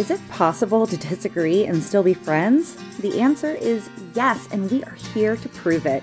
Is 0.00 0.10
it 0.10 0.28
possible 0.30 0.86
to 0.86 0.96
disagree 0.96 1.66
and 1.66 1.82
still 1.82 2.02
be 2.02 2.14
friends? 2.14 2.74
The 3.00 3.20
answer 3.20 3.54
is 3.54 3.90
yes, 4.14 4.48
and 4.50 4.70
we 4.70 4.82
are 4.84 4.94
here 4.94 5.36
to 5.36 5.48
prove 5.50 5.84
it. 5.84 6.02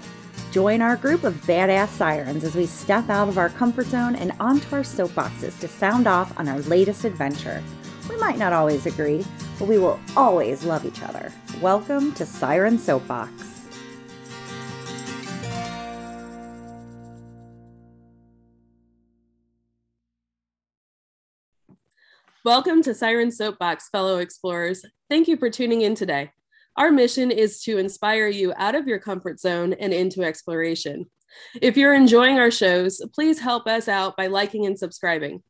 Join 0.52 0.84
our 0.84 0.96
group 0.96 1.24
of 1.24 1.34
badass 1.48 1.88
sirens 1.88 2.44
as 2.44 2.54
we 2.54 2.68
step 2.68 3.10
out 3.10 3.28
of 3.28 3.40
our 3.40 3.50
comfort 3.50 3.88
zone 3.88 4.16
and 4.16 4.34
onto 4.40 4.76
our 4.76 4.84
soapboxes 4.84 5.60
to 5.62 5.68
sound 5.68 6.06
off 6.06 6.32
on 6.40 6.48
our 6.48 6.60
latest 6.60 7.06
adventure. 7.06 7.64
We 8.08 8.18
might 8.18 8.38
not 8.38 8.54
always 8.54 8.86
agree, 8.86 9.26
but 9.58 9.68
we 9.68 9.80
will 9.80 10.00
always 10.16 10.64
love 10.64 10.86
each 10.86 11.02
other. 11.02 11.34
Welcome 11.60 12.14
to 12.14 12.26
Siren 12.28 12.78
Soapbox. 12.78 13.57
Welcome 22.48 22.80
to 22.84 22.96
Siren 22.96 23.30
Soapbox, 23.30 23.90
fellow 23.90 24.20
explorers. 24.20 24.82
Thank 25.10 25.28
you 25.28 25.36
for 25.36 25.50
tuning 25.50 25.82
in 25.82 25.96
today. 25.96 26.32
Our 26.78 26.92
mission 26.92 27.30
is 27.30 27.62
to 27.64 27.78
inspire 27.78 28.28
you 28.28 28.54
out 28.56 28.74
of 28.74 28.88
your 28.88 29.00
comfort 29.00 29.42
zone 29.42 29.74
and 29.74 29.92
into 29.92 30.24
exploration. 30.24 31.08
If 31.62 31.76
you're 31.76 31.94
enjoying 31.94 32.40
our 32.40 32.50
shows, 32.50 33.02
please 33.14 33.42
help 33.42 33.68
us 33.68 33.90
out 33.90 34.16
by 34.16 34.28
liking 34.28 34.66
and 34.66 34.80
subscribing. 34.80 35.44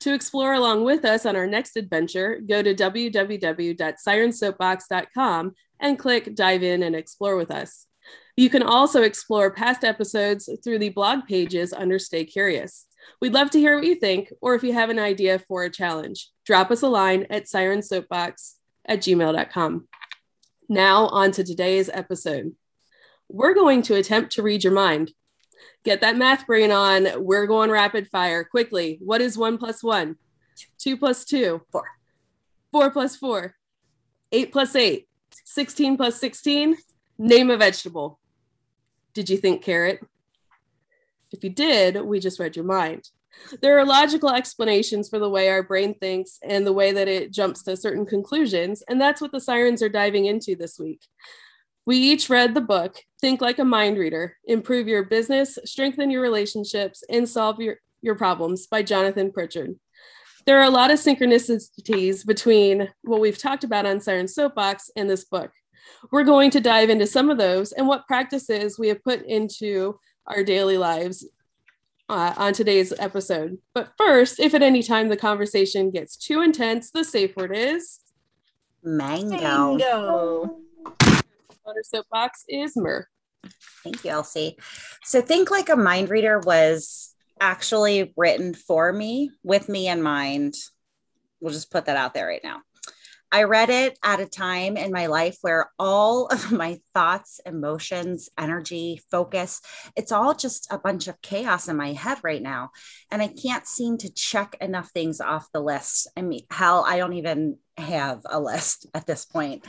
To 0.00 0.14
explore 0.14 0.54
along 0.54 0.84
with 0.84 1.04
us 1.04 1.26
on 1.26 1.36
our 1.36 1.46
next 1.46 1.76
adventure, 1.76 2.40
go 2.40 2.62
to 2.62 2.74
www.sirensoapbox.com 2.74 5.52
and 5.80 5.98
click 5.98 6.34
Dive 6.34 6.62
In 6.62 6.82
and 6.82 6.96
Explore 6.96 7.36
with 7.36 7.50
us. 7.50 7.84
You 8.38 8.48
can 8.48 8.62
also 8.62 9.02
explore 9.02 9.50
past 9.50 9.84
episodes 9.84 10.48
through 10.64 10.78
the 10.78 10.88
blog 10.88 11.26
pages 11.26 11.74
under 11.74 11.98
Stay 11.98 12.24
Curious. 12.24 12.87
We'd 13.20 13.34
love 13.34 13.50
to 13.50 13.58
hear 13.58 13.76
what 13.76 13.86
you 13.86 13.94
think, 13.94 14.32
or 14.40 14.54
if 14.54 14.62
you 14.62 14.72
have 14.72 14.90
an 14.90 14.98
idea 14.98 15.38
for 15.38 15.64
a 15.64 15.70
challenge, 15.70 16.30
drop 16.44 16.70
us 16.70 16.82
a 16.82 16.88
line 16.88 17.26
at 17.30 17.46
sirensoapbox 17.46 18.54
at 18.84 19.00
gmail.com. 19.00 19.88
Now, 20.68 21.06
on 21.08 21.32
to 21.32 21.44
today's 21.44 21.88
episode. 21.88 22.54
We're 23.28 23.54
going 23.54 23.82
to 23.82 23.94
attempt 23.94 24.32
to 24.32 24.42
read 24.42 24.64
your 24.64 24.72
mind. 24.72 25.12
Get 25.84 26.00
that 26.00 26.16
math 26.16 26.46
brain 26.46 26.70
on. 26.70 27.08
We're 27.16 27.46
going 27.46 27.70
rapid 27.70 28.08
fire 28.08 28.44
quickly. 28.44 28.98
What 29.00 29.20
is 29.20 29.38
one 29.38 29.58
plus 29.58 29.82
one? 29.82 30.16
Two 30.78 30.96
plus 30.96 31.24
two? 31.24 31.62
Four. 31.70 31.84
Four 32.72 32.90
plus 32.90 33.16
four? 33.16 33.54
Eight 34.32 34.52
plus 34.52 34.76
eight? 34.76 35.08
16 35.44 35.96
plus 35.96 36.20
16? 36.20 36.76
Name 37.18 37.50
a 37.50 37.56
vegetable. 37.56 38.18
Did 39.14 39.30
you 39.30 39.38
think 39.38 39.62
carrot? 39.62 40.00
If 41.32 41.44
you 41.44 41.50
did, 41.50 42.00
we 42.02 42.20
just 42.20 42.40
read 42.40 42.56
your 42.56 42.64
mind. 42.64 43.08
There 43.60 43.78
are 43.78 43.84
logical 43.84 44.30
explanations 44.30 45.08
for 45.08 45.18
the 45.18 45.28
way 45.28 45.48
our 45.48 45.62
brain 45.62 45.94
thinks 45.94 46.38
and 46.42 46.66
the 46.66 46.72
way 46.72 46.92
that 46.92 47.08
it 47.08 47.30
jumps 47.30 47.62
to 47.64 47.76
certain 47.76 48.06
conclusions, 48.06 48.82
and 48.88 49.00
that's 49.00 49.20
what 49.20 49.32
the 49.32 49.40
sirens 49.40 49.82
are 49.82 49.88
diving 49.88 50.26
into 50.26 50.56
this 50.56 50.78
week. 50.78 51.00
We 51.86 51.96
each 51.96 52.28
read 52.28 52.54
the 52.54 52.60
book, 52.60 52.96
Think 53.20 53.40
Like 53.40 53.58
a 53.58 53.64
Mind 53.64 53.96
Reader 53.96 54.36
Improve 54.44 54.88
Your 54.88 55.04
Business, 55.04 55.58
Strengthen 55.64 56.10
Your 56.10 56.22
Relationships, 56.22 57.02
and 57.08 57.28
Solve 57.28 57.60
Your, 57.60 57.76
your 58.02 58.14
Problems 58.14 58.66
by 58.66 58.82
Jonathan 58.82 59.32
Pritchard. 59.32 59.76
There 60.44 60.58
are 60.58 60.64
a 60.64 60.70
lot 60.70 60.90
of 60.90 60.98
synchronicities 60.98 62.26
between 62.26 62.88
what 63.02 63.20
we've 63.20 63.38
talked 63.38 63.64
about 63.64 63.86
on 63.86 64.00
Siren 64.00 64.28
Soapbox 64.28 64.90
and 64.96 65.08
this 65.08 65.24
book. 65.24 65.50
We're 66.10 66.24
going 66.24 66.50
to 66.52 66.60
dive 66.60 66.90
into 66.90 67.06
some 67.06 67.30
of 67.30 67.38
those 67.38 67.72
and 67.72 67.86
what 67.86 68.06
practices 68.06 68.78
we 68.78 68.88
have 68.88 69.02
put 69.04 69.22
into 69.26 69.98
our 70.28 70.44
daily 70.44 70.78
lives 70.78 71.26
uh, 72.08 72.34
on 72.36 72.52
today's 72.52 72.92
episode. 72.98 73.58
But 73.74 73.92
first, 73.98 74.40
if 74.40 74.54
at 74.54 74.62
any 74.62 74.82
time 74.82 75.08
the 75.08 75.16
conversation 75.16 75.90
gets 75.90 76.16
too 76.16 76.40
intense, 76.40 76.90
the 76.90 77.04
safe 77.04 77.36
word 77.36 77.56
is 77.56 78.00
mango. 78.82 79.76
Mango. 79.76 80.58
Water 81.64 81.82
soapbox 81.82 82.44
is 82.48 82.76
Mer. 82.76 83.08
Thank 83.84 84.04
you, 84.04 84.10
Elsie. 84.10 84.56
So, 85.04 85.20
Think 85.20 85.50
Like 85.50 85.68
a 85.68 85.76
Mind 85.76 86.08
Reader 86.08 86.40
was 86.40 87.14
actually 87.40 88.12
written 88.16 88.54
for 88.54 88.92
me, 88.92 89.30
with 89.42 89.68
me 89.68 89.88
in 89.88 90.02
mind. 90.02 90.54
We'll 91.40 91.52
just 91.52 91.70
put 91.70 91.86
that 91.86 91.96
out 91.96 92.14
there 92.14 92.26
right 92.26 92.42
now. 92.42 92.62
I 93.30 93.42
read 93.42 93.68
it 93.68 93.98
at 94.02 94.20
a 94.20 94.26
time 94.26 94.76
in 94.76 94.90
my 94.90 95.06
life 95.06 95.36
where 95.42 95.70
all 95.78 96.26
of 96.32 96.50
my 96.50 96.80
thoughts, 96.94 97.40
emotions, 97.44 98.28
energy, 98.38 99.00
focus, 99.10 99.60
it's 99.96 100.12
all 100.12 100.34
just 100.34 100.66
a 100.70 100.78
bunch 100.78 101.08
of 101.08 101.20
chaos 101.20 101.68
in 101.68 101.76
my 101.76 101.92
head 101.92 102.18
right 102.22 102.42
now. 102.42 102.70
And 103.10 103.20
I 103.20 103.28
can't 103.28 103.66
seem 103.66 103.98
to 103.98 104.12
check 104.12 104.56
enough 104.60 104.90
things 104.90 105.20
off 105.20 105.52
the 105.52 105.60
list. 105.60 106.08
I 106.16 106.22
mean, 106.22 106.42
hell, 106.50 106.84
I 106.86 106.98
don't 106.98 107.14
even 107.14 107.58
have 107.76 108.22
a 108.24 108.40
list 108.40 108.86
at 108.94 109.06
this 109.06 109.24
point. 109.24 109.64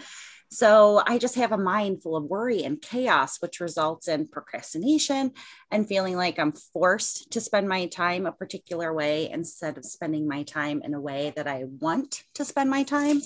So 0.52 1.02
I 1.06 1.20
just 1.20 1.36
have 1.36 1.52
a 1.52 1.58
mind 1.58 2.02
full 2.02 2.16
of 2.16 2.24
worry 2.24 2.64
and 2.64 2.82
chaos, 2.82 3.38
which 3.40 3.60
results 3.60 4.08
in 4.08 4.28
procrastination 4.28 5.34
and 5.70 5.88
feeling 5.88 6.16
like 6.16 6.40
I'm 6.40 6.54
forced 6.54 7.32
to 7.32 7.42
spend 7.42 7.70
my 7.70 7.86
time 7.86 8.26
a 8.26 8.32
particular 8.32 8.92
way 8.92 9.30
instead 9.30 9.78
of 9.78 9.86
spending 9.86 10.28
my 10.28 10.44
time 10.44 10.82
in 10.84 10.96
a 10.96 11.02
way 11.02 11.34
that 11.36 11.48
I 11.48 11.66
want 11.66 12.24
to 12.36 12.46
spend 12.46 12.70
my 12.70 12.84
time. 12.84 13.22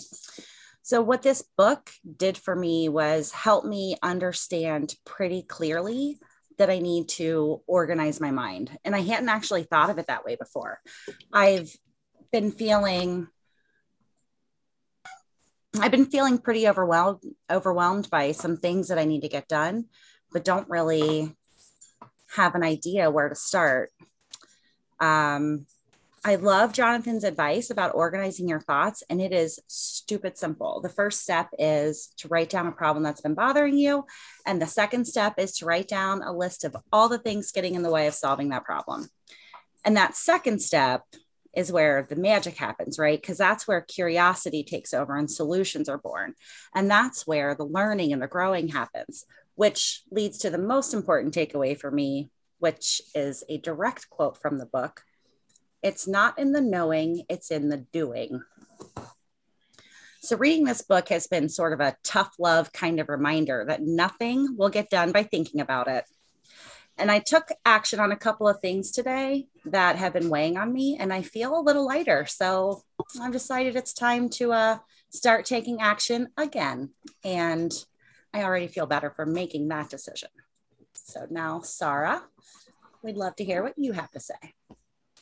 So, 0.82 1.02
what 1.02 1.22
this 1.22 1.42
book 1.58 1.92
did 2.18 2.38
for 2.38 2.54
me 2.54 2.90
was 2.90 3.32
help 3.32 3.64
me 3.64 3.96
understand 4.04 4.96
pretty 5.06 5.44
clearly 5.44 6.20
that 6.58 6.70
I 6.70 6.80
need 6.80 7.08
to 7.10 7.62
organize 7.68 8.20
my 8.20 8.32
mind. 8.32 8.78
And 8.84 8.94
I 8.94 9.00
hadn't 9.00 9.30
actually 9.30 9.64
thought 9.64 9.90
of 9.90 9.98
it 9.98 10.08
that 10.08 10.26
way 10.26 10.36
before. 10.36 10.82
I've 11.32 11.74
been 12.34 12.52
feeling 12.52 13.28
I've 15.80 15.92
been 15.92 16.06
feeling 16.06 16.38
pretty 16.38 16.68
overwhelmed 16.68 17.24
overwhelmed 17.52 18.10
by 18.10 18.32
some 18.32 18.58
things 18.58 18.90
that 18.90 19.00
I 19.00 19.06
need 19.06 19.22
to 19.22 19.30
get 19.30 19.48
done, 19.48 19.86
but 20.32 20.46
don't 20.46 20.70
really 20.70 21.36
have 22.36 22.56
an 22.56 22.64
idea 22.64 23.12
where 23.12 23.30
to 23.30 23.36
start. 23.36 23.92
Um, 25.00 25.66
I 26.26 26.36
love 26.36 26.72
Jonathan's 26.72 27.26
advice 27.26 27.70
about 27.70 27.96
organizing 27.96 28.48
your 28.48 28.62
thoughts, 28.62 29.04
and 29.10 29.20
it 29.20 29.34
is 29.34 29.60
stupid 29.68 30.38
simple. 30.38 30.80
The 30.80 30.88
first 30.88 31.22
step 31.22 31.50
is 31.60 32.14
to 32.18 32.30
write 32.30 32.50
down 32.50 32.68
a 32.68 32.72
problem 32.72 33.04
that's 33.04 33.20
been 33.20 33.34
bothering 33.34 33.78
you. 33.78 34.06
And 34.46 34.62
the 34.62 34.68
second 34.68 35.06
step 35.06 35.34
is 35.38 35.58
to 35.58 35.66
write 35.66 35.90
down 35.90 36.22
a 36.22 36.32
list 36.32 36.64
of 36.64 36.78
all 36.94 37.10
the 37.10 37.18
things 37.18 37.52
getting 37.52 37.76
in 37.76 37.84
the 37.84 37.92
way 37.92 38.08
of 38.08 38.14
solving 38.14 38.50
that 38.50 38.64
problem. 38.64 39.10
And 39.84 39.98
that 39.98 40.16
second 40.16 40.62
step 40.62 41.04
is 41.54 41.72
where 41.72 42.06
the 42.10 42.16
magic 42.16 42.58
happens, 42.58 42.98
right? 42.98 43.20
Because 43.20 43.38
that's 43.38 43.68
where 43.68 43.82
curiosity 43.82 44.64
takes 44.64 44.94
over 44.94 45.16
and 45.16 45.30
solutions 45.30 45.88
are 45.88 45.98
born. 45.98 46.34
And 46.74 46.90
that's 46.90 47.28
where 47.28 47.56
the 47.56 47.66
learning 47.66 48.12
and 48.12 48.22
the 48.22 48.28
growing 48.28 48.70
happens, 48.70 49.26
which 49.56 50.02
leads 50.12 50.40
to 50.40 50.50
the 50.50 50.58
most 50.58 50.94
important 50.94 51.34
takeaway 51.34 51.78
for 51.78 51.92
me, 51.92 52.30
which 52.60 53.02
is 53.14 53.44
a 53.50 53.58
direct 53.58 54.10
quote 54.10 54.38
from 54.38 54.58
the 54.58 54.66
book 54.66 55.04
It's 55.84 56.08
not 56.08 56.40
in 56.40 56.54
the 56.54 56.62
knowing, 56.62 57.24
it's 57.30 57.52
in 57.52 57.70
the 57.70 57.78
doing. 57.78 58.42
So, 60.22 60.38
reading 60.38 60.64
this 60.64 60.82
book 60.82 61.10
has 61.10 61.28
been 61.28 61.50
sort 61.50 61.74
of 61.74 61.82
a 61.82 61.98
tough 62.02 62.34
love 62.40 62.72
kind 62.72 63.02
of 63.02 63.10
reminder 63.10 63.66
that 63.68 63.82
nothing 63.82 64.56
will 64.58 64.70
get 64.70 64.90
done 64.90 65.12
by 65.12 65.24
thinking 65.24 65.60
about 65.60 65.90
it. 65.90 66.06
And 66.98 67.10
I 67.10 67.20
took 67.20 67.50
action 67.66 68.00
on 68.00 68.12
a 68.12 68.18
couple 68.18 68.48
of 68.48 68.60
things 68.60 68.92
today 68.92 69.48
that 69.66 69.96
have 69.96 70.14
been 70.14 70.30
weighing 70.30 70.58
on 70.58 70.72
me, 70.72 70.98
and 71.00 71.12
I 71.12 71.22
feel 71.22 71.58
a 71.58 71.62
little 71.62 71.86
lighter. 71.86 72.26
So 72.26 72.84
I've 73.20 73.32
decided 73.32 73.76
it's 73.76 73.94
time 73.94 74.30
to 74.32 74.54
uh, 74.54 74.78
start 75.10 75.46
taking 75.46 75.82
action 75.82 76.30
again. 76.38 76.92
And 77.24 77.72
I 78.34 78.44
already 78.44 78.68
feel 78.68 78.86
better 78.86 79.10
for 79.10 79.26
making 79.26 79.68
that 79.70 79.90
decision. 79.90 80.30
So 80.94 81.26
now, 81.30 81.62
Sarah, 81.62 82.24
we'd 83.02 83.18
love 83.18 83.36
to 83.38 83.44
hear 83.44 83.64
what 83.64 83.74
you 83.78 83.94
have 83.94 84.12
to 84.12 84.20
say. 84.20 84.54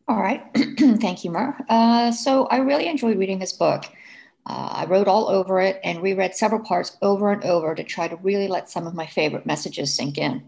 All 0.07 0.17
right. 0.17 0.43
Thank 0.55 1.23
you, 1.23 1.31
Mer. 1.31 1.57
Uh, 1.69 2.11
so 2.11 2.47
I 2.47 2.57
really 2.57 2.87
enjoyed 2.87 3.17
reading 3.17 3.39
this 3.39 3.53
book. 3.53 3.85
Uh, 4.45 4.69
I 4.71 4.85
wrote 4.85 5.07
all 5.07 5.29
over 5.29 5.61
it 5.61 5.79
and 5.83 6.01
reread 6.01 6.35
several 6.35 6.61
parts 6.61 6.97
over 7.01 7.31
and 7.31 7.43
over 7.43 7.75
to 7.75 7.83
try 7.83 8.07
to 8.07 8.15
really 8.17 8.47
let 8.47 8.69
some 8.69 8.87
of 8.87 8.95
my 8.95 9.05
favorite 9.05 9.45
messages 9.45 9.93
sink 9.93 10.17
in. 10.17 10.43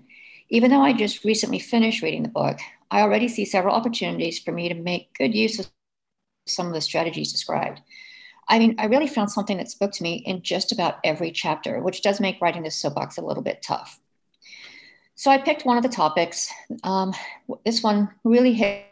Even 0.49 0.71
though 0.71 0.81
I 0.81 0.93
just 0.93 1.23
recently 1.23 1.59
finished 1.59 2.01
reading 2.01 2.23
the 2.23 2.29
book, 2.29 2.59
I 2.91 3.01
already 3.01 3.27
see 3.27 3.45
several 3.45 3.75
opportunities 3.75 4.39
for 4.39 4.51
me 4.51 4.69
to 4.69 4.75
make 4.75 5.17
good 5.17 5.33
use 5.33 5.59
of 5.59 5.69
some 6.45 6.67
of 6.67 6.73
the 6.73 6.81
strategies 6.81 7.31
described. 7.31 7.81
I 8.47 8.59
mean, 8.59 8.75
I 8.77 8.85
really 8.85 9.07
found 9.07 9.31
something 9.31 9.57
that 9.57 9.69
spoke 9.69 9.91
to 9.93 10.03
me 10.03 10.15
in 10.25 10.41
just 10.41 10.71
about 10.71 10.99
every 11.03 11.31
chapter, 11.31 11.81
which 11.81 12.01
does 12.01 12.19
make 12.19 12.41
writing 12.41 12.63
this 12.63 12.75
soapbox 12.75 13.17
a 13.17 13.21
little 13.21 13.43
bit 13.43 13.61
tough. 13.61 13.99
So 15.15 15.31
I 15.31 15.37
picked 15.37 15.65
one 15.65 15.77
of 15.77 15.83
the 15.83 15.89
topics. 15.89 16.51
Um, 16.83 17.13
this 17.65 17.81
one 17.81 18.09
really 18.23 18.53
hit 18.53 18.85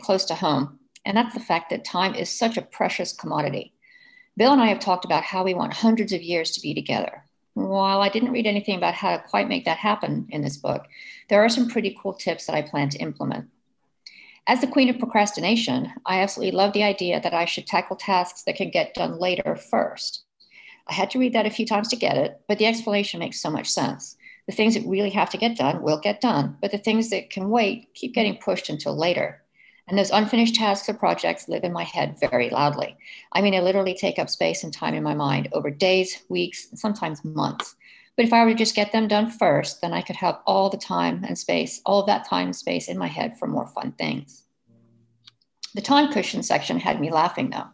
close 0.00 0.24
to 0.26 0.34
home, 0.34 0.80
and 1.04 1.16
that's 1.16 1.34
the 1.34 1.40
fact 1.40 1.70
that 1.70 1.84
time 1.84 2.14
is 2.14 2.28
such 2.30 2.56
a 2.56 2.62
precious 2.62 3.12
commodity. 3.12 3.72
Bill 4.36 4.52
and 4.52 4.60
I 4.60 4.66
have 4.66 4.80
talked 4.80 5.04
about 5.04 5.22
how 5.22 5.44
we 5.44 5.54
want 5.54 5.72
hundreds 5.72 6.12
of 6.12 6.22
years 6.22 6.50
to 6.52 6.60
be 6.60 6.74
together. 6.74 7.25
While 7.56 8.02
I 8.02 8.10
didn't 8.10 8.32
read 8.32 8.46
anything 8.46 8.76
about 8.76 8.92
how 8.92 9.16
to 9.16 9.22
quite 9.22 9.48
make 9.48 9.64
that 9.64 9.78
happen 9.78 10.26
in 10.28 10.42
this 10.42 10.58
book, 10.58 10.84
there 11.30 11.42
are 11.42 11.48
some 11.48 11.70
pretty 11.70 11.96
cool 11.98 12.12
tips 12.12 12.44
that 12.44 12.54
I 12.54 12.60
plan 12.60 12.90
to 12.90 12.98
implement. 12.98 13.48
As 14.46 14.60
the 14.60 14.66
queen 14.66 14.90
of 14.90 14.98
procrastination, 14.98 15.90
I 16.04 16.20
absolutely 16.20 16.54
love 16.54 16.74
the 16.74 16.82
idea 16.82 17.18
that 17.18 17.32
I 17.32 17.46
should 17.46 17.66
tackle 17.66 17.96
tasks 17.96 18.42
that 18.42 18.56
can 18.56 18.68
get 18.68 18.92
done 18.92 19.18
later 19.18 19.56
first. 19.56 20.24
I 20.86 20.92
had 20.92 21.08
to 21.12 21.18
read 21.18 21.32
that 21.32 21.46
a 21.46 21.50
few 21.50 21.64
times 21.64 21.88
to 21.88 21.96
get 21.96 22.18
it, 22.18 22.42
but 22.46 22.58
the 22.58 22.66
explanation 22.66 23.20
makes 23.20 23.40
so 23.40 23.50
much 23.50 23.70
sense. 23.70 24.18
The 24.46 24.54
things 24.54 24.74
that 24.74 24.86
really 24.86 25.10
have 25.10 25.30
to 25.30 25.38
get 25.38 25.56
done 25.56 25.80
will 25.80 25.98
get 25.98 26.20
done, 26.20 26.58
but 26.60 26.72
the 26.72 26.78
things 26.78 27.08
that 27.08 27.30
can 27.30 27.48
wait 27.48 27.88
keep 27.94 28.12
getting 28.12 28.36
pushed 28.36 28.68
until 28.68 28.94
later. 28.94 29.42
And 29.88 29.96
those 29.96 30.10
unfinished 30.10 30.56
tasks 30.56 30.88
or 30.88 30.94
projects 30.94 31.48
live 31.48 31.62
in 31.62 31.72
my 31.72 31.84
head 31.84 32.16
very 32.18 32.50
loudly. 32.50 32.96
I 33.32 33.40
mean, 33.40 33.52
they 33.52 33.60
literally 33.60 33.94
take 33.94 34.18
up 34.18 34.28
space 34.28 34.64
and 34.64 34.72
time 34.72 34.94
in 34.94 35.02
my 35.02 35.14
mind 35.14 35.48
over 35.52 35.70
days, 35.70 36.22
weeks, 36.28 36.68
and 36.70 36.78
sometimes 36.78 37.24
months. 37.24 37.76
But 38.16 38.24
if 38.24 38.32
I 38.32 38.44
were 38.44 38.50
to 38.50 38.56
just 38.56 38.74
get 38.74 38.92
them 38.92 39.08
done 39.08 39.30
first, 39.30 39.80
then 39.80 39.92
I 39.92 40.02
could 40.02 40.16
have 40.16 40.40
all 40.46 40.70
the 40.70 40.76
time 40.76 41.22
and 41.24 41.38
space, 41.38 41.82
all 41.86 42.00
of 42.00 42.06
that 42.06 42.26
time 42.26 42.46
and 42.46 42.56
space 42.56 42.88
in 42.88 42.98
my 42.98 43.06
head 43.06 43.38
for 43.38 43.46
more 43.46 43.66
fun 43.68 43.92
things. 43.92 44.42
The 45.74 45.82
time 45.82 46.12
cushion 46.12 46.42
section 46.42 46.80
had 46.80 47.00
me 47.00 47.12
laughing 47.12 47.50
though. 47.50 47.66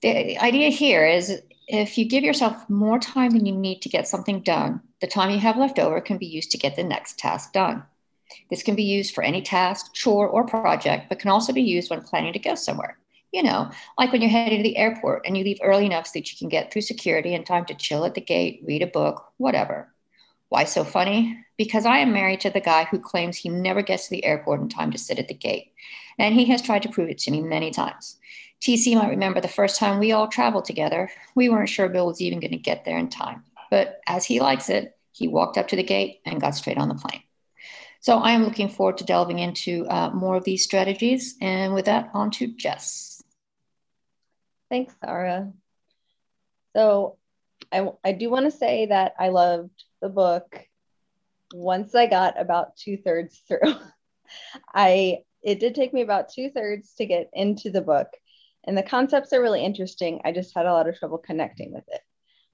The 0.00 0.38
idea 0.38 0.70
here 0.70 1.06
is 1.06 1.42
if 1.68 1.98
you 1.98 2.08
give 2.08 2.24
yourself 2.24 2.68
more 2.70 2.98
time 2.98 3.32
than 3.32 3.44
you 3.44 3.54
need 3.54 3.82
to 3.82 3.90
get 3.90 4.08
something 4.08 4.40
done, 4.40 4.80
the 5.00 5.06
time 5.06 5.30
you 5.30 5.38
have 5.38 5.58
left 5.58 5.78
over 5.78 6.00
can 6.00 6.16
be 6.16 6.26
used 6.26 6.50
to 6.52 6.58
get 6.58 6.76
the 6.76 6.82
next 6.82 7.18
task 7.18 7.52
done. 7.52 7.84
This 8.50 8.62
can 8.62 8.74
be 8.74 8.82
used 8.82 9.14
for 9.14 9.22
any 9.22 9.42
task, 9.42 9.92
chore, 9.94 10.28
or 10.28 10.44
project, 10.44 11.08
but 11.08 11.18
can 11.18 11.30
also 11.30 11.52
be 11.52 11.62
used 11.62 11.90
when 11.90 12.02
planning 12.02 12.32
to 12.32 12.38
go 12.38 12.54
somewhere. 12.54 12.98
You 13.32 13.44
know, 13.44 13.70
like 13.96 14.10
when 14.10 14.22
you're 14.22 14.30
heading 14.30 14.58
to 14.58 14.62
the 14.64 14.76
airport 14.76 15.22
and 15.24 15.38
you 15.38 15.44
leave 15.44 15.60
early 15.62 15.86
enough 15.86 16.08
so 16.08 16.18
that 16.18 16.32
you 16.32 16.36
can 16.36 16.48
get 16.48 16.72
through 16.72 16.82
security 16.82 17.34
in 17.34 17.44
time 17.44 17.64
to 17.66 17.74
chill 17.74 18.04
at 18.04 18.14
the 18.14 18.20
gate, 18.20 18.62
read 18.66 18.82
a 18.82 18.88
book, 18.88 19.24
whatever. 19.36 19.94
Why 20.48 20.64
so 20.64 20.82
funny? 20.82 21.38
Because 21.56 21.86
I 21.86 21.98
am 21.98 22.12
married 22.12 22.40
to 22.40 22.50
the 22.50 22.60
guy 22.60 22.84
who 22.84 22.98
claims 22.98 23.36
he 23.36 23.48
never 23.48 23.82
gets 23.82 24.04
to 24.04 24.10
the 24.10 24.24
airport 24.24 24.60
in 24.60 24.68
time 24.68 24.90
to 24.90 24.98
sit 24.98 25.20
at 25.20 25.28
the 25.28 25.34
gate. 25.34 25.72
And 26.18 26.34
he 26.34 26.46
has 26.46 26.60
tried 26.60 26.82
to 26.82 26.88
prove 26.88 27.08
it 27.08 27.18
to 27.18 27.30
me 27.30 27.40
many 27.40 27.70
times. 27.70 28.18
TC 28.60 28.96
might 28.96 29.10
remember 29.10 29.40
the 29.40 29.48
first 29.48 29.78
time 29.78 30.00
we 30.00 30.10
all 30.10 30.26
traveled 30.26 30.64
together. 30.64 31.08
We 31.36 31.48
weren't 31.48 31.68
sure 31.68 31.88
Bill 31.88 32.08
was 32.08 32.20
even 32.20 32.40
going 32.40 32.50
to 32.50 32.58
get 32.58 32.84
there 32.84 32.98
in 32.98 33.08
time. 33.08 33.44
But 33.70 34.00
as 34.08 34.24
he 34.24 34.40
likes 34.40 34.68
it, 34.68 34.98
he 35.12 35.28
walked 35.28 35.56
up 35.56 35.68
to 35.68 35.76
the 35.76 35.82
gate 35.84 36.20
and 36.26 36.40
got 36.40 36.56
straight 36.56 36.78
on 36.78 36.88
the 36.88 36.94
plane. 36.96 37.22
So 38.00 38.16
I 38.18 38.32
am 38.32 38.44
looking 38.44 38.70
forward 38.70 38.96
to 38.98 39.04
delving 39.04 39.38
into 39.38 39.86
uh, 39.86 40.10
more 40.10 40.34
of 40.34 40.44
these 40.44 40.64
strategies. 40.64 41.36
And 41.40 41.74
with 41.74 41.84
that, 41.84 42.10
on 42.14 42.30
to 42.32 42.46
Jess. 42.48 43.22
Thanks, 44.70 44.94
Sarah. 45.04 45.52
So 46.74 47.18
I, 47.70 47.88
I 48.02 48.12
do 48.12 48.30
want 48.30 48.46
to 48.46 48.56
say 48.56 48.86
that 48.86 49.14
I 49.18 49.28
loved 49.28 49.84
the 50.00 50.08
book 50.08 50.64
once 51.52 51.94
I 51.94 52.06
got 52.06 52.40
about 52.40 52.76
two 52.76 52.96
thirds 52.96 53.42
through. 53.46 53.74
I 54.74 55.18
it 55.42 55.58
did 55.58 55.74
take 55.74 55.92
me 55.92 56.02
about 56.02 56.28
two 56.28 56.50
thirds 56.50 56.94
to 56.96 57.06
get 57.06 57.30
into 57.32 57.70
the 57.70 57.80
book, 57.80 58.08
and 58.64 58.76
the 58.76 58.82
concepts 58.82 59.32
are 59.32 59.40
really 59.42 59.64
interesting. 59.64 60.20
I 60.24 60.32
just 60.32 60.54
had 60.54 60.66
a 60.66 60.72
lot 60.72 60.88
of 60.88 60.98
trouble 60.98 61.18
connecting 61.18 61.72
with 61.72 61.84
it. 61.88 62.00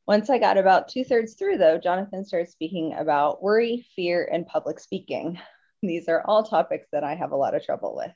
Once 0.06 0.30
I 0.30 0.38
got 0.38 0.56
about 0.56 0.88
two 0.88 1.02
thirds 1.02 1.34
through, 1.34 1.58
though, 1.58 1.78
Jonathan 1.78 2.24
started 2.24 2.48
speaking 2.48 2.94
about 2.94 3.42
worry, 3.42 3.84
fear, 3.96 4.28
and 4.30 4.46
public 4.46 4.78
speaking. 4.78 5.40
These 5.82 6.08
are 6.08 6.22
all 6.26 6.44
topics 6.44 6.86
that 6.92 7.02
I 7.02 7.16
have 7.16 7.32
a 7.32 7.36
lot 7.36 7.56
of 7.56 7.64
trouble 7.64 7.96
with. 7.96 8.12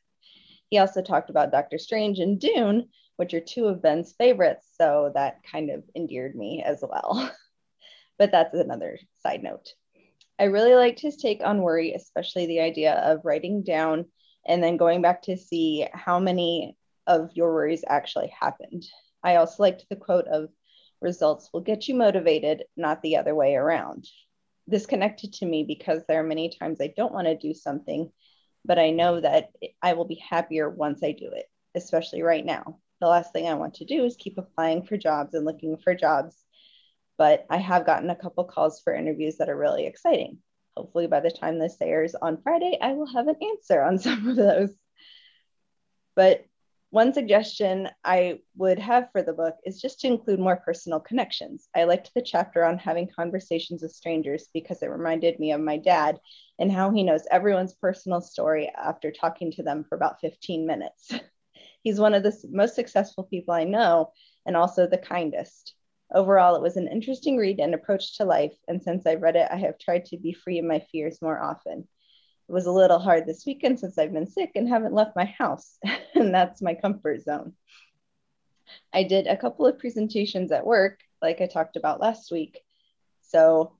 He 0.71 0.79
also 0.79 1.03
talked 1.03 1.31
about 1.31 1.51
Doctor 1.51 1.79
Strange 1.79 2.21
and 2.21 2.41
Dune, 2.41 2.89
which 3.17 3.35
are 3.35 3.41
two 3.41 3.67
of 3.67 3.83
Ben's 3.83 4.13
favorites. 4.13 4.69
So 4.81 5.11
that 5.15 5.43
kind 5.43 5.69
of 5.69 5.83
endeared 5.97 6.37
me 6.37 6.63
as 6.65 6.83
well. 6.89 7.31
but 8.19 8.31
that's 8.31 8.55
another 8.55 8.99
side 9.23 9.43
note. 9.43 9.75
I 10.39 10.45
really 10.45 10.75
liked 10.75 11.01
his 11.01 11.17
take 11.17 11.43
on 11.45 11.61
worry, 11.61 11.93
especially 11.93 12.47
the 12.47 12.61
idea 12.61 12.95
of 12.95 13.25
writing 13.25 13.65
down 13.65 14.07
and 14.47 14.63
then 14.63 14.77
going 14.77 15.03
back 15.03 15.23
to 15.23 15.37
see 15.37 15.87
how 15.93 16.21
many 16.21 16.77
of 17.09 17.31
your 17.35 17.53
worries 17.53 17.85
actually 17.87 18.29
happened. 18.29 18.87
I 19.25 19.37
also 19.37 19.63
liked 19.65 19.87
the 19.91 19.97
quote 19.97 20.29
of 20.29 20.49
results 21.01 21.51
will 21.53 21.61
get 21.61 21.89
you 21.89 21.95
motivated, 21.95 22.65
not 22.77 23.03
the 23.03 23.17
other 23.17 23.35
way 23.35 23.55
around. 23.55 24.07
This 24.67 24.87
connected 24.87 25.33
to 25.35 25.47
me 25.47 25.65
because 25.65 26.03
there 26.07 26.21
are 26.21 26.27
many 26.27 26.51
times 26.51 26.81
I 26.81 26.93
don't 26.97 27.13
want 27.13 27.27
to 27.27 27.37
do 27.37 27.55
something, 27.55 28.11
but 28.65 28.79
I 28.79 28.91
know 28.91 29.21
that 29.21 29.51
I 29.83 29.95
will 29.95 30.05
be 30.05 30.23
happier 30.29 30.69
once 30.69 31.03
I 31.03 31.13
do 31.13 31.31
it, 31.33 31.47
especially 31.75 32.23
right 32.23 32.45
now 32.45 32.79
the 33.01 33.09
last 33.09 33.33
thing 33.33 33.49
I 33.49 33.55
want 33.55 33.75
to 33.75 33.85
do 33.85 34.05
is 34.05 34.17
keep 34.17 34.39
applying 34.39 34.85
for 34.85 34.97
jobs 34.97 35.35
and 35.35 35.45
looking 35.45 35.77
for 35.79 35.95
jobs. 35.95 36.37
But 37.17 37.47
I 37.51 37.57
have 37.57 37.87
gotten 37.87 38.11
a 38.11 38.17
couple 38.17 38.45
calls 38.45 38.81
for 38.81 38.95
interviews 38.95 39.39
that 39.39 39.49
are 39.49 39.57
really 39.57 39.87
exciting. 39.87 40.39
Hopefully, 40.77 41.07
by 41.07 41.21
the 41.21 41.31
time 41.31 41.59
this 41.59 41.77
airs 41.81 42.15
on 42.15 42.41
Friday, 42.43 42.79
I 42.81 42.93
will 42.93 43.13
have 43.13 43.29
an 43.29 43.37
answer 43.43 43.83
on 43.83 43.99
some 43.99 44.29
of 44.29 44.37
those. 44.37 44.71
But 46.15 46.45
one 46.91 47.13
suggestion 47.13 47.89
I 48.05 48.41
would 48.57 48.81
have 48.81 49.11
for 49.13 49.23
the 49.23 49.33
book 49.33 49.55
is 49.65 49.81
just 49.81 50.01
to 50.01 50.09
include 50.09 50.41
more 50.41 50.57
personal 50.57 50.99
connections. 50.99 51.69
I 51.75 51.85
liked 51.85 52.13
the 52.15 52.23
chapter 52.23 52.65
on 52.65 52.79
having 52.79 53.09
conversations 53.09 53.83
with 53.83 53.93
strangers 53.93 54.49
because 54.53 54.83
it 54.83 54.91
reminded 54.91 55.39
me 55.39 55.53
of 55.53 55.61
my 55.61 55.77
dad 55.77 56.19
and 56.59 56.71
how 56.71 56.91
he 56.91 57.05
knows 57.05 57.23
everyone's 57.31 57.75
personal 57.75 58.21
story 58.21 58.69
after 58.77 59.13
talking 59.13 59.53
to 59.53 59.63
them 59.63 59.85
for 59.89 59.95
about 59.95 60.21
15 60.21 60.67
minutes. 60.67 61.13
He's 61.83 62.01
one 62.01 62.13
of 62.13 62.25
the 62.25 62.37
most 62.51 62.75
successful 62.75 63.23
people 63.23 63.55
I 63.55 63.65
know 63.65 64.13
and 64.45 64.57
also 64.57 64.87
the 64.87 64.99
kindest. 64.99 65.75
Overall, 66.13 66.57
it 66.57 66.63
was 66.63 66.77
an 66.77 66.89
interesting 66.89 67.37
read 67.37 67.61
and 67.61 67.73
approach 67.73 68.17
to 68.17 68.25
life. 68.25 68.55
And 68.67 68.83
since 68.83 69.07
I've 69.07 69.23
read 69.23 69.37
it, 69.37 69.47
I 69.49 69.57
have 69.59 69.79
tried 69.79 70.07
to 70.07 70.19
be 70.19 70.33
free 70.33 70.59
of 70.59 70.65
my 70.65 70.81
fears 70.91 71.23
more 71.23 71.41
often. 71.41 71.87
It 72.51 72.53
was 72.53 72.67
a 72.67 72.73
little 72.73 72.99
hard 72.99 73.27
this 73.27 73.47
weekend 73.47 73.79
since 73.79 73.97
I've 73.97 74.13
been 74.13 74.27
sick 74.27 74.51
and 74.57 74.69
haven't 74.69 74.93
left 74.93 75.15
my 75.15 75.25
house, 75.25 75.79
and 76.17 76.35
that's 76.35 76.61
my 76.61 76.75
comfort 76.75 77.23
zone. 77.23 77.53
I 78.93 79.05
did 79.05 79.29
a 79.29 79.37
couple 79.37 79.67
of 79.67 79.79
presentations 79.79 80.51
at 80.51 80.67
work, 80.67 80.99
like 81.23 81.41
I 81.41 81.47
talked 81.47 81.77
about 81.77 82.01
last 82.01 82.33
week. 82.33 82.59
So 83.21 83.77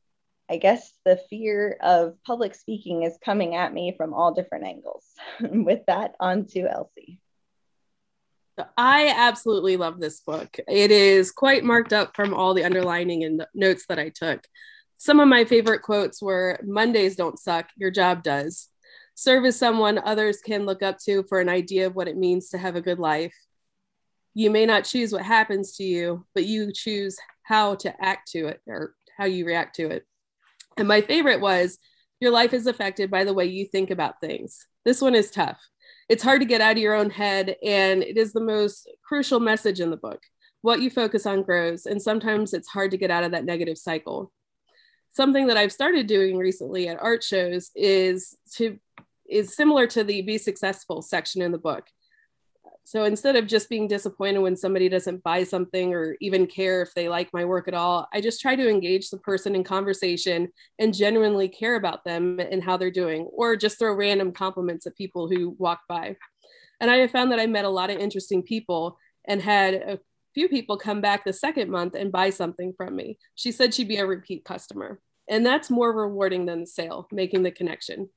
I 0.49 0.59
guess 0.59 0.93
the 1.05 1.21
fear 1.29 1.79
of 1.81 2.15
public 2.25 2.55
speaking 2.55 3.03
is 3.03 3.19
coming 3.25 3.57
at 3.57 3.75
me 3.75 3.93
from 3.97 4.15
all 4.15 4.35
different 4.35 4.67
angles. 4.67 5.05
With 5.41 5.85
that, 5.89 6.15
on 6.21 6.47
to 6.51 6.69
Elsie. 6.73 7.19
I 8.77 9.13
absolutely 9.17 9.79
love 9.79 9.99
this 9.99 10.21
book. 10.21 10.57
It 10.69 10.93
is 10.93 11.33
quite 11.33 11.65
marked 11.65 11.93
up 11.93 12.15
from 12.15 12.35
all 12.35 12.55
the 12.55 12.63
underlining 12.63 13.25
and 13.25 13.45
notes 13.53 13.87
that 13.89 13.99
I 13.99 14.11
took. 14.11 14.47
Some 15.01 15.19
of 15.19 15.29
my 15.29 15.47
favorite 15.47 15.81
quotes 15.81 16.21
were 16.21 16.61
Mondays 16.63 17.17
don't 17.17 17.39
suck, 17.39 17.71
your 17.75 17.91
job 17.91 18.23
does. 18.23 18.69
Serve 19.15 19.47
as 19.47 19.59
someone 19.59 19.99
others 19.99 20.43
can 20.43 20.67
look 20.67 20.83
up 20.83 20.99
to 21.07 21.23
for 21.23 21.41
an 21.41 21.49
idea 21.49 21.87
of 21.87 21.95
what 21.95 22.07
it 22.07 22.19
means 22.19 22.51
to 22.51 22.59
have 22.59 22.77
a 22.77 22.83
good 22.83 22.99
life. 22.99 23.35
You 24.35 24.51
may 24.51 24.67
not 24.67 24.85
choose 24.85 25.11
what 25.11 25.23
happens 25.23 25.75
to 25.77 25.85
you, 25.85 26.27
but 26.35 26.45
you 26.45 26.71
choose 26.71 27.17
how 27.45 27.77
to 27.77 27.95
act 28.05 28.31
to 28.33 28.49
it 28.49 28.61
or 28.67 28.95
how 29.17 29.25
you 29.25 29.47
react 29.47 29.77
to 29.77 29.89
it. 29.89 30.05
And 30.77 30.87
my 30.87 31.01
favorite 31.01 31.41
was 31.41 31.79
your 32.21 32.31
life 32.31 32.53
is 32.53 32.67
affected 32.67 33.11
by 33.11 33.25
the 33.25 33.33
way 33.33 33.47
you 33.47 33.65
think 33.65 33.91
about 33.91 34.21
things. 34.21 34.67
This 34.85 35.01
one 35.01 35.15
is 35.15 35.31
tough 35.31 35.59
it's 36.11 36.25
hard 36.25 36.41
to 36.41 36.47
get 36.47 36.61
out 36.61 36.73
of 36.73 36.79
your 36.79 36.95
own 36.95 37.09
head 37.09 37.55
and 37.65 38.03
it 38.03 38.19
is 38.19 38.33
the 38.33 38.41
most 38.41 38.91
crucial 39.05 39.39
message 39.39 39.79
in 39.79 39.91
the 39.91 39.97
book 39.97 40.21
what 40.61 40.83
you 40.83 40.91
focus 40.91 41.25
on 41.25 41.43
grows 41.43 41.87
and 41.87 42.03
sometimes 42.03 42.53
it's 42.53 42.69
hard 42.69 42.91
to 42.91 42.97
get 42.97 43.13
out 43.13 43.23
of 43.23 43.31
that 43.31 43.45
negative 43.45 43.79
cycle 43.79 44.33
something 45.11 45.47
that 45.47 45.57
i've 45.57 45.73
started 45.73 46.07
doing 46.07 46.37
recently 46.37 46.89
at 46.89 47.01
art 47.01 47.23
shows 47.23 47.71
is 47.75 48.37
to 48.53 48.79
is 49.29 49.55
similar 49.55 49.87
to 49.87 50.03
the 50.03 50.23
be 50.23 50.39
successful 50.39 51.03
section 51.03 51.43
in 51.43 51.53
the 51.53 51.59
book 51.59 51.85
so 52.91 53.05
instead 53.05 53.37
of 53.37 53.47
just 53.47 53.69
being 53.69 53.87
disappointed 53.87 54.41
when 54.41 54.57
somebody 54.57 54.89
doesn't 54.89 55.23
buy 55.23 55.45
something 55.45 55.95
or 55.95 56.17
even 56.21 56.47
care 56.47 56.83
if 56.83 56.93
they 56.93 57.09
like 57.09 57.33
my 57.33 57.45
work 57.45 57.69
at 57.69 57.75
all, 57.75 58.09
I 58.13 58.21
just 58.21 58.41
try 58.41 58.57
to 58.57 58.69
engage 58.69 59.11
the 59.11 59.19
person 59.19 59.55
in 59.55 59.63
conversation 59.63 60.49
and 60.81 60.93
genuinely 60.93 61.49
care 61.49 61.77
about 61.77 62.05
them 62.05 62.41
and 62.41 62.65
how 62.65 62.77
they're 62.77 62.91
doing, 62.91 63.29
or 63.33 63.55
just 63.55 63.79
throw 63.79 63.95
random 63.95 64.33
compliments 64.33 64.89
at 64.89 64.97
people 64.97 65.29
who 65.29 65.51
walk 65.51 65.83
by. 65.89 66.17
And 66.81 66.91
I 66.91 66.97
have 66.97 67.13
found 67.13 67.31
that 67.31 67.39
I 67.39 67.47
met 67.47 67.65
a 67.65 67.69
lot 67.71 67.91
of 67.91 67.99
interesting 67.99 68.43
people 68.43 68.99
and 69.29 69.41
had 69.41 69.75
a 69.75 70.01
few 70.35 70.49
people 70.49 70.77
come 70.77 71.01
back 71.01 71.25
the 71.25 71.33
second 71.33 71.71
month 71.71 71.95
and 71.95 72.13
buy 72.13 72.31
something 72.31 72.73
from 72.77 72.97
me. 72.97 73.19
She 73.35 73.53
said 73.53 73.75
she'd 73.75 73.89
be 73.89 73.97
a 73.97 74.07
repeat 74.07 74.45
customer. 74.45 75.01
And 75.29 75.45
that's 75.45 75.71
more 75.71 75.93
rewarding 75.93 76.47
than 76.47 76.61
the 76.61 76.67
sale, 76.67 77.07
making 77.13 77.43
the 77.43 77.51
connection. 77.51 78.11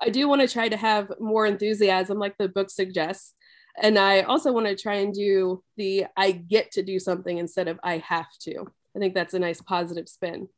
I 0.00 0.10
do 0.10 0.28
want 0.28 0.40
to 0.40 0.48
try 0.48 0.68
to 0.68 0.76
have 0.76 1.12
more 1.18 1.46
enthusiasm, 1.46 2.18
like 2.18 2.36
the 2.38 2.48
book 2.48 2.70
suggests, 2.70 3.34
and 3.80 3.98
I 3.98 4.22
also 4.22 4.52
want 4.52 4.66
to 4.66 4.76
try 4.76 4.96
and 4.96 5.12
do 5.12 5.62
the 5.76 6.06
I 6.16 6.32
get 6.32 6.72
to 6.72 6.82
do 6.82 6.98
something 6.98 7.38
instead 7.38 7.68
of 7.68 7.80
I 7.82 7.98
have 7.98 8.30
to. 8.42 8.66
I 8.94 8.98
think 8.98 9.14
that's 9.14 9.34
a 9.34 9.38
nice 9.38 9.60
positive 9.60 10.08
spin. 10.08 10.48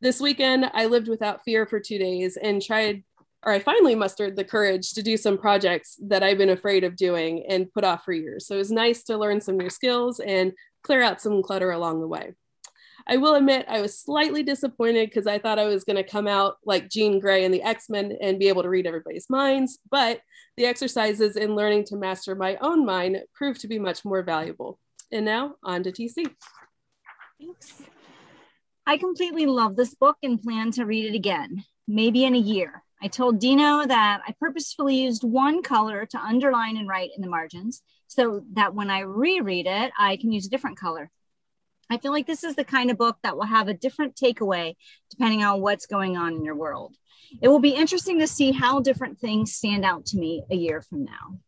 This 0.00 0.20
weekend, 0.20 0.70
I 0.74 0.86
lived 0.86 1.08
without 1.08 1.44
fear 1.44 1.66
for 1.66 1.78
two 1.78 1.98
days 1.98 2.36
and 2.36 2.60
tried, 2.60 3.04
or 3.48 3.52
I 3.52 3.60
finally 3.60 3.94
mustered 3.94 4.36
the 4.36 4.44
courage 4.44 4.92
to 4.92 5.02
do 5.02 5.16
some 5.16 5.38
projects 5.38 5.98
that 6.02 6.22
I've 6.22 6.36
been 6.36 6.50
afraid 6.50 6.84
of 6.84 6.96
doing 6.96 7.46
and 7.48 7.72
put 7.72 7.82
off 7.82 8.04
for 8.04 8.12
years. 8.12 8.46
So 8.46 8.56
it 8.56 8.58
was 8.58 8.70
nice 8.70 9.04
to 9.04 9.16
learn 9.16 9.40
some 9.40 9.56
new 9.56 9.70
skills 9.70 10.20
and 10.20 10.52
clear 10.82 11.02
out 11.02 11.22
some 11.22 11.42
clutter 11.42 11.70
along 11.70 12.02
the 12.02 12.08
way. 12.08 12.34
I 13.06 13.16
will 13.16 13.36
admit 13.36 13.64
I 13.66 13.80
was 13.80 13.98
slightly 13.98 14.42
disappointed 14.42 15.08
because 15.08 15.26
I 15.26 15.38
thought 15.38 15.58
I 15.58 15.64
was 15.64 15.84
going 15.84 15.96
to 15.96 16.02
come 16.02 16.28
out 16.28 16.56
like 16.66 16.90
Jean 16.90 17.20
Grey 17.20 17.46
and 17.46 17.54
the 17.54 17.62
X 17.62 17.88
Men 17.88 18.18
and 18.20 18.38
be 18.38 18.48
able 18.48 18.64
to 18.64 18.68
read 18.68 18.86
everybody's 18.86 19.30
minds, 19.30 19.78
but 19.90 20.20
the 20.58 20.66
exercises 20.66 21.34
in 21.36 21.56
learning 21.56 21.84
to 21.84 21.96
master 21.96 22.34
my 22.34 22.58
own 22.60 22.84
mind 22.84 23.22
proved 23.34 23.62
to 23.62 23.68
be 23.68 23.78
much 23.78 24.04
more 24.04 24.22
valuable. 24.22 24.78
And 25.10 25.24
now 25.24 25.54
on 25.64 25.84
to 25.84 25.90
TC. 25.90 26.34
Thanks. 27.40 27.82
I 28.86 28.98
completely 28.98 29.46
love 29.46 29.74
this 29.74 29.94
book 29.94 30.18
and 30.22 30.38
plan 30.38 30.70
to 30.72 30.84
read 30.84 31.06
it 31.06 31.14
again, 31.14 31.64
maybe 31.86 32.26
in 32.26 32.34
a 32.34 32.38
year. 32.38 32.82
I 33.00 33.08
told 33.08 33.38
Dino 33.38 33.86
that 33.86 34.22
I 34.26 34.34
purposefully 34.40 34.96
used 34.96 35.22
one 35.22 35.62
color 35.62 36.04
to 36.06 36.18
underline 36.18 36.76
and 36.76 36.88
write 36.88 37.10
in 37.14 37.22
the 37.22 37.28
margins 37.28 37.82
so 38.08 38.42
that 38.54 38.74
when 38.74 38.90
I 38.90 39.00
reread 39.00 39.66
it, 39.66 39.92
I 39.98 40.16
can 40.16 40.32
use 40.32 40.46
a 40.46 40.50
different 40.50 40.78
color. 40.78 41.10
I 41.90 41.98
feel 41.98 42.12
like 42.12 42.26
this 42.26 42.44
is 42.44 42.56
the 42.56 42.64
kind 42.64 42.90
of 42.90 42.98
book 42.98 43.16
that 43.22 43.36
will 43.36 43.46
have 43.46 43.68
a 43.68 43.74
different 43.74 44.16
takeaway 44.16 44.74
depending 45.10 45.42
on 45.42 45.60
what's 45.60 45.86
going 45.86 46.16
on 46.16 46.34
in 46.34 46.44
your 46.44 46.56
world. 46.56 46.96
It 47.40 47.48
will 47.48 47.60
be 47.60 47.74
interesting 47.74 48.18
to 48.18 48.26
see 48.26 48.52
how 48.52 48.80
different 48.80 49.18
things 49.18 49.54
stand 49.54 49.84
out 49.84 50.06
to 50.06 50.18
me 50.18 50.42
a 50.50 50.56
year 50.56 50.82
from 50.82 51.04
now. 51.04 51.38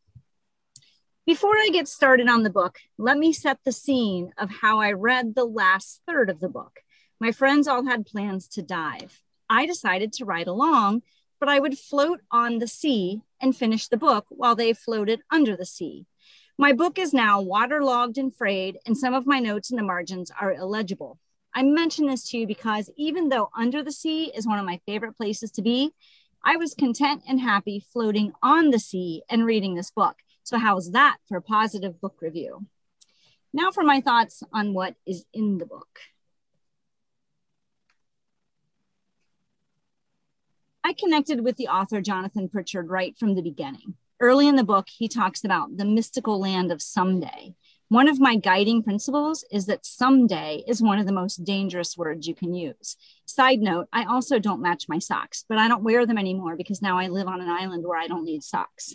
Before 1.26 1.56
I 1.56 1.70
get 1.72 1.88
started 1.88 2.28
on 2.28 2.42
the 2.42 2.50
book, 2.50 2.78
let 2.96 3.18
me 3.18 3.32
set 3.32 3.58
the 3.64 3.72
scene 3.72 4.32
of 4.38 4.50
how 4.50 4.80
I 4.80 4.92
read 4.92 5.34
the 5.34 5.44
last 5.44 6.00
third 6.06 6.30
of 6.30 6.40
the 6.40 6.48
book. 6.48 6.80
My 7.20 7.32
friends 7.32 7.68
all 7.68 7.84
had 7.84 8.06
plans 8.06 8.48
to 8.48 8.62
dive. 8.62 9.22
I 9.48 9.66
decided 9.66 10.12
to 10.14 10.24
ride 10.24 10.46
along, 10.46 11.02
but 11.40 11.48
I 11.48 11.58
would 11.58 11.78
float 11.78 12.20
on 12.30 12.58
the 12.58 12.68
sea 12.68 13.22
and 13.40 13.56
finish 13.56 13.88
the 13.88 13.96
book 13.96 14.26
while 14.28 14.54
they 14.54 14.72
floated 14.72 15.22
under 15.30 15.56
the 15.56 15.66
sea. 15.66 16.06
My 16.58 16.72
book 16.74 16.98
is 16.98 17.14
now 17.14 17.40
waterlogged 17.40 18.18
and 18.18 18.36
frayed, 18.36 18.78
and 18.84 18.96
some 18.96 19.14
of 19.14 19.26
my 19.26 19.40
notes 19.40 19.70
in 19.70 19.78
the 19.78 19.82
margins 19.82 20.30
are 20.38 20.52
illegible. 20.52 21.18
I 21.54 21.62
mention 21.62 22.06
this 22.06 22.28
to 22.30 22.38
you 22.38 22.46
because 22.46 22.90
even 22.96 23.30
though 23.30 23.48
Under 23.56 23.82
the 23.82 23.90
Sea 23.90 24.30
is 24.34 24.46
one 24.46 24.58
of 24.58 24.66
my 24.66 24.78
favorite 24.86 25.16
places 25.16 25.50
to 25.52 25.62
be, 25.62 25.92
I 26.44 26.56
was 26.56 26.74
content 26.74 27.22
and 27.26 27.40
happy 27.40 27.84
floating 27.92 28.32
on 28.42 28.70
the 28.70 28.78
sea 28.78 29.22
and 29.28 29.44
reading 29.44 29.74
this 29.74 29.90
book. 29.90 30.16
So, 30.42 30.58
how's 30.58 30.92
that 30.92 31.16
for 31.28 31.38
a 31.38 31.42
positive 31.42 32.00
book 32.00 32.16
review? 32.20 32.66
Now, 33.52 33.70
for 33.70 33.82
my 33.82 34.00
thoughts 34.00 34.42
on 34.52 34.74
what 34.74 34.94
is 35.06 35.24
in 35.32 35.58
the 35.58 35.66
book. 35.66 36.00
I 40.82 40.94
connected 40.94 41.44
with 41.44 41.56
the 41.56 41.68
author 41.68 42.00
Jonathan 42.00 42.48
Pritchard 42.48 42.88
right 42.88 43.16
from 43.18 43.34
the 43.34 43.42
beginning. 43.42 43.94
Early 44.18 44.48
in 44.48 44.56
the 44.56 44.64
book, 44.64 44.88
he 44.88 45.08
talks 45.08 45.44
about 45.44 45.76
the 45.76 45.84
mystical 45.84 46.40
land 46.40 46.72
of 46.72 46.80
someday. 46.80 47.54
One 47.88 48.08
of 48.08 48.20
my 48.20 48.36
guiding 48.36 48.82
principles 48.82 49.44
is 49.50 49.66
that 49.66 49.84
someday 49.84 50.62
is 50.66 50.82
one 50.82 50.98
of 50.98 51.06
the 51.06 51.12
most 51.12 51.44
dangerous 51.44 51.98
words 51.98 52.26
you 52.26 52.34
can 52.34 52.54
use. 52.54 52.96
Side 53.26 53.58
note, 53.58 53.88
I 53.92 54.04
also 54.04 54.38
don't 54.38 54.62
match 54.62 54.88
my 54.88 54.98
socks, 54.98 55.44
but 55.48 55.58
I 55.58 55.68
don't 55.68 55.82
wear 55.82 56.06
them 56.06 56.18
anymore 56.18 56.56
because 56.56 56.80
now 56.80 56.98
I 56.98 57.08
live 57.08 57.26
on 57.26 57.40
an 57.40 57.48
island 57.48 57.84
where 57.84 57.98
I 57.98 58.06
don't 58.06 58.24
need 58.24 58.42
socks. 58.42 58.94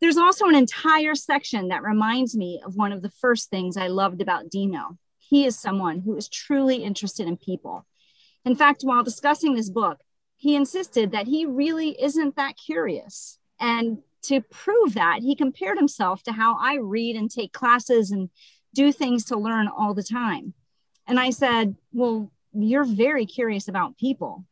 There's 0.00 0.18
also 0.18 0.46
an 0.46 0.54
entire 0.54 1.14
section 1.14 1.68
that 1.68 1.82
reminds 1.82 2.36
me 2.36 2.60
of 2.64 2.76
one 2.76 2.92
of 2.92 3.02
the 3.02 3.10
first 3.10 3.50
things 3.50 3.76
I 3.76 3.86
loved 3.86 4.20
about 4.20 4.50
Dino. 4.50 4.98
He 5.18 5.46
is 5.46 5.58
someone 5.58 6.00
who 6.00 6.16
is 6.16 6.28
truly 6.28 6.84
interested 6.84 7.26
in 7.26 7.36
people. 7.36 7.86
In 8.44 8.54
fact, 8.56 8.82
while 8.82 9.02
discussing 9.02 9.54
this 9.54 9.70
book, 9.70 10.00
he 10.38 10.54
insisted 10.54 11.10
that 11.10 11.26
he 11.26 11.44
really 11.44 12.00
isn't 12.00 12.36
that 12.36 12.56
curious. 12.56 13.38
And 13.60 13.98
to 14.22 14.40
prove 14.40 14.94
that, 14.94 15.18
he 15.20 15.34
compared 15.34 15.78
himself 15.78 16.22
to 16.22 16.32
how 16.32 16.56
I 16.58 16.76
read 16.76 17.16
and 17.16 17.30
take 17.30 17.52
classes 17.52 18.12
and 18.12 18.30
do 18.72 18.92
things 18.92 19.24
to 19.26 19.36
learn 19.36 19.66
all 19.68 19.94
the 19.94 20.02
time. 20.02 20.54
And 21.08 21.18
I 21.18 21.30
said, 21.30 21.74
Well, 21.92 22.30
you're 22.52 22.84
very 22.84 23.26
curious 23.26 23.66
about 23.66 23.98
people. 23.98 24.44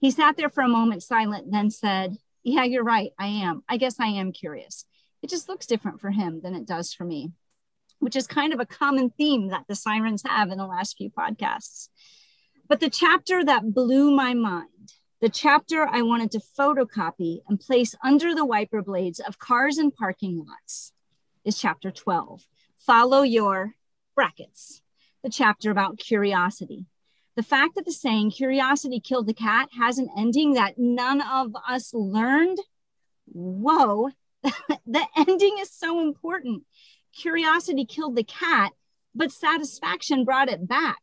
He 0.00 0.12
sat 0.12 0.36
there 0.36 0.48
for 0.48 0.62
a 0.62 0.68
moment 0.68 1.02
silent, 1.02 1.50
then 1.50 1.70
said, 1.70 2.18
Yeah, 2.44 2.62
you're 2.62 2.84
right. 2.84 3.10
I 3.18 3.26
am. 3.26 3.64
I 3.68 3.78
guess 3.78 3.98
I 3.98 4.06
am 4.06 4.32
curious. 4.32 4.84
It 5.22 5.30
just 5.30 5.48
looks 5.48 5.66
different 5.66 6.00
for 6.00 6.10
him 6.10 6.40
than 6.40 6.54
it 6.54 6.66
does 6.66 6.92
for 6.92 7.04
me, 7.04 7.32
which 7.98 8.14
is 8.14 8.28
kind 8.28 8.52
of 8.52 8.60
a 8.60 8.66
common 8.66 9.10
theme 9.10 9.48
that 9.48 9.64
the 9.68 9.74
sirens 9.74 10.22
have 10.24 10.50
in 10.50 10.58
the 10.58 10.66
last 10.66 10.96
few 10.96 11.10
podcasts. 11.10 11.88
But 12.68 12.80
the 12.80 12.90
chapter 12.90 13.44
that 13.44 13.74
blew 13.74 14.10
my 14.10 14.34
mind 14.34 14.68
the 15.22 15.28
chapter 15.28 15.86
I 15.86 16.02
wanted 16.02 16.32
to 16.32 16.40
photocopy 16.58 17.42
and 17.48 17.60
place 17.60 17.94
under 18.02 18.34
the 18.34 18.44
wiper 18.44 18.82
blades 18.82 19.20
of 19.20 19.38
cars 19.38 19.78
and 19.78 19.94
parking 19.94 20.44
lots 20.44 20.92
is 21.44 21.56
chapter 21.56 21.92
12. 21.92 22.44
Follow 22.80 23.22
your 23.22 23.76
brackets. 24.16 24.82
The 25.22 25.30
chapter 25.30 25.70
about 25.70 25.98
curiosity. 25.98 26.86
The 27.36 27.44
fact 27.44 27.76
that 27.76 27.84
the 27.84 27.92
saying 27.92 28.32
curiosity 28.32 28.98
killed 28.98 29.28
the 29.28 29.32
cat 29.32 29.68
has 29.78 29.96
an 29.96 30.08
ending 30.18 30.54
that 30.54 30.76
none 30.76 31.20
of 31.20 31.52
us 31.68 31.94
learned. 31.94 32.58
Whoa, 33.26 34.10
the 34.42 35.06
ending 35.16 35.58
is 35.60 35.70
so 35.70 36.00
important. 36.00 36.64
Curiosity 37.16 37.84
killed 37.84 38.16
the 38.16 38.24
cat, 38.24 38.72
but 39.14 39.30
satisfaction 39.30 40.24
brought 40.24 40.48
it 40.48 40.66
back. 40.66 41.00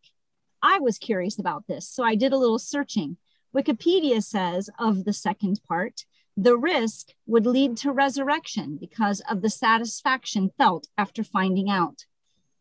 I 0.61 0.79
was 0.79 0.97
curious 0.97 1.39
about 1.39 1.67
this, 1.69 1.87
so 1.87 2.03
I 2.03 2.15
did 2.15 2.33
a 2.33 2.37
little 2.37 2.59
searching. 2.59 3.15
Wikipedia 3.55 4.23
says 4.23 4.69
of 4.77 5.05
the 5.05 5.13
second 5.13 5.61
part, 5.67 6.05
the 6.37 6.57
risk 6.57 7.09
would 7.25 7.45
lead 7.45 7.75
to 7.77 7.91
resurrection 7.91 8.77
because 8.79 9.21
of 9.29 9.41
the 9.41 9.49
satisfaction 9.49 10.51
felt 10.57 10.87
after 10.97 11.23
finding 11.23 11.69
out. 11.69 12.05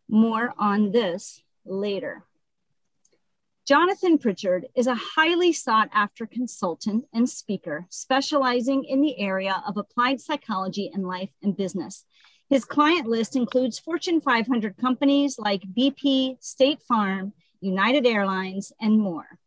More 0.09 0.55
on 0.59 0.93
this 0.93 1.43
later. 1.65 2.25
Jonathan 3.67 4.17
Pritchard 4.17 4.67
is 4.75 4.87
a 4.87 4.95
highly 4.95 5.53
sought 5.53 5.91
after 5.93 6.25
consultant 6.25 7.05
and 7.13 7.29
speaker 7.29 7.87
specializing 7.91 8.83
in 8.85 9.03
the 9.03 9.19
area 9.21 9.63
of 9.67 9.77
applied 9.77 10.23
psychology 10.23 10.91
in 10.93 11.03
life 11.03 11.29
and 11.43 11.55
business. 11.55 12.07
His 12.49 12.65
client 12.65 13.07
list 13.07 13.37
includes 13.37 13.79
Fortune 13.79 14.23
500 14.23 14.79
companies 14.79 15.39
like 15.39 15.63
BP, 15.77 16.43
State 16.43 16.81
Farm, 16.81 17.35
United 17.61 18.07
Airlines, 18.07 18.73
and 18.81 18.99
more. 18.99 19.39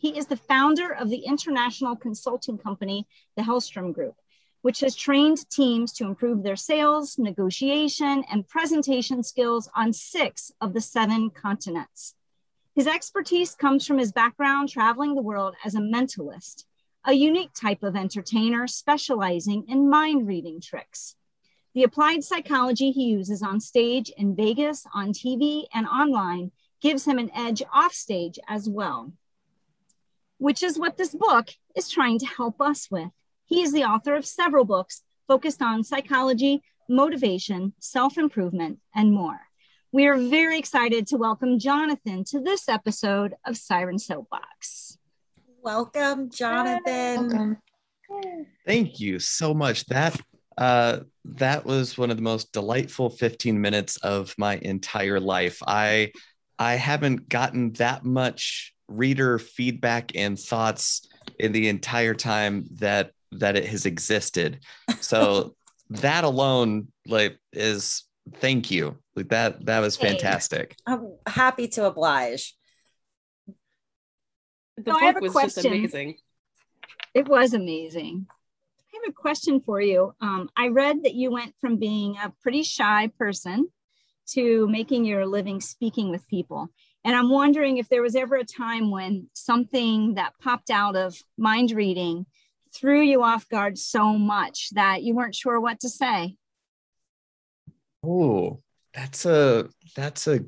He 0.00 0.16
is 0.16 0.28
the 0.28 0.36
founder 0.36 0.94
of 0.94 1.10
the 1.10 1.26
international 1.26 1.94
consulting 1.94 2.56
company, 2.56 3.06
the 3.36 3.42
Hellstrom 3.42 3.92
Group, 3.92 4.14
which 4.62 4.80
has 4.80 4.96
trained 4.96 5.50
teams 5.50 5.92
to 5.92 6.06
improve 6.06 6.42
their 6.42 6.56
sales, 6.56 7.18
negotiation, 7.18 8.24
and 8.32 8.48
presentation 8.48 9.22
skills 9.22 9.68
on 9.76 9.92
six 9.92 10.52
of 10.58 10.72
the 10.72 10.80
seven 10.80 11.28
continents. 11.28 12.14
His 12.74 12.86
expertise 12.86 13.54
comes 13.54 13.86
from 13.86 13.98
his 13.98 14.10
background 14.10 14.70
traveling 14.70 15.14
the 15.14 15.20
world 15.20 15.54
as 15.66 15.74
a 15.74 15.80
mentalist, 15.80 16.64
a 17.04 17.12
unique 17.12 17.52
type 17.52 17.82
of 17.82 17.94
entertainer 17.94 18.66
specializing 18.66 19.66
in 19.68 19.90
mind 19.90 20.26
reading 20.26 20.62
tricks. 20.62 21.14
The 21.74 21.82
applied 21.82 22.24
psychology 22.24 22.90
he 22.90 23.04
uses 23.04 23.42
on 23.42 23.60
stage 23.60 24.10
in 24.16 24.34
Vegas, 24.34 24.86
on 24.94 25.12
TV, 25.12 25.66
and 25.74 25.86
online 25.86 26.52
gives 26.80 27.06
him 27.06 27.18
an 27.18 27.30
edge 27.34 27.62
off 27.70 27.92
stage 27.92 28.38
as 28.48 28.66
well 28.66 29.12
which 30.40 30.62
is 30.62 30.78
what 30.78 30.96
this 30.96 31.14
book 31.14 31.50
is 31.76 31.90
trying 31.90 32.18
to 32.18 32.24
help 32.24 32.62
us 32.62 32.90
with. 32.90 33.10
He 33.44 33.60
is 33.60 33.72
the 33.72 33.84
author 33.84 34.16
of 34.16 34.24
several 34.24 34.64
books 34.64 35.02
focused 35.28 35.60
on 35.60 35.84
psychology, 35.84 36.62
motivation, 36.88 37.74
self 37.78 38.16
improvement, 38.16 38.78
and 38.94 39.12
more. 39.12 39.38
We 39.92 40.06
are 40.06 40.16
very 40.16 40.58
excited 40.58 41.06
to 41.08 41.18
welcome 41.18 41.58
Jonathan 41.58 42.24
to 42.30 42.40
this 42.40 42.70
episode 42.70 43.34
of 43.44 43.58
Siren 43.58 43.98
Soapbox. 43.98 44.96
Welcome, 45.62 46.30
Jonathan. 46.30 47.28
Welcome. 47.28 47.58
Thank 48.66 48.98
you 48.98 49.18
so 49.18 49.52
much. 49.52 49.84
That 49.86 50.18
uh, 50.56 51.00
that 51.26 51.66
was 51.66 51.98
one 51.98 52.10
of 52.10 52.16
the 52.16 52.22
most 52.22 52.50
delightful 52.52 53.10
15 53.10 53.60
minutes 53.60 53.98
of 53.98 54.34
my 54.38 54.56
entire 54.62 55.20
life. 55.20 55.62
I 55.66 56.12
I 56.58 56.76
haven't 56.76 57.28
gotten 57.28 57.72
that 57.74 58.06
much 58.06 58.74
reader 58.90 59.38
feedback 59.38 60.12
and 60.14 60.38
thoughts 60.38 61.08
in 61.38 61.52
the 61.52 61.68
entire 61.68 62.14
time 62.14 62.66
that 62.74 63.12
that 63.32 63.56
it 63.56 63.64
has 63.66 63.86
existed. 63.86 64.60
So 65.00 65.54
that 65.90 66.24
alone 66.24 66.88
like 67.06 67.38
is 67.52 68.04
thank 68.36 68.70
you. 68.70 68.98
Like 69.16 69.28
that 69.28 69.64
that 69.66 69.80
was 69.80 69.96
fantastic. 69.96 70.76
I'm 70.86 71.14
happy 71.26 71.68
to 71.68 71.86
oblige. 71.86 72.54
The 74.76 74.92
so 74.92 75.12
book 75.12 75.20
was 75.20 75.32
question. 75.32 75.62
just 75.62 75.66
amazing. 75.66 76.16
It 77.14 77.28
was 77.28 77.54
amazing. 77.54 78.26
I 78.28 78.98
have 79.02 79.10
a 79.10 79.12
question 79.12 79.60
for 79.60 79.80
you. 79.80 80.14
Um, 80.20 80.48
I 80.56 80.68
read 80.68 81.04
that 81.04 81.14
you 81.14 81.30
went 81.30 81.54
from 81.60 81.76
being 81.76 82.16
a 82.16 82.32
pretty 82.42 82.62
shy 82.62 83.10
person 83.18 83.68
to 84.28 84.68
making 84.68 85.04
your 85.04 85.26
living 85.26 85.60
speaking 85.60 86.10
with 86.10 86.26
people. 86.28 86.70
And 87.04 87.16
I'm 87.16 87.30
wondering 87.30 87.78
if 87.78 87.88
there 87.88 88.02
was 88.02 88.14
ever 88.14 88.36
a 88.36 88.44
time 88.44 88.90
when 88.90 89.28
something 89.32 90.14
that 90.14 90.34
popped 90.40 90.70
out 90.70 90.96
of 90.96 91.16
mind 91.38 91.70
reading 91.70 92.26
threw 92.74 93.00
you 93.00 93.22
off 93.22 93.48
guard 93.48 93.78
so 93.78 94.12
much 94.18 94.70
that 94.72 95.02
you 95.02 95.14
weren't 95.14 95.34
sure 95.34 95.60
what 95.60 95.80
to 95.80 95.88
say. 95.88 96.36
Oh, 98.04 98.60
that's 98.94 99.24
a 99.24 99.68
that's 99.96 100.26
a 100.26 100.40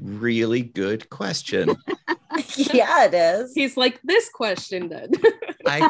really 0.00 0.62
good 0.62 1.10
question. 1.10 1.76
yeah, 2.56 3.04
it 3.04 3.14
is. 3.14 3.52
He's 3.54 3.76
like, 3.76 4.00
this 4.02 4.28
question 4.28 4.88
then. 4.88 5.10
I 5.66 5.88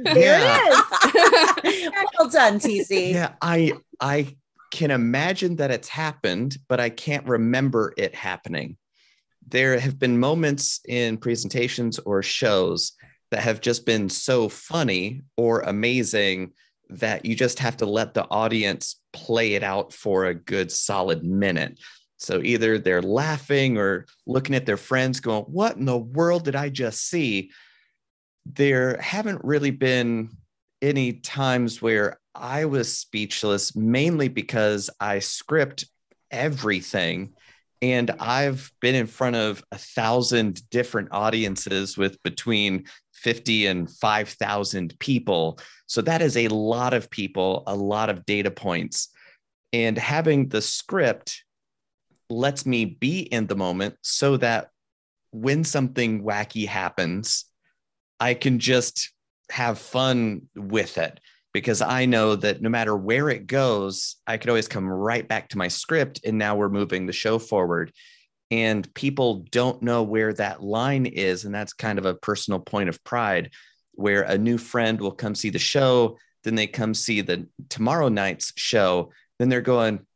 there 0.02 0.40
it 0.42 1.64
is. 1.64 1.90
well 2.18 2.28
done, 2.28 2.58
TC. 2.58 3.12
yeah, 3.12 3.34
I 3.42 3.72
I 4.00 4.36
can 4.70 4.90
imagine 4.90 5.56
that 5.56 5.70
it's 5.70 5.88
happened, 5.88 6.56
but 6.68 6.80
I 6.80 6.90
can't 6.90 7.26
remember 7.26 7.92
it 7.96 8.14
happening. 8.14 8.76
There 9.50 9.78
have 9.78 9.98
been 9.98 10.18
moments 10.18 10.80
in 10.86 11.16
presentations 11.16 11.98
or 11.98 12.22
shows 12.22 12.92
that 13.30 13.42
have 13.42 13.60
just 13.60 13.86
been 13.86 14.08
so 14.08 14.48
funny 14.48 15.22
or 15.36 15.60
amazing 15.60 16.52
that 16.90 17.24
you 17.24 17.34
just 17.34 17.58
have 17.58 17.76
to 17.78 17.86
let 17.86 18.14
the 18.14 18.26
audience 18.30 19.00
play 19.12 19.54
it 19.54 19.62
out 19.62 19.92
for 19.92 20.24
a 20.24 20.34
good 20.34 20.70
solid 20.72 21.24
minute. 21.24 21.78
So 22.16 22.40
either 22.42 22.78
they're 22.78 23.02
laughing 23.02 23.78
or 23.78 24.06
looking 24.26 24.54
at 24.54 24.66
their 24.66 24.76
friends 24.76 25.20
going, 25.20 25.44
What 25.44 25.76
in 25.76 25.84
the 25.84 25.96
world 25.96 26.44
did 26.44 26.56
I 26.56 26.68
just 26.68 27.08
see? 27.08 27.50
There 28.44 28.98
haven't 28.98 29.44
really 29.44 29.70
been 29.70 30.30
any 30.80 31.14
times 31.14 31.82
where 31.82 32.18
I 32.34 32.64
was 32.64 32.96
speechless, 32.96 33.76
mainly 33.76 34.28
because 34.28 34.90
I 35.00 35.18
script 35.20 35.86
everything. 36.30 37.34
And 37.80 38.10
I've 38.18 38.72
been 38.80 38.94
in 38.94 39.06
front 39.06 39.36
of 39.36 39.62
a 39.70 39.78
thousand 39.78 40.68
different 40.70 41.10
audiences 41.12 41.96
with 41.96 42.20
between 42.22 42.84
50 43.12 43.66
and 43.66 43.90
5,000 43.90 44.98
people. 44.98 45.58
So 45.86 46.02
that 46.02 46.22
is 46.22 46.36
a 46.36 46.48
lot 46.48 46.94
of 46.94 47.10
people, 47.10 47.62
a 47.66 47.74
lot 47.74 48.10
of 48.10 48.26
data 48.26 48.50
points. 48.50 49.08
And 49.72 49.96
having 49.98 50.48
the 50.48 50.62
script 50.62 51.44
lets 52.30 52.66
me 52.66 52.84
be 52.84 53.20
in 53.20 53.46
the 53.46 53.56
moment 53.56 53.96
so 54.02 54.36
that 54.38 54.70
when 55.30 55.64
something 55.64 56.22
wacky 56.22 56.66
happens, 56.66 57.44
I 58.18 58.34
can 58.34 58.58
just 58.58 59.12
have 59.50 59.78
fun 59.78 60.48
with 60.54 60.98
it 60.98 61.20
because 61.58 61.82
I 61.82 62.06
know 62.06 62.36
that 62.36 62.62
no 62.62 62.68
matter 62.68 62.96
where 62.96 63.28
it 63.28 63.48
goes, 63.48 64.14
I 64.28 64.36
could 64.36 64.48
always 64.48 64.68
come 64.68 64.86
right 64.86 65.26
back 65.26 65.48
to 65.48 65.58
my 65.58 65.66
script. 65.66 66.20
And 66.24 66.38
now 66.38 66.54
we're 66.54 66.68
moving 66.68 67.04
the 67.04 67.12
show 67.12 67.40
forward. 67.40 67.90
And 68.52 68.94
people 68.94 69.44
don't 69.50 69.82
know 69.82 70.04
where 70.04 70.32
that 70.34 70.62
line 70.62 71.04
is. 71.04 71.44
And 71.44 71.52
that's 71.52 71.72
kind 71.72 71.98
of 71.98 72.06
a 72.06 72.14
personal 72.14 72.60
point 72.60 72.88
of 72.88 73.02
pride 73.02 73.50
where 73.94 74.22
a 74.22 74.38
new 74.38 74.56
friend 74.56 75.00
will 75.00 75.10
come 75.10 75.34
see 75.34 75.50
the 75.50 75.58
show. 75.58 76.16
Then 76.44 76.54
they 76.54 76.68
come 76.68 76.94
see 76.94 77.22
the 77.22 77.48
tomorrow 77.68 78.08
night's 78.08 78.52
show. 78.54 79.10
Then 79.40 79.48
they're 79.48 79.60
going, 79.60 80.06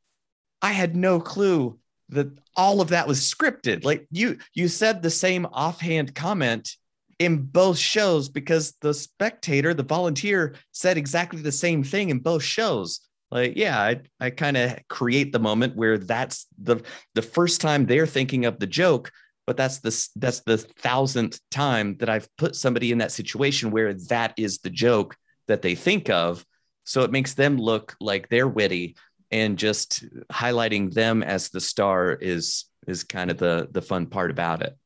I 0.62 0.70
had 0.70 0.94
no 0.94 1.18
clue 1.18 1.76
that 2.10 2.28
all 2.54 2.80
of 2.80 2.90
that 2.90 3.08
was 3.08 3.18
scripted. 3.18 3.84
Like 3.84 4.06
you, 4.12 4.38
you 4.54 4.68
said 4.68 5.02
the 5.02 5.10
same 5.10 5.44
offhand 5.52 6.14
comment 6.14 6.76
in 7.18 7.42
both 7.42 7.78
shows 7.78 8.28
because 8.28 8.74
the 8.80 8.94
spectator, 8.94 9.74
the 9.74 9.82
volunteer, 9.82 10.54
said 10.72 10.96
exactly 10.96 11.42
the 11.42 11.52
same 11.52 11.82
thing 11.82 12.10
in 12.10 12.18
both 12.18 12.42
shows. 12.42 13.00
Like, 13.30 13.56
yeah, 13.56 13.80
I, 13.80 14.00
I 14.20 14.30
kind 14.30 14.56
of 14.56 14.78
create 14.88 15.32
the 15.32 15.38
moment 15.38 15.74
where 15.74 15.96
that's 15.96 16.46
the 16.58 16.82
the 17.14 17.22
first 17.22 17.60
time 17.60 17.86
they're 17.86 18.06
thinking 18.06 18.44
of 18.44 18.58
the 18.58 18.66
joke, 18.66 19.10
but 19.46 19.56
that's 19.56 19.78
the 19.78 20.08
that's 20.16 20.40
the 20.40 20.58
thousandth 20.58 21.40
time 21.50 21.96
that 21.98 22.10
I've 22.10 22.28
put 22.36 22.56
somebody 22.56 22.92
in 22.92 22.98
that 22.98 23.12
situation 23.12 23.70
where 23.70 23.94
that 24.08 24.34
is 24.36 24.58
the 24.58 24.70
joke 24.70 25.16
that 25.48 25.62
they 25.62 25.74
think 25.74 26.10
of. 26.10 26.44
So 26.84 27.02
it 27.02 27.10
makes 27.10 27.32
them 27.34 27.56
look 27.56 27.96
like 28.00 28.28
they're 28.28 28.48
witty, 28.48 28.96
and 29.30 29.56
just 29.56 30.04
highlighting 30.30 30.92
them 30.92 31.22
as 31.22 31.48
the 31.48 31.60
star 31.60 32.12
is 32.12 32.66
is 32.86 33.02
kind 33.02 33.30
of 33.30 33.38
the 33.38 33.68
the 33.70 33.82
fun 33.82 34.06
part 34.06 34.30
about 34.30 34.62
it. 34.62 34.76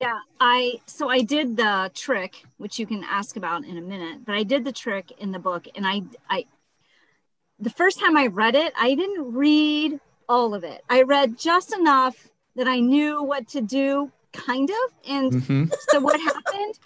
Yeah, 0.00 0.18
I 0.40 0.80
so 0.86 1.08
I 1.10 1.20
did 1.20 1.56
the 1.56 1.90
trick, 1.94 2.44
which 2.56 2.78
you 2.78 2.86
can 2.86 3.04
ask 3.04 3.36
about 3.36 3.64
in 3.64 3.76
a 3.76 3.82
minute, 3.82 4.24
but 4.24 4.34
I 4.34 4.44
did 4.44 4.64
the 4.64 4.72
trick 4.72 5.12
in 5.18 5.30
the 5.30 5.38
book 5.38 5.66
and 5.74 5.86
I 5.86 6.02
I 6.28 6.46
the 7.58 7.70
first 7.70 8.00
time 8.00 8.16
I 8.16 8.26
read 8.28 8.54
it, 8.54 8.72
I 8.78 8.94
didn't 8.94 9.34
read 9.34 10.00
all 10.28 10.54
of 10.54 10.64
it. 10.64 10.82
I 10.88 11.02
read 11.02 11.38
just 11.38 11.74
enough 11.74 12.28
that 12.56 12.66
I 12.66 12.80
knew 12.80 13.22
what 13.22 13.46
to 13.48 13.60
do, 13.60 14.10
kind 14.32 14.70
of. 14.70 15.10
And 15.10 15.32
Mhm. 15.32 15.72
so 15.90 16.00
what 16.00 16.18
happened 16.20 16.78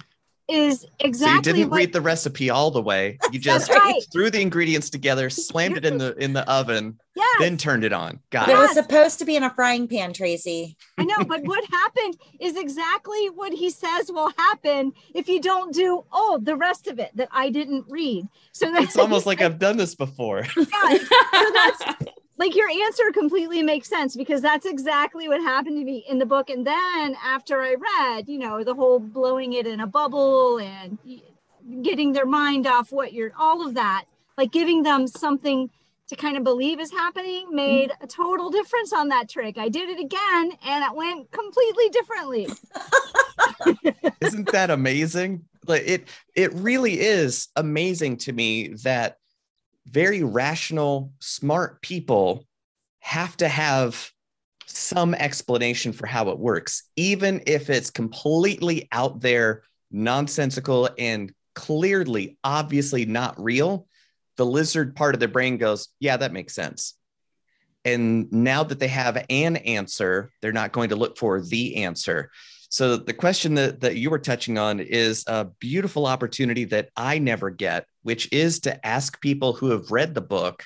is 0.49 0.85
exactly 1.01 1.53
so 1.53 1.57
you 1.57 1.57
didn't 1.63 1.71
what, 1.71 1.77
read 1.79 1.93
the 1.93 2.01
recipe 2.01 2.51
all 2.51 2.71
the 2.71 2.83
way. 2.83 3.19
You 3.33 3.39
just 3.41 3.71
right. 3.71 4.01
threw 4.13 4.31
the 4.31 4.41
ingredients 4.41 4.91
together, 4.91 5.29
slammed 5.31 5.77
it 5.77 5.85
in 5.85 5.99
the 5.99 6.15
in 6.23 6.33
the 6.35 6.49
oven, 6.49 6.99
yes, 7.17 7.37
then 7.41 7.57
turned 7.57 7.83
it 7.85 7.93
on. 7.93 8.21
Got 8.31 8.49
It 8.49 8.53
it. 8.53 8.59
was 8.59 8.73
supposed 8.75 9.19
to 9.21 9.25
be 9.25 9.35
in 9.37 9.43
a 9.43 9.51
frying 9.51 9.89
pan, 9.89 10.13
Tracy. 10.13 10.77
I 10.99 11.05
know, 11.05 11.25
but 11.27 11.43
what 11.45 11.65
happened 11.71 12.17
is 12.41 12.57
exactly 12.57 13.27
what 13.31 13.53
he 13.53 13.71
says 13.71 14.11
will 14.13 14.31
happen 14.37 14.93
if 15.15 15.29
you 15.29 15.41
don't 15.41 15.75
do 15.75 16.05
all 16.13 16.39
the 16.39 16.55
rest 16.57 16.87
of 16.87 16.99
it 16.99 17.11
that 17.17 17.29
I 17.33 17.51
didn't 17.51 17.87
read. 17.89 18.27
So 18.53 18.71
that's 18.71 18.85
It's 18.87 18.99
almost 18.99 19.27
like 19.27 19.41
I've 19.41 19.59
done 19.59 19.77
this 19.79 19.95
before. 19.95 20.47
yeah, 20.57 20.99
so 20.99 21.51
that's 21.55 21.85
like 22.37 22.57
your 22.57 22.69
answer 22.69 23.11
completely 23.13 23.63
makes 23.63 23.89
sense 23.89 24.17
because 24.17 24.41
that's 24.41 24.67
exactly 24.67 25.29
what 25.29 25.41
happened 25.41 25.77
to 25.79 25.85
me 25.85 26.05
in 26.09 26.19
the 26.19 26.27
book. 26.27 26.51
And 26.51 26.67
then 26.67 27.17
after 27.23 27.63
I 27.63 27.75
read, 27.75 28.29
you 28.29 28.39
know, 28.39 28.65
the 28.65 28.75
whole 28.75 28.99
blowing 28.99 29.53
it 29.53 29.67
in 29.67 29.81
a 29.81 29.87
bubble 29.87 30.59
and 30.59 30.99
getting 31.83 32.13
their 32.13 32.27
mind 32.27 32.67
off 32.67 32.91
what 32.91 33.13
you're 33.13 33.33
all 33.39 33.67
of 33.67 33.75
that, 33.75 34.07
like 34.37 34.51
giving 34.51 34.83
them 34.83 35.07
something 35.07 35.71
to 36.09 36.17
kind 36.17 36.37
of 36.37 36.45
believe 36.45 36.81
is 36.81 36.91
happening 36.91 37.47
made 37.51 37.91
a 38.01 38.07
total 38.07 38.51
difference 38.51 38.93
on 38.93 39.09
that 39.09 39.29
trick. 39.29 39.57
I 39.57 39.69
did 39.69 39.89
it 39.89 40.01
again 40.01 40.53
and 40.67 40.85
it 40.85 40.95
went 40.95 41.31
completely 41.31 41.89
differently. 41.91 42.49
Isn't 44.21 44.53
that 44.53 44.71
amazing? 44.71 45.45
Like 45.67 45.83
it 45.87 46.09
it 46.35 46.53
really 46.55 47.01
is 47.01 47.49
amazing 47.57 48.19
to 48.19 48.33
me 48.33 48.75
that 48.83 49.19
very 49.87 50.23
rational, 50.23 51.13
smart 51.21 51.83
people 51.83 52.47
have 53.01 53.37
to 53.37 53.49
have 53.49 54.11
some 54.67 55.15
explanation 55.15 55.93
for 55.93 56.07
how 56.07 56.31
it 56.31 56.39
works, 56.39 56.85
even 56.97 57.43
if 57.47 57.71
it's 57.71 57.91
completely 57.91 58.89
out 58.91 59.21
there, 59.21 59.63
nonsensical, 59.91 60.89
and 60.99 61.33
clearly, 61.55 62.37
obviously 62.43 63.05
not 63.05 63.41
real. 63.43 63.87
The 64.37 64.47
lizard 64.47 64.97
part 64.97 65.15
of 65.15 65.21
their 65.21 65.29
brain 65.29 65.59
goes, 65.59 65.89
Yeah, 66.01 66.17
that 66.17 66.33
makes 66.33 66.55
sense. 66.55 66.95
And 67.85 68.33
now 68.33 68.65
that 68.65 68.79
they 68.79 68.89
have 68.89 69.25
an 69.29 69.57
answer, 69.57 70.31
they're 70.41 70.53
not 70.53 70.73
going 70.73 70.89
to 70.89 70.97
look 70.97 71.19
for 71.19 71.41
the 71.41 71.85
answer. 71.85 72.31
So 72.71 72.97
the 72.97 73.13
question 73.13 73.55
that, 73.55 73.83
that 73.83 73.97
you 73.97 74.11
were 74.11 74.19
touching 74.19 74.59
on 74.59 74.81
is 74.81 75.25
a 75.27 75.45
beautiful 75.45 76.07
opportunity 76.07 76.65
that 76.65 76.89
I 76.97 77.19
never 77.19 77.51
get, 77.51 77.87
which 78.05 78.33
is 78.33 78.61
to 78.61 78.87
ask 78.87 79.21
people 79.21 79.55
who 79.55 79.71
have 79.71 79.91
read 79.91 80.15
the 80.15 80.21
book 80.21 80.65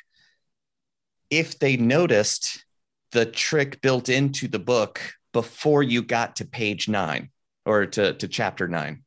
if 1.30 1.58
they 1.58 1.76
noticed 1.76 2.64
the 3.12 3.24
trick 3.24 3.80
built 3.80 4.08
into 4.08 4.48
the 4.48 4.58
book 4.58 5.00
before 5.32 5.82
you 5.82 6.02
got 6.02 6.36
to 6.36 6.44
page 6.44 6.88
nine 6.88 7.30
or 7.64 7.86
to, 7.86 8.12
to 8.14 8.28
chapter 8.28 8.68
nine. 8.68 9.04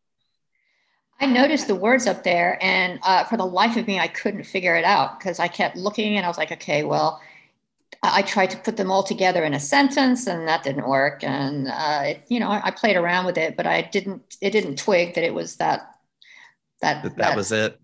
I 1.19 1.27
noticed 1.27 1.67
the 1.67 1.75
words 1.75 2.07
up 2.07 2.23
there, 2.23 2.57
and 2.61 2.99
uh, 3.03 3.25
for 3.25 3.37
the 3.37 3.45
life 3.45 3.77
of 3.77 3.85
me, 3.85 3.99
I 3.99 4.07
couldn't 4.07 4.43
figure 4.43 4.75
it 4.75 4.85
out 4.85 5.19
because 5.19 5.39
I 5.39 5.47
kept 5.47 5.75
looking 5.75 6.17
and 6.17 6.25
I 6.25 6.29
was 6.29 6.37
like, 6.37 6.51
okay, 6.51 6.83
well, 6.83 7.21
I 8.01 8.21
tried 8.23 8.49
to 8.51 8.57
put 8.57 8.77
them 8.77 8.89
all 8.89 9.03
together 9.03 9.43
in 9.43 9.53
a 9.53 9.59
sentence, 9.59 10.25
and 10.25 10.47
that 10.47 10.63
didn't 10.63 10.87
work. 10.87 11.23
And 11.23 11.67
uh, 11.67 12.01
it, 12.05 12.23
you 12.29 12.39
know, 12.39 12.49
I, 12.49 12.61
I 12.65 12.71
played 12.71 12.95
around 12.95 13.25
with 13.25 13.37
it, 13.37 13.55
but 13.55 13.67
I 13.67 13.81
didn't. 13.81 14.37
It 14.41 14.51
didn't 14.51 14.77
twig 14.77 15.15
that 15.15 15.23
it 15.23 15.33
was 15.33 15.57
that. 15.57 15.95
That 16.81 17.03
That, 17.03 17.17
that 17.17 17.35
was 17.35 17.51
it. 17.51 17.79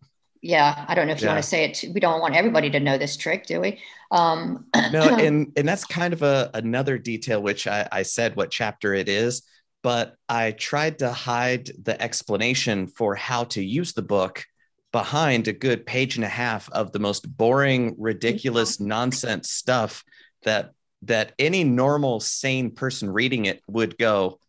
Yeah, 0.48 0.86
I 0.88 0.96
don't 0.96 1.08
know 1.08 1.14
if 1.14 1.20
you 1.20 1.26
Yeah. 1.26 1.34
want 1.34 1.44
to 1.44 1.50
say 1.50 1.66
it. 1.66 1.84
We 1.94 2.00
don't 2.00 2.22
want 2.22 2.34
everybody 2.34 2.70
to 2.70 2.80
know 2.80 2.98
this 2.98 3.18
trick, 3.18 3.46
do 3.46 3.60
we? 3.60 3.82
Um, 4.12 4.66
no 4.94 5.04
and 5.20 5.52
and 5.58 5.68
that's 5.68 5.84
kind 5.84 6.14
of 6.14 6.22
a 6.22 6.50
another 6.54 6.98
detail 6.98 7.42
which 7.44 7.68
I, 7.68 7.86
I 7.92 8.04
said 8.04 8.38
what 8.38 8.50
chapter 8.50 8.94
it 8.94 9.10
is 9.10 9.42
but 9.84 10.16
i 10.30 10.52
tried 10.52 11.00
to 11.00 11.12
hide 11.12 11.70
the 11.84 12.02
explanation 12.02 12.88
for 12.88 13.14
how 13.14 13.44
to 13.44 13.62
use 13.62 13.92
the 13.92 14.02
book 14.02 14.46
behind 14.94 15.50
a 15.50 15.54
good 15.54 15.86
page 15.86 16.16
and 16.16 16.24
a 16.24 16.30
half 16.30 16.72
of 16.72 16.94
the 16.94 17.00
most 17.00 17.28
boring 17.38 17.96
ridiculous 17.98 18.80
nonsense 18.80 19.52
stuff 19.52 20.06
that 20.44 20.72
that 21.02 21.34
any 21.38 21.66
normal 21.66 22.22
sane 22.22 22.72
person 22.72 23.10
reading 23.12 23.44
it 23.46 23.62
would 23.68 23.98
go 23.98 24.40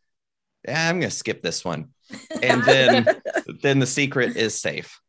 "Eh, 0.68 0.88
i'm 0.88 1.00
going 1.00 1.11
to 1.11 1.16
skip 1.16 1.42
this 1.42 1.64
one 1.64 1.88
and 2.44 2.62
then 2.62 3.04
then 3.64 3.80
the 3.80 3.87
secret 3.87 4.37
is 4.37 4.54
safe 4.61 5.00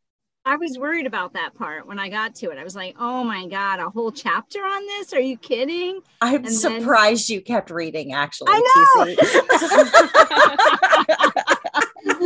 I 0.50 0.56
was 0.56 0.76
worried 0.78 1.06
about 1.06 1.34
that 1.34 1.54
part 1.54 1.86
when 1.86 2.00
I 2.00 2.08
got 2.08 2.34
to 2.36 2.50
it. 2.50 2.58
I 2.58 2.64
was 2.64 2.74
like, 2.74 2.96
oh 2.98 3.22
my 3.22 3.46
God, 3.46 3.78
a 3.78 3.88
whole 3.88 4.10
chapter 4.10 4.58
on 4.58 4.84
this? 4.84 5.12
Are 5.12 5.20
you 5.20 5.36
kidding? 5.36 6.00
I'm 6.20 6.34
And 6.34 6.44
then- 6.46 6.52
surprised 6.52 7.30
you 7.30 7.40
kept 7.40 7.70
reading, 7.70 8.12
actually. 8.14 8.48
I 8.50 9.14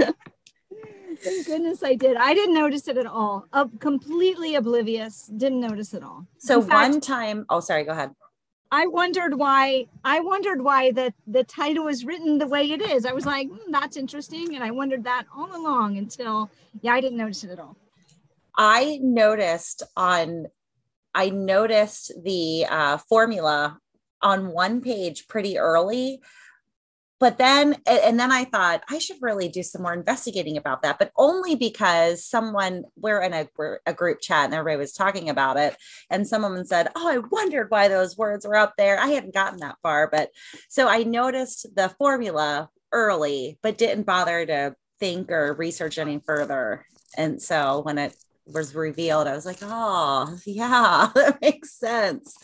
know. 0.00 0.12
Thank 1.18 1.46
goodness 1.46 1.82
I 1.82 1.96
did. 1.96 2.16
I 2.16 2.32
didn't 2.32 2.54
notice 2.54 2.88
it 2.88 2.96
at 2.96 3.04
all. 3.04 3.44
Uh, 3.52 3.66
completely 3.78 4.54
oblivious. 4.54 5.30
Didn't 5.36 5.60
notice 5.60 5.92
it 5.92 6.02
all. 6.02 6.26
so 6.38 6.62
fact, 6.62 6.92
one 6.92 7.00
time, 7.02 7.44
oh, 7.50 7.60
sorry, 7.60 7.84
go 7.84 7.92
ahead. 7.92 8.10
I 8.72 8.86
wondered 8.86 9.34
why 9.38 9.86
I 10.02 10.20
wondered 10.20 10.62
why 10.62 10.92
the 10.92 11.12
the 11.26 11.44
title 11.44 11.84
was 11.84 12.06
written 12.06 12.38
the 12.38 12.46
way 12.46 12.70
it 12.70 12.80
is. 12.80 13.04
I 13.04 13.12
was 13.12 13.26
like, 13.26 13.48
hmm, 13.48 13.70
that's 13.70 13.98
interesting, 13.98 14.54
and 14.54 14.64
I 14.64 14.70
wondered 14.70 15.04
that 15.04 15.24
all 15.36 15.54
along 15.54 15.98
until 15.98 16.50
yeah, 16.80 16.94
I 16.94 17.02
didn't 17.02 17.18
notice 17.18 17.44
it 17.44 17.50
at 17.50 17.58
all. 17.60 17.76
I 18.56 18.98
noticed 19.02 19.82
on 19.96 20.46
I 21.16 21.30
noticed 21.30 22.12
the 22.22 22.66
uh, 22.68 22.96
formula 22.96 23.78
on 24.20 24.52
one 24.52 24.80
page 24.80 25.28
pretty 25.28 25.58
early 25.58 26.20
but 27.20 27.38
then 27.38 27.76
and 27.86 28.18
then 28.18 28.32
i 28.32 28.44
thought 28.44 28.82
i 28.90 28.98
should 28.98 29.16
really 29.20 29.48
do 29.48 29.62
some 29.62 29.82
more 29.82 29.94
investigating 29.94 30.56
about 30.56 30.82
that 30.82 30.98
but 30.98 31.12
only 31.16 31.54
because 31.54 32.24
someone 32.24 32.84
we're 32.96 33.22
in 33.22 33.32
a, 33.32 33.46
a 33.86 33.92
group 33.92 34.20
chat 34.20 34.46
and 34.46 34.54
everybody 34.54 34.78
was 34.78 34.92
talking 34.92 35.30
about 35.30 35.56
it 35.56 35.76
and 36.10 36.26
someone 36.26 36.64
said 36.64 36.88
oh 36.96 37.08
i 37.08 37.18
wondered 37.30 37.70
why 37.70 37.88
those 37.88 38.16
words 38.16 38.46
were 38.46 38.56
up 38.56 38.74
there. 38.76 38.98
I 38.98 39.08
hadn't 39.08 39.34
gotten 39.34 39.60
that 39.60 39.76
far 39.82 40.08
but 40.10 40.30
so 40.68 40.88
i 40.88 41.02
noticed 41.02 41.66
the 41.74 41.88
formula 41.90 42.68
early 42.92 43.58
but 43.62 43.78
didn't 43.78 44.04
bother 44.04 44.44
to 44.46 44.74
think 45.00 45.30
or 45.30 45.54
research 45.54 45.98
any 45.98 46.20
further 46.24 46.86
and 47.16 47.40
so 47.40 47.80
when 47.82 47.98
it 47.98 48.14
was 48.46 48.74
revealed 48.74 49.26
i 49.26 49.34
was 49.34 49.46
like 49.46 49.58
oh 49.62 50.36
yeah 50.46 51.08
that 51.14 51.38
makes 51.40 51.72
sense 51.78 52.34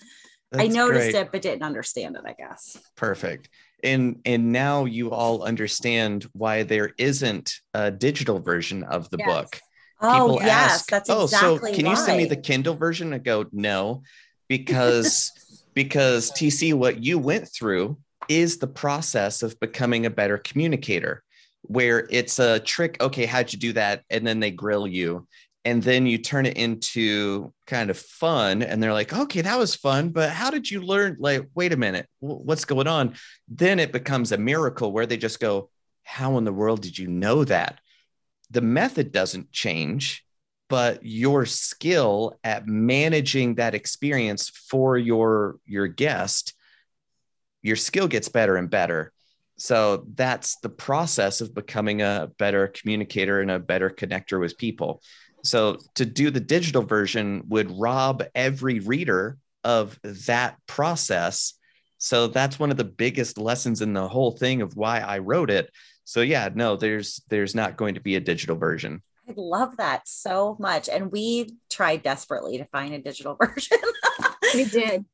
That's 0.51 0.65
i 0.65 0.67
noticed 0.67 1.11
great. 1.13 1.27
it 1.27 1.33
but 1.33 1.43
didn't 1.43 1.63
understand 1.63 2.17
it 2.17 2.23
i 2.25 2.33
guess 2.33 2.77
Perfect. 2.97 3.49
And 3.83 4.21
and 4.27 4.53
now 4.53 4.85
you 4.85 5.11
all 5.11 5.43
understand 5.43 6.27
why 6.35 6.65
there 6.65 6.93
isn't 6.99 7.55
a 7.73 7.91
digital 7.91 8.39
version 8.39 8.83
of 8.85 9.09
the 9.09 9.17
Yes. 9.19 9.27
book. 9.27 9.61
oh 10.03 10.13
People 10.13 10.39
yes 10.43 10.73
ask, 10.73 10.91
that's 10.91 11.09
oh, 11.09 11.25
exactly 11.25 11.71
so 11.73 11.77
can 11.77 11.87
you 11.87 11.97
send 11.97 12.19
me 12.19 12.27
the 12.27 12.37
Kindle 12.37 12.75
version? 12.75 13.15
I 13.15 13.19
go, 13.19 13.47
no, 13.53 14.03
because 14.49 15.33
because 15.75 16.31
TC, 16.33 16.75
what 16.75 17.03
you 17.03 17.19
went 17.19 17.49
through 17.49 17.97
is 18.29 18.59
the 18.59 18.67
process 18.67 19.43
of 19.43 19.59
becoming 19.61 20.05
a 20.05 20.11
better 20.11 20.37
communicator, 20.37 21.23
where 21.63 22.07
it's 22.11 22.39
a 22.39 22.61
trick. 22.61 22.99
Okay, 23.01 23.25
how'd 23.25 23.51
you 23.55 23.59
do 23.59 23.73
that? 23.73 24.03
And 24.11 24.27
then 24.27 24.41
they 24.41 24.51
grill 24.51 24.87
you. 24.87 25.27
And 25.65 25.83
then 25.83 26.07
you 26.07 26.17
turn 26.17 26.47
it 26.47 26.57
into 26.57 27.53
kind 27.67 27.91
of 27.91 27.99
fun, 27.99 28.63
and 28.63 28.83
they're 28.83 28.95
like, 28.95 29.13
"Okay, 29.13 29.43
that 29.43 29.59
was 29.59 29.75
fun, 29.75 30.09
but 30.09 30.31
how 30.31 30.51
did 30.51 30.71
you 30.71 30.81
learn? 30.81 31.17
Like, 31.19 31.47
wait 31.55 31.73
a 31.73 31.77
minute, 31.77 32.09
what's 32.21 32.65
going 32.65 32.87
on?" 32.87 33.15
Then 33.47 33.79
it 33.79 33.93
becomes 33.93 34.33
a 34.33 34.39
miracle 34.39 34.91
where 34.91 35.07
they 35.07 35.19
just 35.19 35.39
go, 35.39 35.71
"How 36.03 36.39
in 36.39 36.45
the 36.45 36.53
world 36.53 36.81
did 36.81 36.99
you 36.99 37.09
know 37.09 37.45
that?" 37.45 37.81
The 38.51 38.63
method 38.63 39.13
doesn't 39.13 39.53
change, 39.53 40.25
but 40.71 41.05
your 41.05 41.45
skill 41.45 42.39
at 42.45 42.67
managing 42.67 43.57
that 43.57 43.75
experience 43.75 44.49
for 44.49 44.97
your 44.97 45.59
your 45.67 45.89
guest 45.89 46.55
your 47.63 47.77
skill 47.77 48.09
gets 48.09 48.29
better 48.31 48.57
and 48.57 48.71
better 48.71 49.13
so 49.59 50.07
that's 50.15 50.57
the 50.61 50.71
process 50.71 51.43
of 51.43 51.55
becoming 51.55 52.01
a 52.01 52.31
better 52.39 52.69
communicator 52.69 53.43
and 53.43 53.51
a 53.51 53.59
better 53.59 53.91
connector 53.91 54.41
with 54.41 54.57
people 54.57 55.03
so 55.43 55.77
to 55.95 56.05
do 56.05 56.31
the 56.31 56.41
digital 56.41 56.83
version 56.83 57.43
would 57.49 57.71
rob 57.79 58.23
every 58.35 58.81
reader 58.81 59.37
of 59.65 59.99
that 60.03 60.57
process 60.67 61.55
so 61.99 62.27
that's 62.27 62.59
one 62.59 62.71
of 62.71 62.77
the 62.77 62.85
biggest 62.85 63.37
lessons 63.37 63.83
in 63.83 63.93
the 63.93 64.09
whole 64.09 64.33
thing 64.33 64.63
of 64.63 64.77
why 64.77 65.01
i 65.01 65.19
wrote 65.19 65.51
it 65.51 65.71
so 66.05 66.21
yeah 66.21 66.49
no 66.55 66.77
there's 66.77 67.23
there's 67.29 67.55
not 67.55 67.77
going 67.77 67.95
to 67.95 68.01
be 68.01 68.17
a 68.17 68.21
digital 68.21 68.57
version 68.57 69.03
I 69.29 69.35
love 69.37 69.77
that 69.77 70.09
so 70.09 70.57
much. 70.59 70.89
And 70.89 71.13
we 71.13 71.55
tried 71.69 72.03
desperately 72.03 72.59
to 72.59 72.65
find 72.65 72.95
a 72.95 72.99
digital 72.99 73.37
version. 73.41 73.79
We 74.55 74.65
did. 74.65 75.05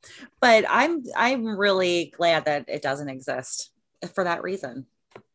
but 0.41 0.65
I'm 0.69 1.05
I'm 1.15 1.47
really 1.47 2.15
glad 2.17 2.47
that 2.47 2.65
it 2.69 2.81
doesn't 2.81 3.11
exist 3.11 3.71
for 4.15 4.25
that 4.25 4.43
reason. 4.43 4.87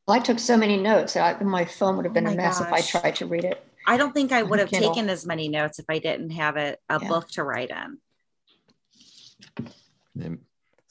Well, 0.07 0.17
I 0.17 0.19
took 0.19 0.39
so 0.39 0.57
many 0.57 0.77
notes 0.77 1.13
that 1.13 1.41
I, 1.41 1.43
my 1.43 1.65
phone 1.65 1.95
would 1.97 2.05
have 2.05 2.11
oh 2.11 2.15
been 2.15 2.27
Oh 2.27 2.31
a 2.31 2.35
my 2.35 2.43
mess 2.43 2.59
if 2.59 2.71
I 2.71 2.81
tried 2.81 3.15
to 3.17 3.27
read 3.27 3.43
it. 3.43 3.63
I 3.85 3.97
don't 3.97 4.13
think 4.13 4.31
I 4.31 4.43
would 4.43 4.59
have 4.59 4.69
Kindle. 4.69 4.93
taken 4.93 5.09
as 5.09 5.25
many 5.25 5.47
notes 5.49 5.79
if 5.79 5.85
I 5.89 5.99
didn't 5.99 6.31
have 6.31 6.57
it 6.57 6.79
a 6.89 6.99
Yeah. 7.01 7.07
book 7.07 7.29
to 7.31 7.43
write 7.43 7.71
in. 7.71 7.97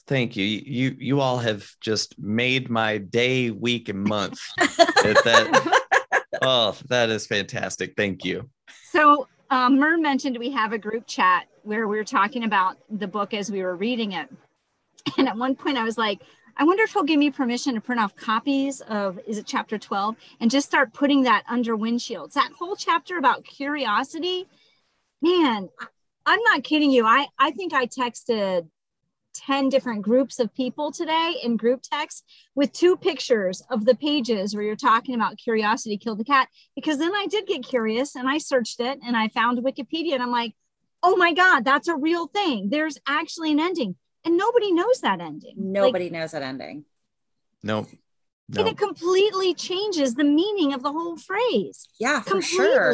Thank 0.07 0.35
you. 0.35 0.43
You 0.43 0.95
you 0.99 1.21
all 1.21 1.37
have 1.37 1.69
just 1.79 2.19
made 2.19 2.69
my 2.69 2.97
day, 2.97 3.49
week, 3.51 3.87
and 3.89 4.03
month. 4.03 4.39
That- 4.57 5.21
that- 5.23 6.23
oh, 6.41 6.75
that 6.89 7.09
is 7.09 7.27
fantastic. 7.27 7.93
Thank 7.95 8.25
you. 8.25 8.49
So 8.89 9.27
um, 9.49 9.79
Mer 9.79 9.97
mentioned 9.97 10.37
we 10.37 10.51
have 10.51 10.73
a 10.73 10.77
group 10.77 11.07
chat 11.07 11.47
where 11.63 11.87
we 11.87 11.97
were 11.97 12.03
talking 12.03 12.43
about 12.43 12.77
the 12.89 13.07
book 13.07 13.33
as 13.33 13.51
we 13.51 13.61
were 13.63 13.75
reading 13.75 14.11
it. 14.13 14.29
And 15.17 15.27
at 15.27 15.37
one 15.37 15.55
point 15.55 15.77
I 15.77 15.83
was 15.83 15.97
like, 15.97 16.21
I 16.57 16.63
wonder 16.63 16.83
if 16.83 16.93
he'll 16.93 17.03
give 17.03 17.19
me 17.19 17.31
permission 17.31 17.75
to 17.75 17.81
print 17.81 18.01
off 18.01 18.15
copies 18.15 18.81
of, 18.81 19.19
is 19.27 19.37
it 19.37 19.45
chapter 19.45 19.77
12? 19.77 20.15
And 20.39 20.51
just 20.51 20.67
start 20.67 20.93
putting 20.93 21.23
that 21.23 21.43
under 21.49 21.75
windshields. 21.77 22.33
That 22.33 22.51
whole 22.57 22.75
chapter 22.75 23.17
about 23.17 23.43
curiosity, 23.43 24.47
man, 25.21 25.69
I'm 26.25 26.43
not 26.43 26.63
kidding 26.63 26.91
you. 26.91 27.05
I, 27.05 27.27
I 27.39 27.51
think 27.51 27.73
I 27.73 27.87
texted 27.87 28.67
10 29.33 29.69
different 29.69 30.01
groups 30.01 30.39
of 30.39 30.53
people 30.53 30.91
today 30.91 31.35
in 31.41 31.57
group 31.57 31.81
text 31.81 32.25
with 32.55 32.73
two 32.73 32.97
pictures 32.97 33.63
of 33.69 33.85
the 33.85 33.95
pages 33.95 34.53
where 34.53 34.63
you're 34.63 34.75
talking 34.75 35.15
about 35.15 35.37
curiosity 35.37 35.97
killed 35.97 36.19
the 36.19 36.25
cat 36.25 36.49
because 36.75 36.97
then 36.97 37.13
I 37.13 37.27
did 37.27 37.47
get 37.47 37.63
curious 37.63 38.15
and 38.15 38.29
I 38.29 38.37
searched 38.37 38.79
it 38.79 38.99
and 39.05 39.15
I 39.15 39.29
found 39.29 39.59
Wikipedia 39.59 40.13
and 40.13 40.23
I'm 40.23 40.31
like, 40.31 40.53
oh 41.03 41.15
my 41.15 41.33
God, 41.33 41.65
that's 41.65 41.87
a 41.87 41.95
real 41.95 42.27
thing. 42.27 42.69
There's 42.69 42.97
actually 43.07 43.51
an 43.51 43.59
ending. 43.59 43.95
And 44.23 44.37
nobody 44.37 44.71
knows 44.71 45.01
that 45.01 45.19
ending. 45.19 45.55
Like, 45.57 45.65
Nobody 45.65 46.09
knows 46.09 46.31
that 46.31 46.43
ending. 46.43 46.85
No, 47.63 47.87
and 48.57 48.67
it 48.67 48.77
completely 48.77 49.53
changes 49.53 50.15
the 50.15 50.23
meaning 50.23 50.73
of 50.73 50.83
the 50.83 50.91
whole 50.91 51.15
phrase. 51.15 51.87
Yeah, 51.99 52.21
for 52.21 52.41
sure. 52.41 52.93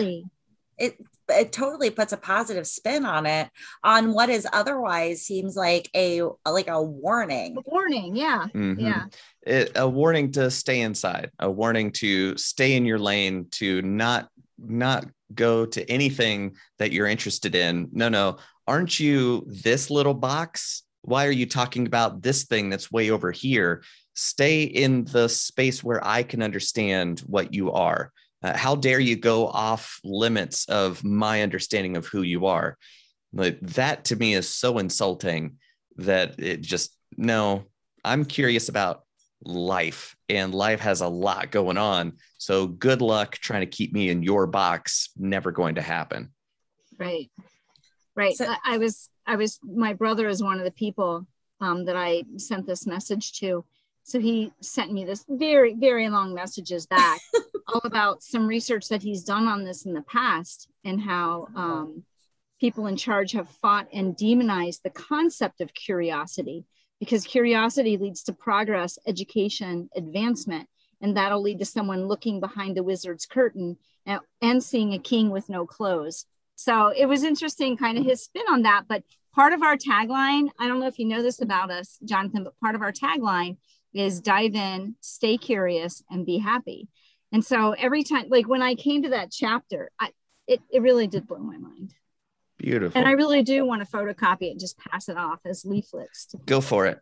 It 0.77 0.97
it 1.29 1.51
totally 1.51 1.89
puts 1.89 2.13
a 2.13 2.17
positive 2.17 2.67
spin 2.67 3.03
on 3.03 3.25
it 3.25 3.49
on 3.83 4.13
what 4.13 4.29
is 4.29 4.47
otherwise 4.53 5.23
seems 5.23 5.55
like 5.55 5.89
a 5.95 6.21
like 6.45 6.67
a 6.67 6.81
warning. 6.81 7.57
Warning. 7.65 8.15
Yeah. 8.15 8.45
Mhm. 8.53 8.79
Yeah. 8.79 9.05
It, 9.41 9.71
a 9.75 9.87
warning 9.87 10.31
to 10.33 10.51
stay 10.51 10.81
inside, 10.81 11.31
a 11.39 11.49
warning 11.49 11.91
to 11.93 12.37
stay 12.37 12.75
in 12.75 12.85
your 12.85 12.99
lane, 12.99 13.47
to 13.51 13.81
not 13.81 14.29
not 14.59 15.05
go 15.33 15.65
to 15.65 15.89
anything 15.89 16.55
that 16.77 16.91
you're 16.91 17.07
interested 17.07 17.55
in. 17.55 17.89
No, 17.91 18.09
no. 18.09 18.37
Aren't 18.67 18.99
you 18.99 19.45
this 19.47 19.89
little 19.89 20.13
box? 20.13 20.83
Why 21.07 21.25
are 21.25 21.31
you 21.31 21.45
talking 21.45 21.87
about 21.87 22.21
this 22.21 22.43
thing 22.43 22.69
that's 22.69 22.91
way 22.91 23.11
over 23.11 23.31
here? 23.31 23.81
Stay 24.13 24.63
in 24.63 25.05
the 25.05 25.29
space 25.29 25.81
where 25.81 26.05
I 26.05 26.21
can 26.21 26.43
understand 26.43 27.21
what 27.21 27.53
you 27.53 27.71
are. 27.71 28.11
Uh, 28.43 28.57
how 28.57 28.75
dare 28.75 28.99
you 28.99 29.15
go 29.15 29.47
off 29.47 30.01
limits 30.03 30.65
of 30.65 31.01
my 31.05 31.43
understanding 31.43 31.95
of 31.95 32.07
who 32.07 32.23
you 32.23 32.47
are? 32.47 32.77
Like 33.31 33.57
that 33.61 34.03
to 34.05 34.17
me 34.17 34.33
is 34.33 34.49
so 34.49 34.79
insulting 34.79 35.59
that 35.95 36.41
it 36.41 36.59
just 36.59 36.93
no. 37.15 37.63
I'm 38.03 38.25
curious 38.25 38.67
about 38.67 39.03
life, 39.45 40.13
and 40.27 40.53
life 40.53 40.81
has 40.81 40.99
a 40.99 41.07
lot 41.07 41.51
going 41.51 41.77
on. 41.77 42.17
So 42.37 42.67
good 42.67 43.01
luck 43.01 43.35
trying 43.35 43.61
to 43.61 43.77
keep 43.77 43.93
me 43.93 44.09
in 44.09 44.23
your 44.23 44.45
box. 44.45 45.09
Never 45.15 45.51
going 45.53 45.75
to 45.75 45.81
happen. 45.81 46.33
Right. 46.97 47.31
Right. 48.13 48.35
So- 48.35 48.47
I, 48.49 48.57
I 48.65 48.77
was, 48.77 49.09
I 49.27 49.35
was, 49.35 49.59
my 49.63 49.93
brother 49.93 50.27
is 50.27 50.41
one 50.41 50.57
of 50.57 50.65
the 50.65 50.71
people 50.71 51.27
um, 51.59 51.85
that 51.85 51.95
I 51.95 52.23
sent 52.37 52.65
this 52.65 52.87
message 52.87 53.33
to. 53.39 53.65
So 54.03 54.19
he 54.19 54.53
sent 54.61 54.93
me 54.93 55.03
this 55.03 55.25
very, 55.27 55.73
very 55.73 56.07
long 56.09 56.33
messages 56.33 56.87
back 56.87 57.19
all 57.67 57.81
about 57.83 58.23
some 58.23 58.47
research 58.47 58.87
that 58.87 59.03
he's 59.03 59.23
done 59.23 59.47
on 59.47 59.65
this 59.65 59.85
in 59.85 59.93
the 59.93 60.01
past 60.01 60.69
and 60.85 61.01
how 61.01 61.47
um, 61.55 62.03
people 62.59 62.87
in 62.87 62.95
charge 62.95 63.33
have 63.33 63.49
fought 63.49 63.87
and 63.93 64.15
demonized 64.15 64.81
the 64.83 64.89
concept 64.89 65.59
of 65.59 65.73
curiosity 65.73 66.65
because 66.99 67.25
curiosity 67.25 67.97
leads 67.97 68.23
to 68.23 68.33
progress, 68.33 68.97
education, 69.05 69.89
advancement, 69.95 70.67
and 71.01 71.15
that'll 71.15 71.41
lead 71.41 71.59
to 71.59 71.65
someone 71.65 72.07
looking 72.07 72.39
behind 72.39 72.75
the 72.75 72.83
wizard's 72.83 73.25
curtain 73.25 73.77
and, 74.05 74.21
and 74.41 74.63
seeing 74.63 74.93
a 74.93 74.99
king 74.99 75.29
with 75.29 75.49
no 75.49 75.65
clothes. 75.65 76.25
So 76.57 76.89
it 76.89 77.05
was 77.05 77.23
interesting, 77.23 77.77
kind 77.77 77.97
of 77.97 78.03
his 78.03 78.23
spin 78.23 78.43
on 78.49 78.63
that. 78.63 78.83
But 78.89 79.03
part 79.33 79.53
of 79.53 79.61
our 79.61 79.77
tagline, 79.77 80.49
I 80.59 80.67
don't 80.67 80.79
know 80.79 80.87
if 80.87 80.99
you 80.99 81.05
know 81.05 81.21
this 81.21 81.41
about 81.41 81.71
us, 81.71 81.99
Jonathan, 82.03 82.43
but 82.43 82.59
part 82.59 82.75
of 82.75 82.81
our 82.81 82.91
tagline 82.91 83.57
is 83.93 84.19
dive 84.19 84.55
in, 84.55 84.95
stay 84.99 85.37
curious, 85.37 86.03
and 86.09 86.25
be 86.25 86.39
happy. 86.39 86.89
And 87.31 87.45
so 87.45 87.71
every 87.71 88.03
time, 88.03 88.25
like 88.29 88.47
when 88.47 88.61
I 88.61 88.75
came 88.75 89.03
to 89.03 89.09
that 89.09 89.31
chapter, 89.31 89.91
I, 89.99 90.09
it, 90.47 90.59
it 90.71 90.81
really 90.81 91.07
did 91.07 91.27
blow 91.27 91.39
my 91.39 91.57
mind. 91.57 91.93
Beautiful. 92.57 92.97
And 92.97 93.07
I 93.07 93.11
really 93.11 93.43
do 93.43 93.65
want 93.65 93.87
to 93.87 93.87
photocopy 93.87 94.43
it 94.43 94.51
and 94.51 94.59
just 94.59 94.79
pass 94.79 95.09
it 95.09 95.17
off 95.17 95.39
as 95.45 95.63
leaflets. 95.63 96.33
Go 96.47 96.59
for 96.59 96.87
it. 96.87 96.99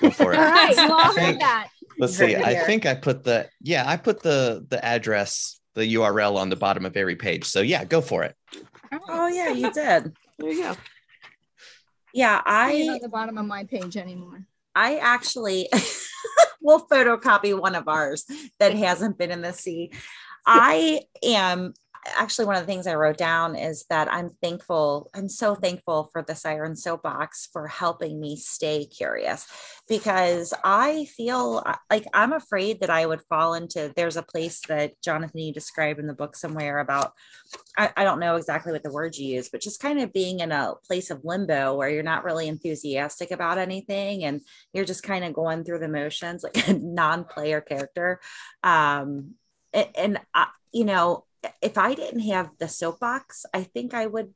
Go 0.00 0.10
for 0.10 0.32
it. 0.32 0.36
right, 0.38 0.76
you 0.76 0.92
all 0.92 1.16
heard 1.16 1.38
that. 1.38 1.68
Let's 1.98 2.16
see. 2.16 2.34
I 2.34 2.64
think 2.64 2.86
I 2.86 2.94
put 2.94 3.22
the 3.22 3.48
yeah, 3.62 3.84
I 3.86 3.96
put 3.96 4.22
the 4.22 4.66
the 4.68 4.84
address, 4.84 5.60
the 5.76 5.94
URL 5.94 6.36
on 6.36 6.48
the 6.48 6.56
bottom 6.56 6.84
of 6.84 6.96
every 6.96 7.16
page. 7.16 7.44
So 7.44 7.60
yeah, 7.60 7.84
go 7.84 8.00
for 8.00 8.24
it. 8.24 8.34
Oh 9.08 9.28
yeah, 9.28 9.50
you 9.50 9.70
did. 9.72 10.16
There 10.38 10.50
you 10.50 10.62
go. 10.62 10.76
Yeah, 12.12 12.38
See 12.68 12.86
it 12.86 12.90
I 12.90 12.94
at 12.96 13.02
the 13.02 13.08
bottom 13.10 13.36
of 13.36 13.46
my 13.46 13.64
page 13.64 13.96
anymore. 13.96 14.46
I 14.74 14.96
actually 14.96 15.68
will 16.62 16.86
photocopy 16.86 17.58
one 17.58 17.74
of 17.74 17.88
ours 17.88 18.24
that 18.58 18.74
hasn't 18.74 19.18
been 19.18 19.30
in 19.30 19.42
the 19.42 19.52
sea. 19.52 19.92
I 20.46 21.02
am 21.22 21.74
actually 22.16 22.46
one 22.46 22.56
of 22.56 22.62
the 22.62 22.66
things 22.66 22.86
I 22.86 22.94
wrote 22.94 23.16
down 23.16 23.56
is 23.56 23.84
that 23.90 24.12
I'm 24.12 24.30
thankful. 24.42 25.10
I'm 25.14 25.28
so 25.28 25.54
thankful 25.54 26.08
for 26.12 26.22
the 26.22 26.34
Siren 26.34 26.76
Soapbox 26.76 27.48
for 27.52 27.66
helping 27.66 28.20
me 28.20 28.36
stay 28.36 28.84
curious 28.84 29.46
because 29.88 30.52
I 30.64 31.06
feel 31.06 31.62
uh, 31.64 31.76
like 31.90 32.06
I'm 32.12 32.32
afraid 32.32 32.80
that 32.80 32.90
I 32.90 33.06
would 33.06 33.22
fall 33.22 33.54
into. 33.54 33.92
There's 33.94 34.16
a 34.16 34.22
place 34.22 34.60
that 34.68 35.00
Jonathan 35.02 35.40
you 35.40 35.52
described 35.52 36.00
in 36.00 36.06
the 36.06 36.14
book 36.14 36.36
somewhere 36.36 36.78
about. 36.78 37.12
I, 37.78 37.92
I 37.96 38.04
don't 38.04 38.20
know 38.20 38.36
exactly 38.36 38.72
what 38.72 38.82
the 38.82 38.92
word 38.92 39.16
you 39.16 39.34
use, 39.36 39.48
but 39.48 39.60
just 39.60 39.80
kind 39.80 40.00
of 40.00 40.12
being 40.12 40.40
in 40.40 40.52
a 40.52 40.74
place 40.86 41.10
of 41.10 41.24
limbo 41.24 41.74
where 41.74 41.88
you're 41.88 42.02
not 42.02 42.24
really 42.24 42.48
enthusiastic 42.48 43.30
about 43.30 43.58
anything 43.58 44.24
and 44.24 44.40
you're 44.72 44.84
just 44.84 45.02
kind 45.02 45.24
of 45.24 45.32
going 45.32 45.64
through 45.64 45.78
the 45.78 45.88
motions 45.88 46.42
like 46.42 46.68
a 46.68 46.72
non-player 46.72 47.60
character. 47.60 48.20
Um, 48.62 49.34
and, 49.72 49.88
and 49.96 50.20
I, 50.34 50.48
you 50.72 50.84
know, 50.84 51.24
if 51.62 51.78
I 51.78 51.94
didn't 51.94 52.20
have 52.20 52.50
the 52.58 52.68
soapbox, 52.68 53.44
I 53.52 53.62
think 53.62 53.94
I 53.94 54.06
would 54.06 54.32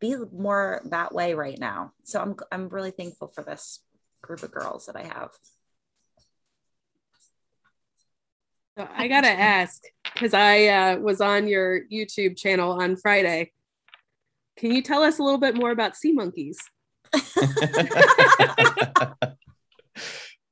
be 0.00 0.14
more 0.32 0.82
that 0.86 1.12
way 1.14 1.34
right 1.34 1.58
now. 1.58 1.92
So 2.04 2.20
I'm 2.20 2.36
I'm 2.52 2.68
really 2.68 2.90
thankful 2.90 3.28
for 3.28 3.42
this 3.42 3.80
group 4.22 4.42
of 4.42 4.50
girls 4.50 4.86
that 4.86 4.96
I 4.96 5.04
have. 5.04 5.30
So 8.76 8.88
I 8.94 9.08
gotta 9.08 9.28
ask 9.28 9.82
because 10.04 10.34
I 10.34 10.66
uh, 10.66 10.98
was 10.98 11.20
on 11.20 11.48
your 11.48 11.80
YouTube 11.92 12.36
channel 12.36 12.80
on 12.80 12.96
Friday. 12.96 13.52
Can 14.56 14.72
you 14.72 14.82
tell 14.82 15.02
us 15.02 15.18
a 15.18 15.22
little 15.22 15.40
bit 15.40 15.56
more 15.56 15.70
about 15.72 15.96
sea 15.96 16.12
monkeys? 16.12 16.58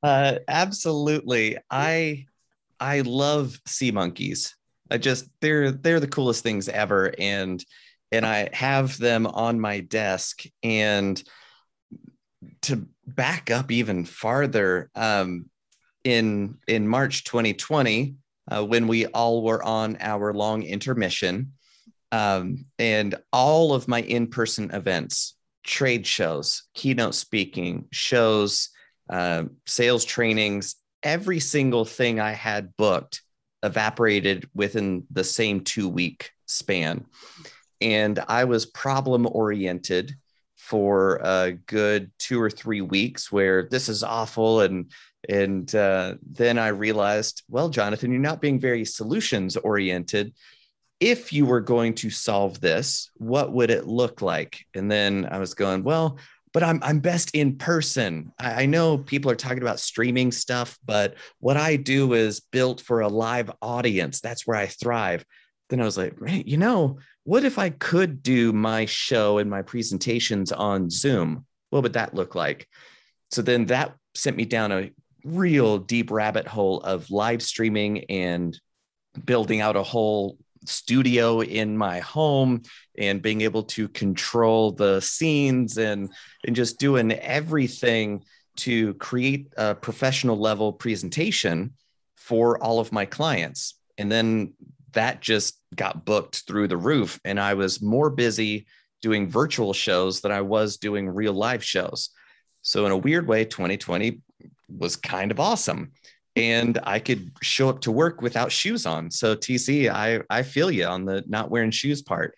uh, 0.03 0.39
absolutely. 0.49 1.59
I 1.71 2.27
I 2.81 3.03
love 3.03 3.61
sea 3.67 3.93
monkeys. 3.93 4.56
I 4.91 4.99
just 4.99 5.29
they're 5.41 5.71
they're 5.71 6.01
the 6.01 6.09
coolest 6.09 6.43
things 6.43 6.69
ever, 6.69 7.13
and 7.19 7.65
and 8.13 8.25
I 8.25 8.49
have 8.53 8.99
them 8.99 9.27
on 9.27 9.61
my 9.61 9.81
desk. 9.81 10.45
And 10.63 11.23
to 12.63 12.87
back 13.07 13.51
up 13.51 13.71
even 13.71 14.05
farther, 14.05 14.91
um, 14.95 15.47
in 16.05 16.59
in 16.69 16.87
March 16.87 17.25
2020, 17.25 18.15
uh, 18.51 18.65
when 18.65 18.87
we 18.87 19.07
all 19.07 19.43
were 19.43 19.63
on 19.63 19.97
our 20.01 20.33
long 20.33 20.63
intermission, 20.63 21.53
um, 22.13 22.67
and 22.79 23.17
all 23.33 23.75
of 23.75 23.89
my 23.89 24.03
in-person 24.03 24.71
events, 24.73 25.35
trade 25.65 26.07
shows, 26.07 26.63
keynote 26.75 27.17
speaking, 27.17 27.87
shows, 27.91 28.71
uh, 29.11 29.45
sales 29.67 30.05
trainings, 30.05 30.77
every 31.03 31.41
single 31.41 31.85
thing 31.85 32.21
I 32.21 32.33
had 32.33 32.77
booked 32.77 33.23
evaporated 33.63 34.49
within 34.55 35.05
the 35.11 35.25
same 35.25 35.61
two 35.61 35.89
week 35.89 36.31
span. 36.47 37.07
And 37.81 38.19
I 38.29 38.45
was 38.45 38.67
problem 38.67 39.27
oriented 39.31 40.15
for 40.57 41.21
a 41.23 41.53
good 41.53 42.11
two 42.19 42.41
or 42.41 42.51
three 42.51 42.81
weeks 42.81 43.31
where 43.31 43.69
this 43.69 43.89
is 43.89 44.03
awful. 44.03 44.61
And 44.61 44.91
and 45.29 45.73
uh, 45.75 46.15
then 46.23 46.59
I 46.59 46.69
realized, 46.69 47.43
well, 47.49 47.69
Jonathan, 47.69 48.13
you're 48.13 48.21
not 48.21 48.41
being 48.41 48.61
very 48.61 48.85
solutions 48.85 49.57
oriented. 49.57 50.35
If 51.01 51.33
you 51.33 51.47
were 51.47 51.61
going 51.61 51.95
to 51.95 52.11
solve 52.11 52.61
this, 52.61 53.11
what 53.17 53.53
would 53.53 53.71
it 53.71 53.87
look 53.87 54.23
like? 54.23 54.65
And 54.75 54.91
then 54.91 55.29
I 55.31 55.39
was 55.39 55.55
going, 55.55 55.83
well, 55.83 56.19
but 56.57 56.63
I'm 56.63 56.81
I'm 56.83 57.01
best 57.01 57.33
in 57.35 57.59
person. 57.59 58.33
I, 58.39 58.63
I, 58.63 58.67
know 58.67 58.97
people 58.97 59.31
are 59.31 59.37
talking 59.37 59.61
about 59.61 59.79
streaming 59.79 60.33
stuff, 60.33 60.79
but 60.87 61.17
what 61.39 61.59
I 61.59 61.77
do 61.77 62.15
is 62.15 62.41
built 62.41 62.81
for 62.81 63.03
a 63.03 63.09
live 63.09 63.51
audience. 63.61 64.23
That's 64.23 64.47
where 64.47 64.57
I 64.57 64.65
thrive. 64.65 65.23
Then 65.69 65.83
I 65.83 65.85
was 65.85 65.99
like, 65.99 66.15
you 66.27 66.57
know, 66.57 66.99
what 67.25 67.45
if 67.45 67.59
I 67.59 67.69
could 67.69 68.23
do 68.23 68.55
my 68.55 68.87
show 68.87 69.37
and 69.37 69.51
my 69.51 69.61
presentations 69.61 70.51
on 70.51 70.89
Zoom? 70.89 71.45
What 71.69 71.83
would 71.83 71.93
that 71.93 72.15
look 72.15 72.35
like? 72.35 72.67
So 73.31 73.43
then 73.43 73.67
that 73.67 73.95
sent 74.15 74.39
me 74.39 74.47
down 74.47 74.73
a 74.73 74.93
real 75.25 75.77
deep 75.77 76.11
rabbit 76.11 76.49
hole 76.49 76.81
of 76.81 77.11
live 77.11 77.43
streaming 77.43 78.05
and 78.05 78.59
building 79.27 79.61
out 79.61 79.77
a 79.77 79.83
whole 79.83 80.39
studio 80.69 81.41
in 81.43 81.77
my 81.77 82.01
home 82.01 82.63
and 82.99 83.23
being 83.23 83.43
able 83.43 83.63
to 83.63 83.89
control 83.89 84.73
the 84.73 85.01
scenes 85.01 85.79
and 85.79 86.13
and 86.47 86.57
just 86.57 86.79
doing 86.79 87.13
everything 87.13 88.25
to 88.57 88.95
create 88.95 89.53
a 89.57 89.75
professional 89.75 90.39
level 90.39 90.73
presentation 90.73 91.75
for 92.17 92.63
all 92.63 92.81
of 92.81 92.93
my 92.93 93.05
clients. 93.05 93.75
And 93.99 94.11
then 94.11 94.55
that 94.93 95.21
just 95.21 95.61
got 95.75 96.05
booked 96.05 96.45
through 96.47 96.69
the 96.69 96.77
roof 96.77 97.21
and 97.25 97.39
i 97.39 97.53
was 97.53 97.83
more 97.83 98.09
busy 98.09 98.67
doing 99.03 99.29
virtual 99.29 99.75
shows 99.75 100.23
than 100.23 100.33
i 100.33 100.41
was 100.41 100.79
doing 100.79 101.09
real 101.09 101.35
live 101.35 101.63
shows. 101.63 102.11
So 102.63 102.87
in 102.87 102.93
a 102.93 102.97
weird 102.97 103.29
way 103.29 103.45
2020 103.45 104.21
was 104.69 104.97
kind 104.97 105.31
of 105.31 105.39
awesome 105.39 105.93
and 106.37 106.79
I 106.85 106.99
could 106.99 107.33
show 107.43 107.71
up 107.71 107.81
to 107.81 107.93
work 107.93 108.21
without 108.21 108.53
shoes 108.53 108.85
on. 108.85 109.11
So 109.11 109.35
TC, 109.35 109.91
I 109.91 110.21
I 110.31 110.43
feel 110.43 110.71
you 110.71 110.85
on 110.85 111.07
the 111.07 111.25
not 111.27 111.51
wearing 111.51 111.71
shoes 111.71 112.03
part. 112.03 112.37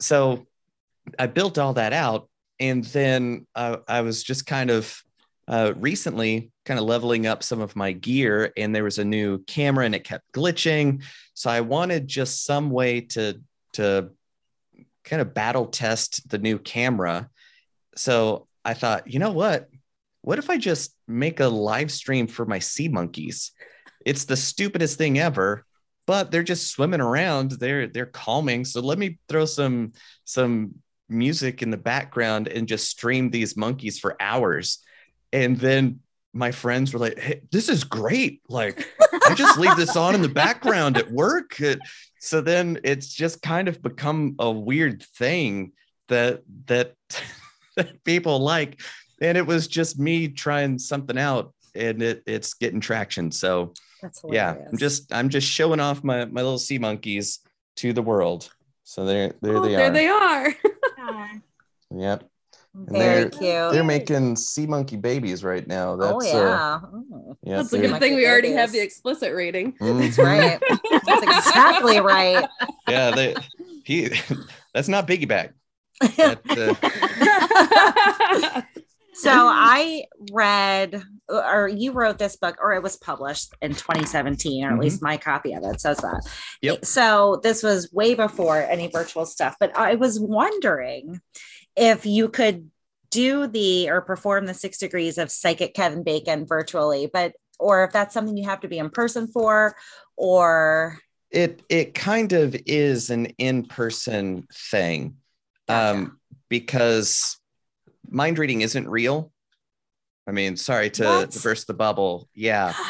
So 0.00 0.46
I 1.18 1.26
built 1.28 1.56
all 1.56 1.74
that 1.74 1.92
out, 1.92 2.28
and 2.58 2.84
then 2.84 3.46
uh, 3.54 3.78
I 3.86 4.00
was 4.00 4.22
just 4.24 4.46
kind 4.46 4.70
of 4.70 5.00
uh, 5.46 5.72
recently 5.76 6.50
kind 6.66 6.78
of 6.78 6.84
leveling 6.84 7.26
up 7.26 7.42
some 7.42 7.60
of 7.60 7.76
my 7.76 7.92
gear, 7.92 8.52
and 8.56 8.74
there 8.74 8.84
was 8.84 8.98
a 8.98 9.04
new 9.04 9.38
camera, 9.44 9.86
and 9.86 9.94
it 9.94 10.04
kept 10.04 10.30
glitching. 10.32 11.02
So 11.34 11.48
I 11.48 11.60
wanted 11.60 12.08
just 12.08 12.44
some 12.44 12.70
way 12.70 13.02
to 13.02 13.40
to 13.74 14.10
kind 15.04 15.22
of 15.22 15.32
battle 15.32 15.66
test 15.66 16.28
the 16.28 16.38
new 16.38 16.58
camera. 16.58 17.30
So 17.96 18.48
I 18.64 18.74
thought, 18.74 19.10
you 19.10 19.18
know 19.18 19.32
what? 19.32 19.68
What 20.28 20.38
if 20.38 20.50
I 20.50 20.58
just 20.58 20.94
make 21.06 21.40
a 21.40 21.48
live 21.48 21.90
stream 21.90 22.26
for 22.26 22.44
my 22.44 22.58
sea 22.58 22.88
monkeys? 22.88 23.52
It's 24.04 24.26
the 24.26 24.36
stupidest 24.36 24.98
thing 24.98 25.18
ever, 25.18 25.64
but 26.06 26.30
they're 26.30 26.42
just 26.42 26.70
swimming 26.70 27.00
around. 27.00 27.52
They're 27.52 27.86
they're 27.86 28.04
calming. 28.04 28.66
So 28.66 28.82
let 28.82 28.98
me 28.98 29.18
throw 29.30 29.46
some 29.46 29.92
some 30.24 30.74
music 31.08 31.62
in 31.62 31.70
the 31.70 31.78
background 31.78 32.46
and 32.46 32.68
just 32.68 32.90
stream 32.90 33.30
these 33.30 33.56
monkeys 33.56 33.98
for 33.98 34.20
hours. 34.20 34.80
And 35.32 35.56
then 35.56 36.00
my 36.34 36.52
friends 36.52 36.92
were 36.92 37.00
like, 37.00 37.18
"Hey, 37.18 37.40
this 37.50 37.70
is 37.70 37.82
great! 37.82 38.42
Like, 38.50 38.86
I 39.26 39.32
just 39.34 39.58
leave 39.58 39.78
this 39.78 39.96
on 39.96 40.14
in 40.14 40.20
the 40.20 40.28
background 40.28 40.98
at 40.98 41.10
work." 41.10 41.58
So 42.20 42.42
then 42.42 42.80
it's 42.84 43.14
just 43.14 43.40
kind 43.40 43.66
of 43.66 43.80
become 43.80 44.34
a 44.38 44.50
weird 44.50 45.02
thing 45.02 45.72
that 46.08 46.42
that 46.66 46.96
that 47.76 48.04
people 48.04 48.40
like 48.40 48.78
and 49.20 49.36
it 49.38 49.46
was 49.46 49.66
just 49.68 49.98
me 49.98 50.28
trying 50.28 50.78
something 50.78 51.18
out 51.18 51.52
and 51.74 52.02
it, 52.02 52.22
it's 52.26 52.54
getting 52.54 52.80
traction 52.80 53.30
so 53.30 53.72
That's 54.02 54.22
yeah 54.30 54.56
i'm 54.70 54.78
just 54.78 55.12
i'm 55.12 55.28
just 55.28 55.46
showing 55.48 55.80
off 55.80 56.02
my 56.04 56.24
my 56.24 56.40
little 56.42 56.58
sea 56.58 56.78
monkeys 56.78 57.40
to 57.76 57.92
the 57.92 58.02
world 58.02 58.48
so 58.84 59.04
there 59.04 59.34
there 59.42 59.56
Oh, 59.58 59.62
they 59.62 59.70
there 59.74 59.80
are 59.80 59.90
There 59.90 59.92
they 59.92 60.08
are. 60.08 60.54
yep 61.96 62.24
very 62.74 63.24
they're- 63.24 63.30
cute. 63.30 63.72
they're 63.72 63.82
making 63.84 64.36
sea 64.36 64.66
monkey 64.66 64.96
babies 64.96 65.42
right 65.42 65.66
now 65.66 65.96
that's 65.96 66.12
oh 66.12 66.20
uh, 66.20 66.24
yeah, 66.24 66.80
Oh, 66.84 67.36
yeah 67.42 67.56
That's 67.56 67.72
a 67.72 67.78
good 67.78 67.98
thing 67.98 68.14
we 68.14 68.26
already 68.26 68.52
have 68.52 68.70
the 68.72 68.78
explicit 68.80 69.34
rating. 69.34 69.74
that's 69.80 70.16
Mhm. 70.16 70.24
right. 70.24 70.60
That's 71.06 71.22
exactly 71.22 71.98
right. 72.00 72.46
yeah 72.88 73.10
they 73.10 73.34
he 73.84 74.10
that's 74.74 74.86
not 74.88 75.08
biggie 75.08 75.26
bag 75.26 75.52
That, 76.18 76.38
uh, 76.50 76.74
So 79.18 79.30
I 79.32 80.04
read, 80.30 81.02
or 81.28 81.68
you 81.68 81.92
wrote 81.92 82.18
this 82.18 82.36
book, 82.36 82.56
or 82.62 82.72
it 82.74 82.82
was 82.82 82.96
published 82.96 83.52
in 83.60 83.74
2017, 83.74 84.64
or 84.64 84.68
at 84.70 84.76
Mhm. 84.76 84.80
least 84.80 85.02
my 85.02 85.16
copy 85.16 85.54
of 85.54 85.64
it 85.64 85.80
says 85.80 85.98
that. 85.98 86.20
Yep. 86.62 86.84
So 86.84 87.40
this 87.42 87.62
was 87.62 87.92
way 87.92 88.14
before 88.14 88.58
any 88.58 88.86
virtual 88.88 89.26
stuff, 89.26 89.56
but 89.58 89.76
I 89.76 89.96
was 89.96 90.20
wondering 90.20 91.20
if 91.76 92.06
you 92.06 92.28
could 92.28 92.70
do 93.10 93.46
the 93.46 93.90
or 93.90 94.02
perform 94.02 94.46
the 94.46 94.54
six 94.54 94.78
degrees 94.78 95.18
of 95.18 95.30
psychic 95.32 95.74
Kevin 95.74 96.02
Bacon 96.04 96.46
virtually, 96.46 97.10
but 97.12 97.32
or 97.58 97.82
if 97.84 97.92
that's 97.92 98.14
something 98.14 98.36
you 98.36 98.44
have 98.48 98.60
to 98.60 98.68
be 98.68 98.78
in 98.78 98.88
person 98.90 99.26
for, 99.26 99.74
or 100.16 101.00
it 101.30 101.60
it 101.68 101.92
kind 101.94 102.32
of 102.32 102.54
is 102.66 103.10
an 103.10 103.26
in-person 103.38 104.46
thing 104.70 105.16
Gotcha. 105.66 105.96
um 105.98 106.20
because 106.48 107.36
mind 108.10 108.38
reading 108.38 108.60
isn't 108.60 108.88
real 108.88 109.32
i 110.26 110.30
mean 110.30 110.56
sorry 110.56 110.90
to, 110.90 111.26
to 111.30 111.40
burst 111.40 111.66
the 111.66 111.74
bubble 111.74 112.28
yeah 112.34 112.74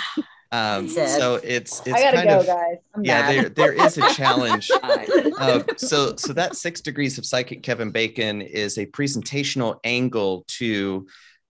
Um, 0.50 0.88
so 0.88 1.34
it's 1.44 1.80
it's 1.80 1.92
I 1.92 2.00
gotta 2.00 2.16
kind 2.16 2.28
go, 2.30 2.40
of 2.40 2.46
guys. 2.46 2.76
I'm 2.94 3.04
yeah, 3.04 3.20
mad. 3.20 3.34
there 3.34 3.48
there 3.50 3.86
is 3.86 3.98
a 3.98 4.14
challenge. 4.14 4.70
Uh, 5.38 5.62
so 5.76 6.16
so 6.16 6.32
that 6.32 6.56
six 6.56 6.80
degrees 6.80 7.16
of 7.16 7.24
psychic 7.24 7.62
Kevin 7.62 7.92
Bacon 7.92 8.42
is 8.42 8.76
a 8.76 8.86
presentational 8.86 9.78
angle 9.84 10.44
to 10.48 11.06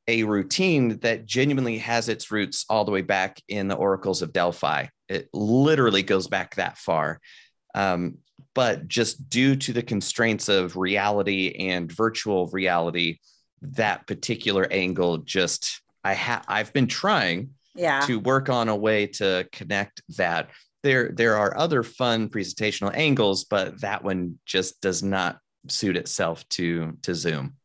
a 0.09 0.25
routine 0.25 0.99
that 0.99 1.25
genuinely 1.25 1.79
has 1.79 2.11
its 2.11 2.31
roots 2.31 2.67
all 2.69 2.85
the 2.85 2.91
way 2.91 3.01
back 3.01 3.41
in 3.49 3.67
the 3.67 3.75
oracles 3.75 4.21
of 4.21 4.33
Delphi. 4.33 4.87
It 5.09 5.31
literally 5.33 6.03
goes 6.03 6.29
back 6.29 6.57
that 6.57 6.77
far. 6.77 7.21
Um, 7.75 8.19
but 8.55 8.89
just 8.89 9.31
due 9.31 9.57
to 9.57 9.73
the 9.73 9.83
constraints 9.83 10.51
of 10.51 10.77
reality 10.77 11.55
and 11.71 11.91
virtual 11.91 12.49
reality, 12.49 13.21
that 13.63 14.07
particular 14.07 14.67
angle 14.71 15.19
just 15.19 15.81
I 16.05 16.15
have 16.15 16.45
I've 16.49 16.73
been 16.73 16.87
trying 16.87 17.51
Yeah. 17.75 18.01
to 18.01 18.19
work 18.21 18.49
on 18.49 18.69
a 18.69 18.77
way 18.77 19.07
to 19.07 19.49
connect 19.53 20.03
that. 20.17 20.51
There, 20.85 21.11
there 21.11 21.37
are 21.37 21.57
other 21.59 21.83
fun 21.83 22.29
presentational 22.29 22.95
angles, 22.97 23.45
but 23.45 23.81
that 23.81 24.05
one 24.05 24.39
just 24.47 24.81
does 24.81 25.03
not 25.03 25.39
suit 25.69 25.97
itself 25.97 26.49
to 26.51 26.97
to 27.03 27.15
Zoom. 27.15 27.57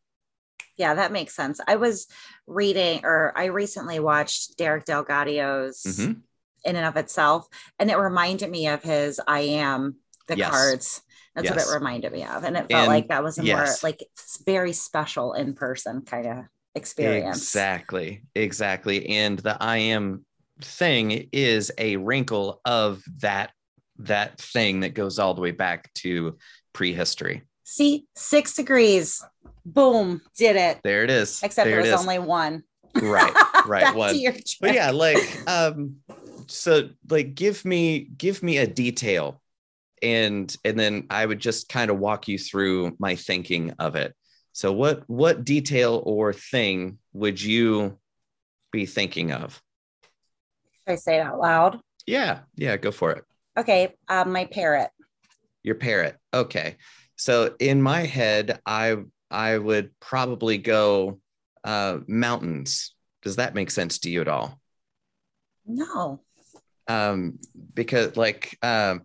Yeah, 0.78 0.96
that 0.96 1.12
makes 1.12 1.36
sense. 1.36 1.60
I 1.68 1.76
was 1.76 2.08
reading, 2.48 3.02
or 3.04 3.32
I 3.38 3.46
recently 3.46 4.00
watched 4.00 4.58
Derek 4.58 4.86
DelGaudio's 4.86 5.84
Mhm. 5.84 6.22
In 6.66 6.76
and 6.78 6.86
of 6.86 6.96
Itself, 6.98 7.46
and 7.78 7.92
it 7.92 7.98
reminded 7.98 8.50
me 8.50 8.68
of 8.68 8.82
his 8.82 9.20
I 9.28 9.42
Am 9.42 9.98
the 10.28 10.38
Yes. 10.38 10.50
cards. 10.50 11.02
That's 11.36 11.50
what 11.50 11.60
it 11.60 11.74
reminded 11.74 12.12
me 12.12 12.24
of. 12.24 12.43
And 12.43 12.56
it 12.56 12.67
felt 12.69 12.72
And 12.72 12.88
like 12.88 13.08
that 13.08 13.24
was 13.24 13.38
a 13.38 13.43
more 13.43 13.65
like 13.82 14.04
very 14.46 14.74
special 14.74 15.34
in 15.34 15.54
person 15.54 16.02
kind 16.02 16.28
of 16.28 16.38
experience. 16.76 17.38
Exactly, 17.38 18.24
exactly. 18.36 19.08
And 19.08 19.39
the 19.39 19.58
I 19.62 19.78
am 19.78 20.26
thing 20.62 21.30
is 21.32 21.72
a 21.78 21.98
wrinkle 21.98 22.62
of 22.65 23.04
that 23.19 23.52
that 24.00 24.39
thing 24.39 24.82
that 24.82 24.93
goes 24.93 25.19
all 25.19 25.34
the 25.34 25.41
way 25.41 25.52
back 25.52 25.93
to 25.93 26.38
prehistory. 26.74 27.43
See, 27.63 28.06
six 28.15 28.56
degrees. 28.56 29.24
Boom, 29.65 30.22
did 30.38 30.56
it. 30.56 30.80
There 30.84 31.04
it 31.04 31.10
is. 31.10 31.41
Except 31.41 31.65
there 31.67 31.80
it 31.80 31.84
was 31.84 31.91
is. 31.91 32.00
only 32.00 32.19
one. 32.19 32.63
right, 33.02 33.34
right. 33.65 33.96
One. 33.96 34.15
but 34.62 34.74
yeah 34.76 34.91
like 34.91 35.17
um 35.50 35.96
so 36.48 36.89
like 37.10 37.34
give 37.34 37.65
me 37.65 38.08
give 38.17 38.43
me 38.43 38.58
a 38.60 38.67
detail 38.67 39.41
and 40.04 40.56
and 40.66 40.78
then 40.80 41.08
i 41.10 41.26
would 41.26 41.39
just 41.39 41.70
kind 41.70 41.89
of 41.89 41.98
walk 41.98 42.28
you 42.28 42.38
through 42.38 42.96
my 43.00 43.16
thinking 43.16 43.74
of 43.80 43.96
it 43.96 44.13
so 44.52 44.72
what 44.72 45.04
what 45.08 45.44
detail 45.46 46.04
or 46.06 46.34
thing 46.34 46.98
would 47.13 47.42
you 47.42 47.98
be 48.72 48.86
thinking 48.86 49.32
of 49.32 49.62
Should 50.88 50.94
I 50.94 50.96
say 50.96 51.16
it 51.18 51.22
out 51.22 51.39
loud? 51.39 51.80
yeah 52.06 52.39
yeah 52.56 52.78
go 52.78 52.92
for 52.92 53.12
it 53.12 53.24
Okay, 53.58 53.94
um, 54.10 54.32
my 54.34 54.46
parrot. 54.46 54.89
your 55.63 55.76
parrot 55.76 56.18
okay 56.34 56.76
so 57.16 57.56
in 57.60 57.82
my 57.82 58.02
head 58.02 58.60
i 58.66 58.96
i 59.32 59.58
would 59.58 59.92
probably 60.00 60.58
go 60.58 61.20
uh 61.63 62.00
mountains 62.08 62.94
does 63.22 63.38
that 63.38 63.56
make 63.56 63.72
sense 63.72 64.00
to 64.00 64.10
you 64.10 64.20
at 64.22 64.28
all 64.28 64.60
No. 65.66 66.22
um 66.88 67.39
because 67.74 68.18
like 68.18 68.58
um 68.62 69.04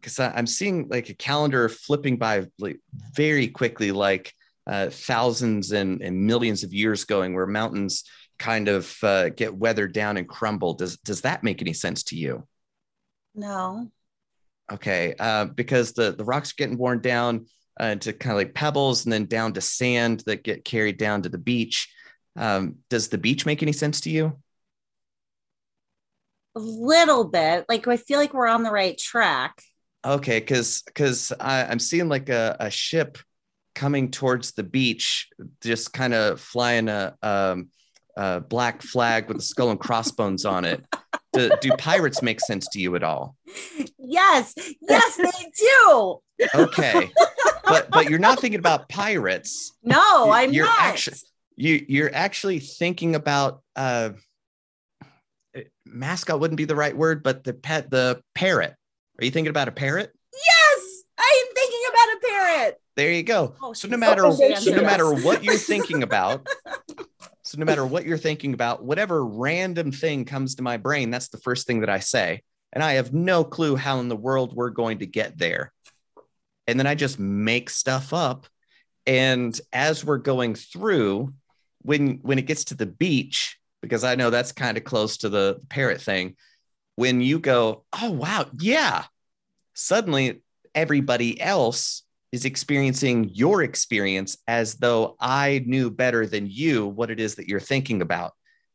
because 0.00 0.18
i'm 0.18 0.46
seeing 0.46 0.88
like 0.88 1.08
a 1.08 1.14
calendar 1.14 1.68
flipping 1.68 2.16
by 2.16 2.46
like 2.58 2.80
very 3.14 3.48
quickly 3.48 3.92
like 3.92 4.32
uh 4.66 4.88
thousands 4.90 5.72
and, 5.72 6.02
and 6.02 6.26
millions 6.26 6.64
of 6.64 6.72
years 6.72 7.04
going 7.04 7.34
where 7.34 7.46
mountains 7.46 8.04
kind 8.38 8.68
of 8.68 8.96
uh, 9.02 9.28
get 9.28 9.54
weathered 9.54 9.92
down 9.92 10.16
and 10.16 10.28
crumble 10.28 10.74
does 10.74 10.96
does 10.98 11.20
that 11.22 11.42
make 11.44 11.60
any 11.60 11.74
sense 11.74 12.02
to 12.04 12.16
you 12.16 12.46
No. 13.34 13.90
okay 14.72 15.14
uh 15.18 15.46
because 15.46 15.92
the 15.92 16.12
the 16.12 16.24
rocks 16.24 16.52
are 16.52 16.56
getting 16.58 16.78
worn 16.78 17.00
down 17.00 17.46
uh, 17.78 17.94
to 17.94 18.12
kind 18.12 18.32
of 18.32 18.36
like 18.38 18.54
pebbles 18.54 19.04
and 19.04 19.12
then 19.12 19.24
down 19.24 19.52
to 19.54 19.60
sand 19.60 20.22
that 20.26 20.44
get 20.44 20.64
carried 20.64 20.98
down 20.98 21.22
to 21.22 21.28
the 21.28 21.38
beach 21.38 21.92
um 22.36 22.76
does 22.88 23.08
the 23.08 23.18
beach 23.18 23.46
make 23.46 23.62
any 23.62 23.72
sense 23.72 24.00
to 24.02 24.10
you 24.10 24.36
A 26.56 26.60
little 26.60 27.24
bit. 27.24 27.64
Like 27.68 27.86
I 27.86 27.96
feel 27.96 28.18
like 28.18 28.34
we're 28.34 28.48
on 28.48 28.62
the 28.62 28.72
right 28.72 28.98
track. 28.98 29.62
Okay, 30.04 30.40
because 30.40 30.82
because 30.86 31.32
I'm 31.40 31.78
seeing 31.78 32.08
like 32.08 32.28
a, 32.30 32.56
a 32.58 32.70
ship 32.70 33.18
coming 33.74 34.10
towards 34.10 34.52
the 34.52 34.62
beach, 34.62 35.28
just 35.60 35.92
kind 35.92 36.14
of 36.14 36.40
flying 36.40 36.88
a, 36.88 37.14
um, 37.22 37.68
a 38.16 38.40
black 38.40 38.82
flag 38.82 39.28
with 39.28 39.36
a 39.38 39.42
skull 39.42 39.70
and 39.70 39.78
crossbones 39.78 40.44
on 40.44 40.64
it. 40.64 40.84
Do, 41.32 41.50
do 41.60 41.70
pirates 41.78 42.22
make 42.22 42.40
sense 42.40 42.66
to 42.72 42.80
you 42.80 42.96
at 42.96 43.02
all? 43.04 43.36
Yes, 43.98 44.54
yes, 44.80 45.16
they 45.16 45.50
do. 45.58 46.18
Okay, 46.54 47.10
but 47.64 47.90
but 47.90 48.08
you're 48.10 48.18
not 48.18 48.40
thinking 48.40 48.58
about 48.58 48.88
pirates. 48.88 49.72
No, 49.82 50.24
You- 50.26 50.32
I'm 50.32 50.52
you're 50.52 50.64
not. 50.66 50.80
actu- 50.80 51.12
You 51.56 51.84
you're 51.88 52.10
actually 52.14 52.58
thinking 52.58 53.14
about 53.14 53.62
uh, 53.76 54.10
mascot 55.84 56.40
wouldn't 56.40 56.58
be 56.58 56.64
the 56.64 56.74
right 56.76 56.96
word, 56.96 57.22
but 57.22 57.44
the 57.44 57.52
pet 57.52 57.90
the 57.90 58.22
parrot. 58.34 58.74
Are 59.20 59.24
you 59.24 59.30
thinking 59.30 59.50
about 59.50 59.68
a 59.68 59.72
parrot? 59.72 60.12
yes, 60.32 61.02
I 61.18 61.44
am 61.46 61.54
thinking 61.54 61.80
about 61.90 62.08
a 62.08 62.20
parrot. 62.26 62.80
There 62.96 63.12
you 63.12 63.22
go. 63.22 63.54
Oh, 63.62 63.74
so 63.74 63.88
no 63.88 63.98
matter 63.98 64.22
so 64.22 64.32
so 64.32 64.48
no 64.48 64.54
answered 64.54 64.82
matter 64.82 65.12
what 65.12 65.44
you're 65.44 65.54
thinking 65.58 66.02
about, 66.02 66.46
so 67.42 67.58
no 67.58 67.66
matter 67.66 67.84
what 67.84 68.06
you're 68.06 68.16
thinking 68.16 68.54
about, 68.54 68.82
whatever 68.82 69.24
random 69.24 69.92
thing 69.92 70.24
comes 70.24 70.54
to 70.54 70.62
my 70.62 70.78
brain, 70.78 71.10
that's 71.10 71.28
the 71.28 71.38
first 71.38 71.66
thing 71.66 71.80
that 71.80 71.90
I 71.90 71.98
say. 71.98 72.42
And 72.72 72.82
I 72.82 72.94
have 72.94 73.12
no 73.12 73.44
clue 73.44 73.76
how 73.76 74.00
in 74.00 74.08
the 74.08 74.16
world 74.16 74.54
we're 74.54 74.70
going 74.70 75.00
to 75.00 75.06
get 75.06 75.36
there. 75.36 75.72
And 76.66 76.78
then 76.78 76.86
I 76.86 76.94
just 76.94 77.18
make 77.18 77.68
stuff 77.68 78.14
up. 78.14 78.46
And 79.06 79.58
as 79.72 80.02
we're 80.02 80.18
going 80.18 80.54
through, 80.54 81.34
when 81.82 82.20
when 82.22 82.38
it 82.38 82.46
gets 82.46 82.64
to 82.64 82.74
the 82.74 82.86
beach, 82.86 83.58
because 83.82 84.02
I 84.02 84.14
know 84.14 84.30
that's 84.30 84.52
kind 84.52 84.78
of 84.78 84.84
close 84.84 85.18
to 85.18 85.28
the 85.28 85.60
parrot 85.68 86.00
thing, 86.00 86.36
when 87.00 87.22
you 87.22 87.38
go, 87.38 87.82
oh 88.02 88.10
wow, 88.10 88.44
yeah, 88.58 89.04
suddenly 89.72 90.42
everybody 90.74 91.40
else 91.40 92.02
is 92.30 92.44
experiencing 92.44 93.30
your 93.32 93.62
experience 93.62 94.36
as 94.46 94.74
though 94.74 95.16
I 95.18 95.64
knew 95.64 95.90
better 95.90 96.26
than 96.26 96.46
you 96.46 96.86
what 96.86 97.10
it 97.10 97.18
is 97.18 97.36
that 97.36 97.48
you're 97.48 97.58
thinking 97.58 98.02
about, 98.02 98.32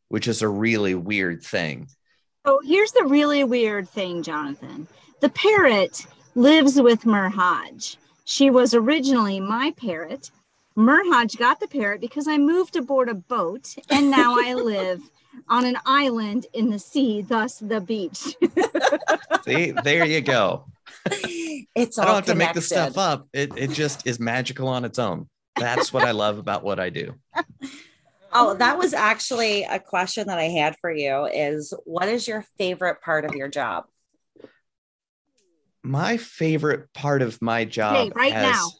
which 0.09 0.27
is 0.27 0.41
a 0.41 0.49
really 0.49 0.95
weird 0.95 1.43
thing. 1.43 1.87
Oh, 2.45 2.59
here's 2.65 2.93
the 2.93 3.03
really 3.03 3.43
weird 3.43 3.87
thing, 3.87 4.23
Jonathan. 4.23 4.87
The 5.21 5.29
parrot 5.29 6.07
lives 6.33 6.81
with 6.81 7.03
Merhaj. 7.03 7.95
She 8.23 8.49
was 8.49 8.73
originally 8.73 9.39
my 9.39 9.71
parrot. 9.77 10.31
Merhaj 10.77 11.37
got 11.37 11.59
the 11.59 11.67
parrot 11.67 12.01
because 12.01 12.27
I 12.27 12.37
moved 12.37 12.75
aboard 12.75 13.09
a 13.09 13.13
boat 13.13 13.75
and 13.89 14.11
now 14.11 14.35
I 14.37 14.53
live 14.55 15.01
on 15.49 15.65
an 15.65 15.77
island 15.85 16.47
in 16.53 16.69
the 16.69 16.79
sea, 16.79 17.21
thus 17.21 17.59
the 17.59 17.81
beach. 17.81 18.17
See, 19.45 19.71
there 19.83 20.05
you 20.05 20.21
go. 20.21 20.65
It's 21.75 21.97
all 21.97 22.03
I 22.03 22.07
don't 22.07 22.15
have 22.15 22.25
to 22.25 22.35
make 22.35 22.53
this 22.53 22.69
connected. 22.69 22.93
stuff 22.93 22.97
up. 22.97 23.27
It, 23.33 23.57
it 23.57 23.71
just 23.71 24.07
is 24.07 24.19
magical 24.19 24.67
on 24.67 24.85
its 24.85 24.99
own. 24.99 25.29
That's 25.57 25.93
what 25.93 26.03
I 26.03 26.11
love 26.11 26.37
about 26.37 26.63
what 26.63 26.79
I 26.79 26.89
do. 26.89 27.15
Oh, 28.37 28.53
that 28.55 28.77
was 28.77 28.93
actually 28.93 29.63
a 29.63 29.79
question 29.79 30.27
that 30.27 30.37
I 30.37 30.49
had 30.49 30.75
for 30.81 30.91
you 30.91 31.23
is 31.23 31.73
what 31.85 32.09
is 32.09 32.27
your 32.27 32.43
favorite 32.57 33.01
part 33.01 33.23
of 33.23 33.33
your 33.33 33.47
job? 33.47 33.85
My 35.83 36.17
favorite 36.17 36.91
part 36.93 37.21
of 37.21 37.41
my 37.41 37.63
job 37.63 37.95
Okay, 37.95 38.11
right 38.13 38.33
has- 38.33 38.75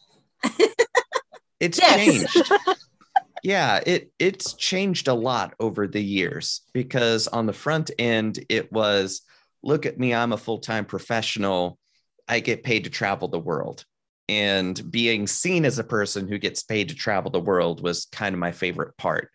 it's 1.60 1.78
Yes. 1.78 1.96
changed. 1.96 2.52
yeah, 3.42 3.80
it 3.86 4.10
it's 4.18 4.54
changed 4.54 5.08
a 5.08 5.14
lot 5.14 5.54
over 5.60 5.86
the 5.86 6.02
years 6.02 6.62
because 6.72 7.28
on 7.28 7.46
the 7.46 7.52
front 7.52 7.90
end 7.98 8.44
it 8.48 8.72
was 8.72 9.22
look 9.62 9.86
at 9.86 9.98
me, 9.98 10.14
I'm 10.14 10.32
a 10.32 10.38
full-time 10.38 10.84
professional. 10.84 11.78
I 12.28 12.40
get 12.40 12.62
paid 12.64 12.84
to 12.84 12.90
travel 12.90 13.28
the 13.28 13.38
world. 13.38 13.84
And 14.28 14.90
being 14.90 15.26
seen 15.26 15.64
as 15.64 15.78
a 15.78 15.84
person 15.84 16.26
who 16.28 16.38
gets 16.38 16.62
paid 16.62 16.88
to 16.88 16.94
travel 16.94 17.30
the 17.30 17.40
world 17.40 17.82
was 17.82 18.06
kind 18.10 18.34
of 18.34 18.40
my 18.40 18.52
favorite 18.52 18.96
part. 18.96 19.30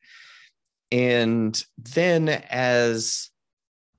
And 0.91 1.61
then 1.77 2.27
as 2.27 3.29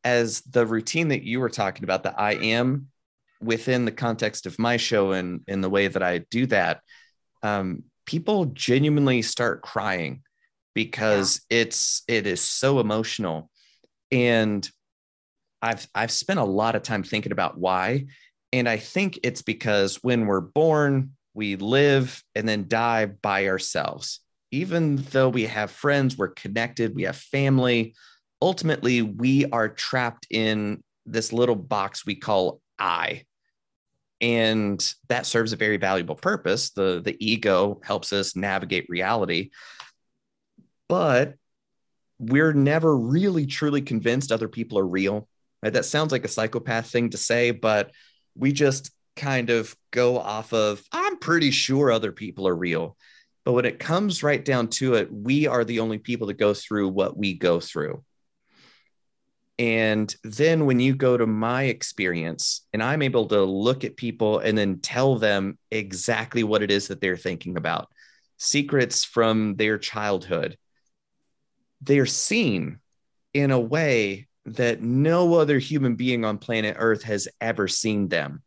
as 0.04 0.40
the 0.42 0.66
routine 0.66 1.08
that 1.08 1.22
you 1.22 1.40
were 1.40 1.48
talking 1.48 1.84
about, 1.84 2.02
that 2.02 2.18
I 2.18 2.34
am 2.34 2.88
within 3.40 3.84
the 3.84 3.92
context 3.92 4.46
of 4.46 4.58
my 4.58 4.76
show 4.76 5.12
and 5.12 5.40
in 5.48 5.60
the 5.60 5.70
way 5.70 5.88
that 5.88 6.02
I 6.02 6.18
do 6.30 6.46
that, 6.46 6.80
um, 7.42 7.84
people 8.12 8.44
genuinely 8.44 9.22
start 9.22 9.62
crying 9.62 10.20
because 10.74 11.40
it's 11.48 12.02
it 12.06 12.26
is 12.26 12.42
so 12.42 12.78
emotional. 12.78 13.48
And 14.10 14.68
I've 15.62 15.88
I've 15.94 16.10
spent 16.10 16.38
a 16.38 16.44
lot 16.44 16.76
of 16.76 16.82
time 16.82 17.04
thinking 17.04 17.32
about 17.32 17.56
why. 17.56 18.04
And 18.52 18.68
I 18.68 18.76
think 18.76 19.18
it's 19.22 19.40
because 19.40 19.96
when 20.02 20.26
we're 20.26 20.42
born, 20.42 21.12
we 21.32 21.56
live 21.56 22.22
and 22.34 22.46
then 22.46 22.68
die 22.68 23.06
by 23.06 23.48
ourselves. 23.48 24.20
Even 24.50 24.96
though 24.96 25.30
we 25.30 25.46
have 25.46 25.70
friends, 25.70 26.18
we're 26.18 26.28
connected, 26.28 26.94
we 26.94 27.04
have 27.04 27.16
family, 27.16 27.94
ultimately 28.42 29.00
we 29.00 29.46
are 29.46 29.70
trapped 29.70 30.26
in 30.28 30.84
this 31.06 31.32
little 31.32 31.56
box 31.56 32.04
we 32.04 32.16
call 32.16 32.60
I. 32.78 33.22
And 34.22 34.82
that 35.08 35.26
serves 35.26 35.52
a 35.52 35.56
very 35.56 35.76
valuable 35.76 36.14
purpose. 36.14 36.70
The, 36.70 37.02
the 37.04 37.16
ego 37.18 37.80
helps 37.82 38.12
us 38.12 38.36
navigate 38.36 38.86
reality. 38.88 39.50
But 40.88 41.34
we're 42.20 42.52
never 42.52 42.96
really 42.96 43.46
truly 43.46 43.82
convinced 43.82 44.30
other 44.30 44.48
people 44.48 44.78
are 44.78 44.86
real. 44.86 45.28
Right? 45.62 45.72
That 45.72 45.84
sounds 45.84 46.12
like 46.12 46.24
a 46.24 46.28
psychopath 46.28 46.86
thing 46.86 47.10
to 47.10 47.18
say, 47.18 47.50
but 47.50 47.90
we 48.36 48.52
just 48.52 48.92
kind 49.16 49.50
of 49.50 49.76
go 49.90 50.18
off 50.18 50.52
of, 50.52 50.82
I'm 50.92 51.18
pretty 51.18 51.50
sure 51.50 51.90
other 51.90 52.12
people 52.12 52.46
are 52.46 52.56
real. 52.56 52.96
But 53.44 53.52
when 53.52 53.64
it 53.64 53.80
comes 53.80 54.22
right 54.22 54.44
down 54.44 54.68
to 54.68 54.94
it, 54.94 55.12
we 55.12 55.48
are 55.48 55.64
the 55.64 55.80
only 55.80 55.98
people 55.98 56.28
that 56.28 56.38
go 56.38 56.54
through 56.54 56.88
what 56.90 57.16
we 57.16 57.34
go 57.34 57.58
through. 57.58 58.04
And 59.58 60.14
then 60.24 60.64
when 60.64 60.80
you 60.80 60.94
go 60.94 61.16
to 61.16 61.26
my 61.26 61.64
experience, 61.64 62.66
and 62.72 62.82
I'm 62.82 63.02
able 63.02 63.26
to 63.28 63.42
look 63.42 63.84
at 63.84 63.96
people 63.96 64.38
and 64.38 64.56
then 64.56 64.80
tell 64.80 65.18
them 65.18 65.58
exactly 65.70 66.42
what 66.42 66.62
it 66.62 66.70
is 66.70 66.88
that 66.88 67.00
they're 67.00 67.16
thinking 67.16 67.56
about, 67.56 67.88
secrets 68.38 69.04
from 69.04 69.56
their 69.56 69.78
childhood, 69.78 70.56
they're 71.80 72.06
seen 72.06 72.78
in 73.34 73.50
a 73.50 73.60
way 73.60 74.26
that 74.46 74.82
no 74.82 75.34
other 75.34 75.58
human 75.58 75.96
being 75.96 76.24
on 76.24 76.38
planet 76.38 76.76
Earth 76.78 77.02
has 77.04 77.28
ever 77.40 77.68
seen 77.68 78.08
them. 78.08 78.42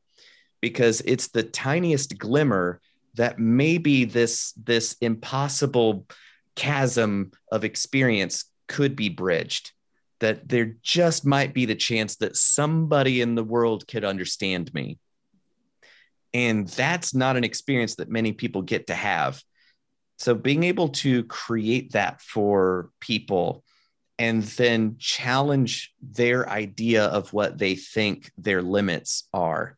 Because 0.61 1.01
it's 1.01 1.27
the 1.27 1.43
tiniest 1.43 2.17
glimmer 2.17 2.81
that 3.13 3.37
maybe 3.37 4.05
this 4.05 4.51
this 4.53 4.95
impossible 4.99 6.07
chasm 6.55 7.31
of 7.51 7.63
experience 7.63 8.45
could 8.67 8.95
be 8.95 9.09
bridged 9.09 9.71
that 10.19 10.47
there 10.47 10.75
just 10.81 11.25
might 11.25 11.53
be 11.53 11.65
the 11.65 11.75
chance 11.75 12.17
that 12.17 12.37
somebody 12.37 13.21
in 13.21 13.35
the 13.35 13.43
world 13.43 13.87
could 13.87 14.05
understand 14.05 14.73
me. 14.73 14.97
And 16.33 16.67
that's 16.67 17.13
not 17.13 17.37
an 17.37 17.43
experience 17.43 17.95
that 17.95 18.09
many 18.09 18.33
people 18.33 18.61
get 18.61 18.87
to 18.87 18.95
have. 18.95 19.41
So 20.17 20.33
being 20.33 20.63
able 20.63 20.89
to 20.89 21.23
create 21.25 21.93
that 21.93 22.21
for 22.21 22.89
people 22.99 23.63
and 24.17 24.43
then 24.43 24.95
challenge 24.97 25.93
their 26.01 26.49
idea 26.49 27.05
of 27.05 27.33
what 27.33 27.57
they 27.57 27.75
think 27.75 28.31
their 28.37 28.61
limits 28.61 29.27
are 29.33 29.77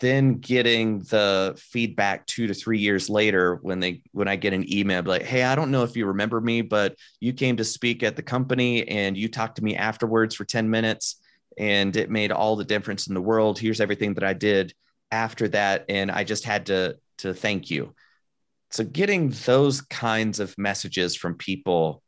then 0.00 0.38
getting 0.38 1.00
the 1.00 1.54
feedback 1.58 2.26
two 2.26 2.46
to 2.46 2.54
three 2.54 2.78
years 2.78 3.08
later 3.08 3.58
when 3.62 3.80
they 3.80 4.02
when 4.12 4.28
i 4.28 4.36
get 4.36 4.52
an 4.52 4.72
email 4.72 5.02
like 5.04 5.22
hey 5.22 5.42
i 5.44 5.54
don't 5.54 5.70
know 5.70 5.82
if 5.82 5.96
you 5.96 6.06
remember 6.06 6.40
me 6.40 6.62
but 6.62 6.96
you 7.20 7.32
came 7.32 7.56
to 7.56 7.64
speak 7.64 8.02
at 8.02 8.16
the 8.16 8.22
company 8.22 8.86
and 8.88 9.16
you 9.16 9.28
talked 9.28 9.56
to 9.56 9.64
me 9.64 9.76
afterwards 9.76 10.34
for 10.34 10.44
10 10.44 10.68
minutes 10.68 11.20
and 11.58 11.96
it 11.96 12.10
made 12.10 12.32
all 12.32 12.56
the 12.56 12.64
difference 12.64 13.06
in 13.06 13.14
the 13.14 13.20
world. 13.20 13.58
Here's 13.58 13.80
everything 13.80 14.14
that 14.14 14.24
i 14.24 14.32
did 14.32 14.74
after 15.12 15.48
that 15.48 15.84
and 15.88 16.10
i 16.10 16.24
just 16.24 16.44
had 16.44 16.66
to 16.66 16.96
to 17.18 17.34
thank 17.34 17.70
you. 17.70 17.94
So 18.70 18.84
getting 18.84 19.30
those 19.44 19.82
kinds 19.82 20.40
of 20.40 20.56
messages 20.56 21.16
from 21.16 21.34
people 21.34 22.02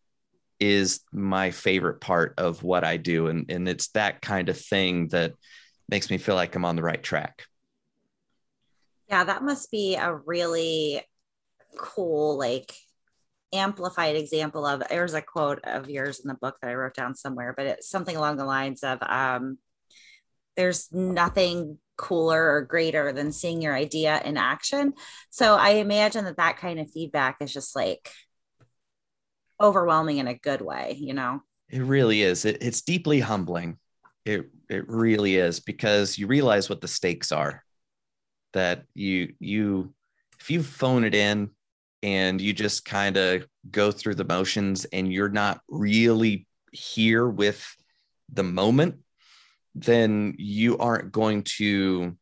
is 0.60 1.00
my 1.12 1.50
favorite 1.50 2.00
part 2.00 2.34
of 2.38 2.62
what 2.62 2.84
i 2.84 2.96
do. 2.96 3.26
And, 3.26 3.50
and 3.50 3.68
it's 3.68 3.88
that 3.88 4.22
kind 4.22 4.48
of 4.48 4.58
thing 4.58 5.08
that 5.08 5.34
makes 5.88 6.08
me 6.08 6.18
feel 6.18 6.36
like 6.36 6.54
i'm 6.54 6.64
on 6.64 6.76
the 6.76 6.82
right 6.82 7.02
track 7.02 7.44
yeah, 9.12 9.24
that 9.24 9.42
must 9.42 9.70
be 9.70 9.94
a 9.94 10.14
really 10.14 11.02
cool, 11.78 12.38
like 12.38 12.74
amplified 13.52 14.16
example 14.16 14.64
of 14.64 14.82
there's 14.88 15.12
a 15.12 15.20
quote 15.20 15.60
of 15.64 15.90
yours 15.90 16.20
in 16.20 16.28
the 16.28 16.34
book 16.34 16.56
that 16.62 16.70
I 16.70 16.74
wrote 16.74 16.94
down 16.94 17.14
somewhere, 17.14 17.52
but 17.54 17.66
it's 17.66 17.90
something 17.90 18.16
along 18.16 18.38
the 18.38 18.46
lines 18.46 18.82
of 18.82 19.00
um, 19.02 19.58
there's 20.56 20.90
nothing 20.90 21.76
cooler 21.98 22.54
or 22.54 22.62
greater 22.62 23.12
than 23.12 23.32
seeing 23.32 23.60
your 23.60 23.74
idea 23.74 24.18
in 24.24 24.38
action. 24.38 24.94
So 25.28 25.56
I 25.56 25.72
imagine 25.72 26.24
that 26.24 26.38
that 26.38 26.56
kind 26.56 26.80
of 26.80 26.90
feedback 26.90 27.36
is 27.42 27.52
just 27.52 27.76
like 27.76 28.10
overwhelming 29.60 30.18
in 30.18 30.26
a 30.26 30.38
good 30.38 30.62
way, 30.62 30.96
you 30.98 31.12
know? 31.12 31.42
It 31.68 31.82
really 31.82 32.22
is. 32.22 32.46
It, 32.46 32.62
it's 32.62 32.80
deeply 32.80 33.20
humbling. 33.20 33.76
It, 34.24 34.46
it 34.70 34.88
really 34.88 35.36
is 35.36 35.60
because 35.60 36.16
you 36.16 36.28
realize 36.28 36.70
what 36.70 36.80
the 36.80 36.88
stakes 36.88 37.30
are 37.30 37.62
that 38.52 38.84
you 38.94 39.34
you 39.38 39.92
if 40.40 40.50
you 40.50 40.62
phone 40.62 41.04
it 41.04 41.14
in 41.14 41.50
and 42.02 42.40
you 42.40 42.52
just 42.52 42.84
kind 42.84 43.16
of 43.16 43.46
go 43.70 43.92
through 43.92 44.16
the 44.16 44.24
motions 44.24 44.84
and 44.86 45.12
you're 45.12 45.28
not 45.28 45.60
really 45.68 46.46
here 46.72 47.28
with 47.28 47.64
the 48.32 48.42
moment 48.42 48.96
then 49.74 50.34
you 50.38 50.76
aren't 50.78 51.12
going 51.12 51.42
to 51.42 52.16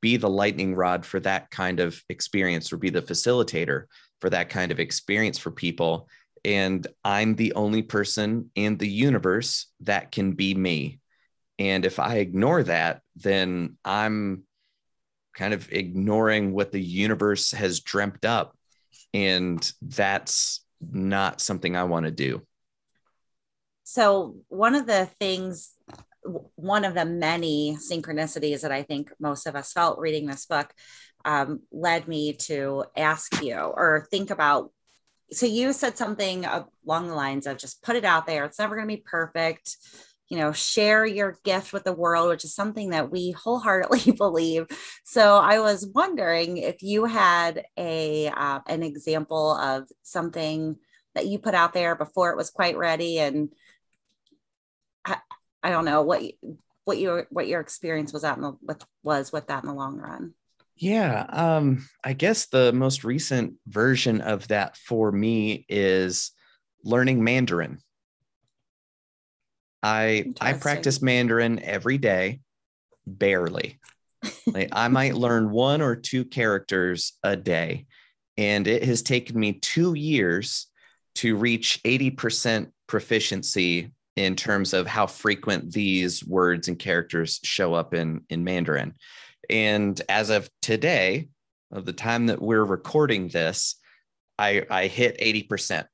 be 0.00 0.16
the 0.16 0.28
lightning 0.28 0.74
rod 0.74 1.04
for 1.06 1.20
that 1.20 1.50
kind 1.50 1.80
of 1.80 1.98
experience 2.08 2.72
or 2.72 2.76
be 2.76 2.90
the 2.90 3.02
facilitator 3.02 3.84
for 4.20 4.30
that 4.30 4.50
kind 4.50 4.70
of 4.70 4.80
experience 4.80 5.38
for 5.38 5.50
people. 5.50 6.08
And 6.44 6.86
i'm 7.04 7.34
the 7.36 7.54
only 7.54 7.82
person 7.82 8.50
in 8.54 8.76
the 8.76 8.88
universe 8.88 9.66
that 9.80 10.12
can 10.12 10.32
be 10.32 10.54
me. 10.54 11.00
And 11.58 11.86
if 11.86 11.98
i 11.98 12.16
ignore 12.16 12.62
that 12.64 13.00
then 13.16 13.76
i'm 13.84 14.44
kind 15.34 15.54
of 15.54 15.70
ignoring 15.72 16.52
what 16.52 16.72
the 16.72 16.80
universe 16.80 17.52
has 17.52 17.80
dreamt 17.80 18.24
up. 18.24 18.56
And 19.12 19.70
that's 19.82 20.64
not 20.80 21.40
something 21.40 21.76
I 21.76 21.84
want 21.84 22.06
to 22.06 22.12
do. 22.12 22.42
So, 23.84 24.36
one 24.48 24.74
of 24.74 24.86
the 24.86 25.08
things, 25.20 25.72
one 26.54 26.84
of 26.84 26.94
the 26.94 27.04
many 27.04 27.76
synchronicities 27.76 28.62
that 28.62 28.72
I 28.72 28.82
think 28.82 29.12
most 29.20 29.46
of 29.46 29.56
us 29.56 29.72
felt 29.72 29.98
reading 29.98 30.26
this 30.26 30.46
book 30.46 30.72
um, 31.24 31.60
led 31.70 32.08
me 32.08 32.32
to 32.32 32.84
ask 32.96 33.42
you 33.42 33.56
or 33.56 34.06
think 34.10 34.30
about. 34.30 34.72
So, 35.32 35.46
you 35.46 35.72
said 35.72 35.98
something 35.98 36.46
along 36.46 37.08
the 37.08 37.14
lines 37.14 37.46
of 37.46 37.58
just 37.58 37.82
put 37.82 37.96
it 37.96 38.04
out 38.04 38.26
there. 38.26 38.44
It's 38.44 38.58
never 38.58 38.74
going 38.74 38.88
to 38.88 38.96
be 38.96 39.02
perfect 39.04 39.76
you 40.28 40.38
know 40.38 40.52
share 40.52 41.04
your 41.04 41.38
gift 41.44 41.72
with 41.72 41.84
the 41.84 41.92
world 41.92 42.28
which 42.28 42.44
is 42.44 42.54
something 42.54 42.90
that 42.90 43.10
we 43.10 43.30
wholeheartedly 43.36 44.12
believe. 44.16 44.66
So 45.04 45.36
i 45.36 45.58
was 45.60 45.86
wondering 45.86 46.58
if 46.58 46.82
you 46.82 47.04
had 47.04 47.64
a 47.76 48.28
uh, 48.28 48.60
an 48.66 48.82
example 48.82 49.52
of 49.52 49.88
something 50.02 50.76
that 51.14 51.26
you 51.26 51.38
put 51.38 51.54
out 51.54 51.72
there 51.72 51.94
before 51.94 52.30
it 52.30 52.36
was 52.36 52.50
quite 52.50 52.76
ready 52.76 53.18
and 53.18 53.50
i, 55.04 55.16
I 55.62 55.70
don't 55.70 55.84
know 55.84 56.02
what 56.02 56.22
what 56.84 56.98
your 56.98 57.26
what 57.30 57.46
your 57.46 57.60
experience 57.60 58.12
was 58.12 58.24
at 58.24 58.36
in 58.36 58.42
the, 58.42 58.56
with 58.62 58.84
was 59.02 59.32
with 59.32 59.46
that 59.48 59.62
in 59.62 59.68
the 59.68 59.74
long 59.74 59.96
run. 59.96 60.34
Yeah 60.76 61.24
um 61.28 61.86
i 62.02 62.14
guess 62.14 62.46
the 62.46 62.72
most 62.72 63.04
recent 63.04 63.54
version 63.66 64.20
of 64.20 64.48
that 64.48 64.76
for 64.76 65.12
me 65.12 65.66
is 65.68 66.32
learning 66.82 67.22
mandarin 67.22 67.78
I 69.84 70.32
I 70.40 70.54
practice 70.54 71.02
Mandarin 71.02 71.60
every 71.62 71.98
day, 71.98 72.40
barely. 73.06 73.78
like 74.46 74.70
I 74.72 74.88
might 74.88 75.14
learn 75.14 75.50
one 75.50 75.82
or 75.82 75.94
two 75.94 76.24
characters 76.24 77.12
a 77.22 77.36
day, 77.36 77.84
and 78.38 78.66
it 78.66 78.82
has 78.84 79.02
taken 79.02 79.38
me 79.38 79.52
two 79.52 79.92
years 79.92 80.68
to 81.16 81.36
reach 81.36 81.80
80% 81.84 82.70
proficiency 82.86 83.92
in 84.16 84.36
terms 84.36 84.72
of 84.72 84.86
how 84.86 85.06
frequent 85.06 85.70
these 85.70 86.24
words 86.24 86.68
and 86.68 86.78
characters 86.78 87.38
show 87.44 87.74
up 87.74 87.92
in 87.92 88.22
in 88.30 88.42
Mandarin. 88.42 88.94
And 89.50 90.00
as 90.08 90.30
of 90.30 90.48
today, 90.62 91.28
of 91.70 91.84
the 91.84 91.92
time 91.92 92.26
that 92.28 92.40
we're 92.40 92.64
recording 92.64 93.28
this, 93.28 93.76
I 94.38 94.64
I 94.70 94.86
hit 94.86 95.20
80%. 95.20 95.84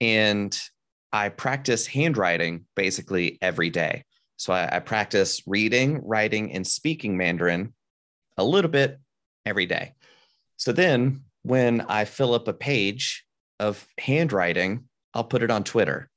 And 0.00 0.58
I 1.12 1.28
practice 1.28 1.86
handwriting 1.86 2.66
basically 2.74 3.38
every 3.40 3.70
day. 3.70 4.04
So 4.36 4.52
I, 4.52 4.76
I, 4.76 4.80
practice 4.80 5.42
reading, 5.46 6.00
writing, 6.04 6.52
and 6.52 6.66
speaking 6.66 7.16
Mandarin 7.16 7.72
a 8.36 8.44
little 8.44 8.70
bit 8.70 8.98
every 9.46 9.66
day. 9.66 9.94
So 10.56 10.72
then 10.72 11.22
when 11.42 11.80
I 11.82 12.04
fill 12.04 12.34
up 12.34 12.48
a 12.48 12.52
page 12.52 13.24
of 13.58 13.86
handwriting, 13.98 14.84
I'll 15.14 15.24
put 15.24 15.42
it 15.42 15.50
on 15.50 15.64
Twitter. 15.64 16.10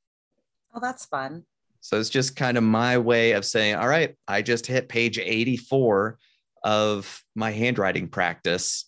Oh, 0.73 0.79
that's 0.81 1.05
fun. 1.05 1.45
So 1.81 1.97
it's 1.99 2.09
just 2.09 2.35
kind 2.35 2.57
of 2.57 2.63
my 2.63 2.97
way 2.97 3.31
of 3.31 3.45
saying, 3.45 3.75
all 3.75 3.87
right, 3.87 4.15
I 4.27 4.41
just 4.41 4.67
hit 4.67 4.89
page 4.89 5.17
84 5.17 6.17
of 6.63 7.23
my 7.35 7.51
handwriting 7.51 8.09
practice. 8.09 8.85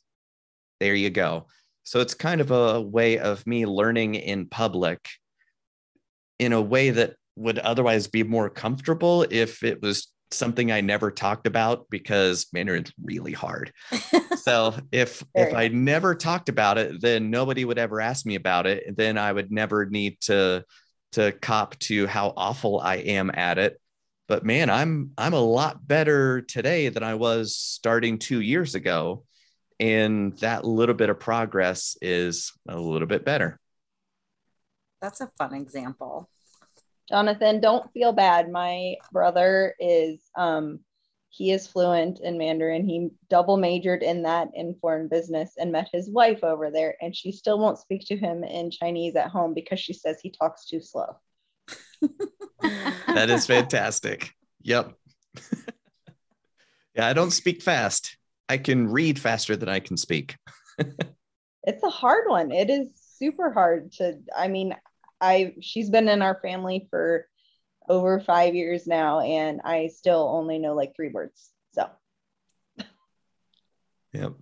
There 0.80 0.96
you 0.96 1.10
go. 1.10 1.48
So 1.84 2.00
it's 2.02 2.14
kind 2.14 2.42
of 2.42 2.52
a 2.52 2.82
way 2.82 3.18
of 3.18 3.46
me 3.48 3.66
learning 3.66 4.16
in 4.16 4.48
public 4.48 5.08
in 6.42 6.54
a 6.54 6.62
way 6.62 6.90
that 6.90 7.14
would 7.36 7.60
otherwise 7.60 8.08
be 8.08 8.24
more 8.24 8.50
comfortable 8.50 9.28
if 9.30 9.64
it 9.64 9.80
was 9.80 10.08
something 10.32 10.72
I 10.72 10.82
never 10.82 11.12
talked 11.12 11.46
about 11.46 11.86
because 11.92 12.48
Mandarin's 12.52 12.92
really 13.02 13.32
hard. 13.32 13.72
so 14.38 14.74
if 14.92 15.24
if 15.36 15.54
I 15.54 15.68
never 15.68 16.16
talked 16.16 16.50
about 16.50 16.80
it, 16.80 17.00
then 17.00 17.30
nobody 17.30 17.64
would 17.64 17.78
ever 17.78 18.02
ask 18.02 18.26
me 18.26 18.34
about 18.36 18.66
it. 18.66 18.98
Then 18.98 19.20
I 19.20 19.32
would 19.32 19.52
never 19.52 19.86
need 19.86 20.20
to 20.22 20.66
to 21.12 21.32
cop 21.34 21.78
to 21.80 22.08
how 22.08 22.34
awful 22.36 22.80
I 22.80 22.96
am 22.96 23.30
at 23.32 23.60
it. 23.60 23.80
But 24.28 24.44
man, 24.44 24.72
I'm 24.72 25.12
I'm 25.20 25.34
a 25.34 25.40
lot 25.40 25.88
better 25.88 26.42
today 26.42 26.90
than 26.90 27.04
I 27.04 27.14
was 27.14 27.56
starting 27.56 28.18
2 28.18 28.42
years 28.42 28.74
ago 28.74 29.26
and 29.80 30.38
that 30.40 30.66
little 30.66 30.96
bit 30.96 31.10
of 31.10 31.20
progress 31.20 31.98
is 32.02 32.52
a 32.68 32.80
little 32.80 33.08
bit 33.08 33.26
better. 33.26 33.60
That's 35.02 35.22
a 35.22 35.32
fun 35.38 35.54
example. 35.54 36.30
Jonathan, 37.10 37.60
don't 37.60 37.92
feel 37.92 38.14
bad. 38.14 38.52
My 38.52 38.96
brother 39.12 39.76
is 39.80 40.20
um 40.36 40.80
he 41.34 41.52
is 41.52 41.66
fluent 41.66 42.20
in 42.20 42.38
Mandarin. 42.38 42.86
He 42.86 43.10
double 43.30 43.56
majored 43.56 44.04
in 44.04 44.24
that 44.24 44.50
in 44.54 44.76
foreign 44.82 45.08
business 45.08 45.54
and 45.58 45.72
met 45.72 45.88
his 45.92 46.10
wife 46.10 46.44
over 46.44 46.70
there 46.70 46.96
and 47.02 47.16
she 47.16 47.32
still 47.32 47.58
won't 47.58 47.80
speak 47.80 48.06
to 48.08 48.18
him 48.18 48.44
in 48.44 48.70
Chinese 48.70 49.16
at 49.16 49.30
home 49.30 49.54
because 49.54 49.80
she 49.80 49.94
says 49.94 50.20
he 50.22 50.30
talks 50.30 50.66
too 50.66 50.82
slow. 50.82 51.18
that 53.08 53.30
is 53.30 53.48
fantastic. 53.48 54.34
Yep. 54.64 54.94
yeah, 56.96 57.08
I 57.08 57.14
don't 57.14 57.32
speak 57.32 57.62
fast. 57.62 58.18
I 58.50 58.58
can 58.58 58.90
read 58.90 59.18
faster 59.18 59.56
than 59.56 59.70
I 59.70 59.80
can 59.80 59.96
speak. 59.96 60.36
it's 61.64 61.84
a 61.84 61.90
hard 61.90 62.26
one. 62.28 62.52
It 62.52 62.70
is 62.70 62.90
super 63.18 63.52
hard 63.52 63.94
to 63.94 64.20
I 64.38 64.50
mean, 64.50 64.76
I 65.22 65.56
she's 65.62 65.90
been 65.90 66.10
in 66.10 66.22
our 66.22 66.40
family 66.42 66.88
for 66.90 67.28
over 67.88 68.20
5 68.20 68.56
years 68.56 68.88
now 68.88 69.20
and 69.22 69.62
I 69.64 69.88
still 69.88 70.30
only 70.34 70.60
know 70.60 70.74
like 70.74 70.96
3 70.96 71.10
words. 71.10 71.52
So 71.72 71.90
Yep. 74.14 74.34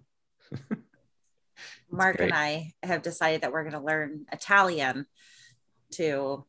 Mark 1.92 2.18
great. 2.18 2.26
and 2.28 2.34
I 2.34 2.72
have 2.84 3.02
decided 3.02 3.42
that 3.42 3.52
we're 3.52 3.64
going 3.64 3.74
to 3.74 3.86
learn 3.86 4.26
Italian 4.32 5.06
to 5.92 6.46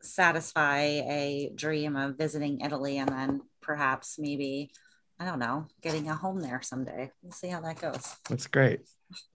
satisfy 0.00 0.80
a 0.80 1.52
dream 1.54 1.96
of 1.96 2.16
visiting 2.16 2.60
Italy 2.60 2.98
and 2.98 3.08
then 3.08 3.42
perhaps 3.60 4.18
maybe 4.18 4.70
I 5.20 5.24
don't 5.24 5.40
know, 5.40 5.66
getting 5.82 6.08
a 6.08 6.14
home 6.14 6.40
there 6.40 6.60
someday. 6.62 7.10
We'll 7.22 7.32
see 7.32 7.48
how 7.48 7.60
that 7.62 7.80
goes. 7.80 8.14
That's 8.28 8.46
great. 8.46 8.80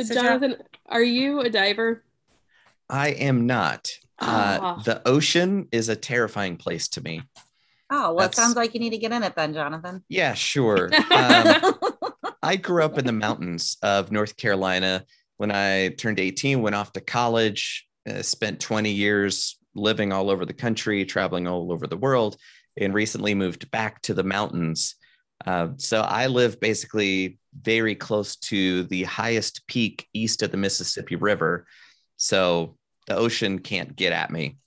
so 0.00 0.14
Jonathan, 0.14 0.56
are 0.86 1.02
you 1.02 1.40
a 1.40 1.50
diver? 1.50 2.02
I 2.88 3.08
am 3.08 3.46
not. 3.46 3.90
Oh. 4.20 4.26
Uh, 4.26 4.58
ah. 4.60 4.82
the 4.84 5.06
ocean 5.06 5.68
is 5.72 5.88
a 5.88 5.96
terrifying 5.96 6.56
place 6.56 6.88
to 6.88 7.02
me. 7.02 7.22
Oh, 7.90 8.14
well, 8.14 8.16
That's... 8.16 8.38
it 8.38 8.40
sounds 8.40 8.56
like 8.56 8.74
you 8.74 8.80
need 8.80 8.90
to 8.90 8.98
get 8.98 9.12
in 9.12 9.22
it 9.22 9.34
then, 9.36 9.52
Jonathan. 9.52 10.02
Yeah, 10.08 10.34
sure. 10.34 10.90
Um, 11.10 11.74
I 12.42 12.56
grew 12.56 12.82
up 12.82 12.98
in 12.98 13.06
the 13.06 13.12
mountains 13.12 13.76
of 13.82 14.10
North 14.10 14.36
Carolina. 14.36 15.04
When 15.36 15.52
I 15.52 15.88
turned 15.90 16.18
18, 16.18 16.62
went 16.62 16.74
off 16.74 16.92
to 16.94 17.00
college, 17.00 17.86
uh, 18.08 18.22
spent 18.22 18.60
20 18.60 18.90
years 18.90 19.58
living 19.74 20.12
all 20.12 20.30
over 20.30 20.44
the 20.44 20.52
country, 20.52 21.04
traveling 21.04 21.46
all 21.46 21.70
over 21.70 21.86
the 21.86 21.96
world, 21.96 22.36
and 22.76 22.94
recently 22.94 23.34
moved 23.34 23.70
back 23.70 24.00
to 24.02 24.14
the 24.14 24.24
mountains. 24.24 24.94
Uh, 25.46 25.68
so 25.76 26.00
I 26.00 26.26
live 26.26 26.60
basically 26.60 27.38
very 27.60 27.94
close 27.94 28.36
to 28.36 28.84
the 28.84 29.04
highest 29.04 29.66
peak 29.66 30.06
east 30.12 30.42
of 30.42 30.50
the 30.50 30.56
Mississippi 30.56 31.16
River. 31.16 31.66
So 32.16 32.76
the 33.06 33.16
ocean 33.16 33.58
can't 33.58 33.94
get 33.94 34.12
at 34.12 34.30
me. 34.30 34.58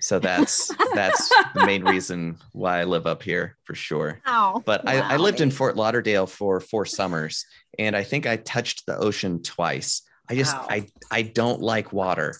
So 0.00 0.18
that's 0.18 0.70
that's 0.94 1.28
the 1.54 1.66
main 1.66 1.84
reason 1.84 2.38
why 2.52 2.80
I 2.80 2.84
live 2.84 3.06
up 3.06 3.22
here 3.22 3.56
for 3.64 3.74
sure. 3.74 4.20
Oh, 4.26 4.62
but 4.64 4.84
wow. 4.84 4.92
I, 4.92 5.14
I 5.14 5.16
lived 5.16 5.40
in 5.40 5.50
Fort 5.50 5.76
Lauderdale 5.76 6.26
for 6.26 6.60
four 6.60 6.86
summers, 6.86 7.44
and 7.78 7.96
I 7.96 8.04
think 8.04 8.26
I 8.26 8.36
touched 8.36 8.86
the 8.86 8.96
ocean 8.96 9.42
twice. 9.42 10.02
I 10.28 10.36
just 10.36 10.56
wow. 10.56 10.66
I 10.70 10.86
I 11.10 11.22
don't 11.22 11.60
like 11.60 11.92
water. 11.92 12.34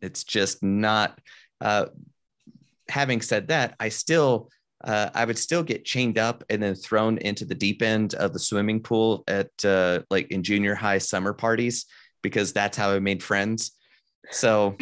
It's 0.00 0.24
just 0.24 0.62
not. 0.62 1.18
Uh, 1.60 1.86
having 2.88 3.20
said 3.20 3.48
that, 3.48 3.74
I 3.78 3.90
still 3.90 4.50
uh, 4.84 5.10
I 5.14 5.24
would 5.24 5.38
still 5.38 5.62
get 5.62 5.84
chained 5.84 6.18
up 6.18 6.44
and 6.50 6.62
then 6.62 6.74
thrown 6.74 7.18
into 7.18 7.44
the 7.44 7.54
deep 7.54 7.82
end 7.82 8.14
of 8.14 8.32
the 8.32 8.38
swimming 8.38 8.80
pool 8.80 9.24
at 9.26 9.50
uh, 9.64 10.00
like 10.10 10.30
in 10.30 10.42
junior 10.42 10.74
high 10.74 10.98
summer 10.98 11.32
parties 11.32 11.86
because 12.22 12.52
that's 12.52 12.76
how 12.76 12.90
I 12.90 13.00
made 13.00 13.22
friends. 13.22 13.72
So 14.30 14.76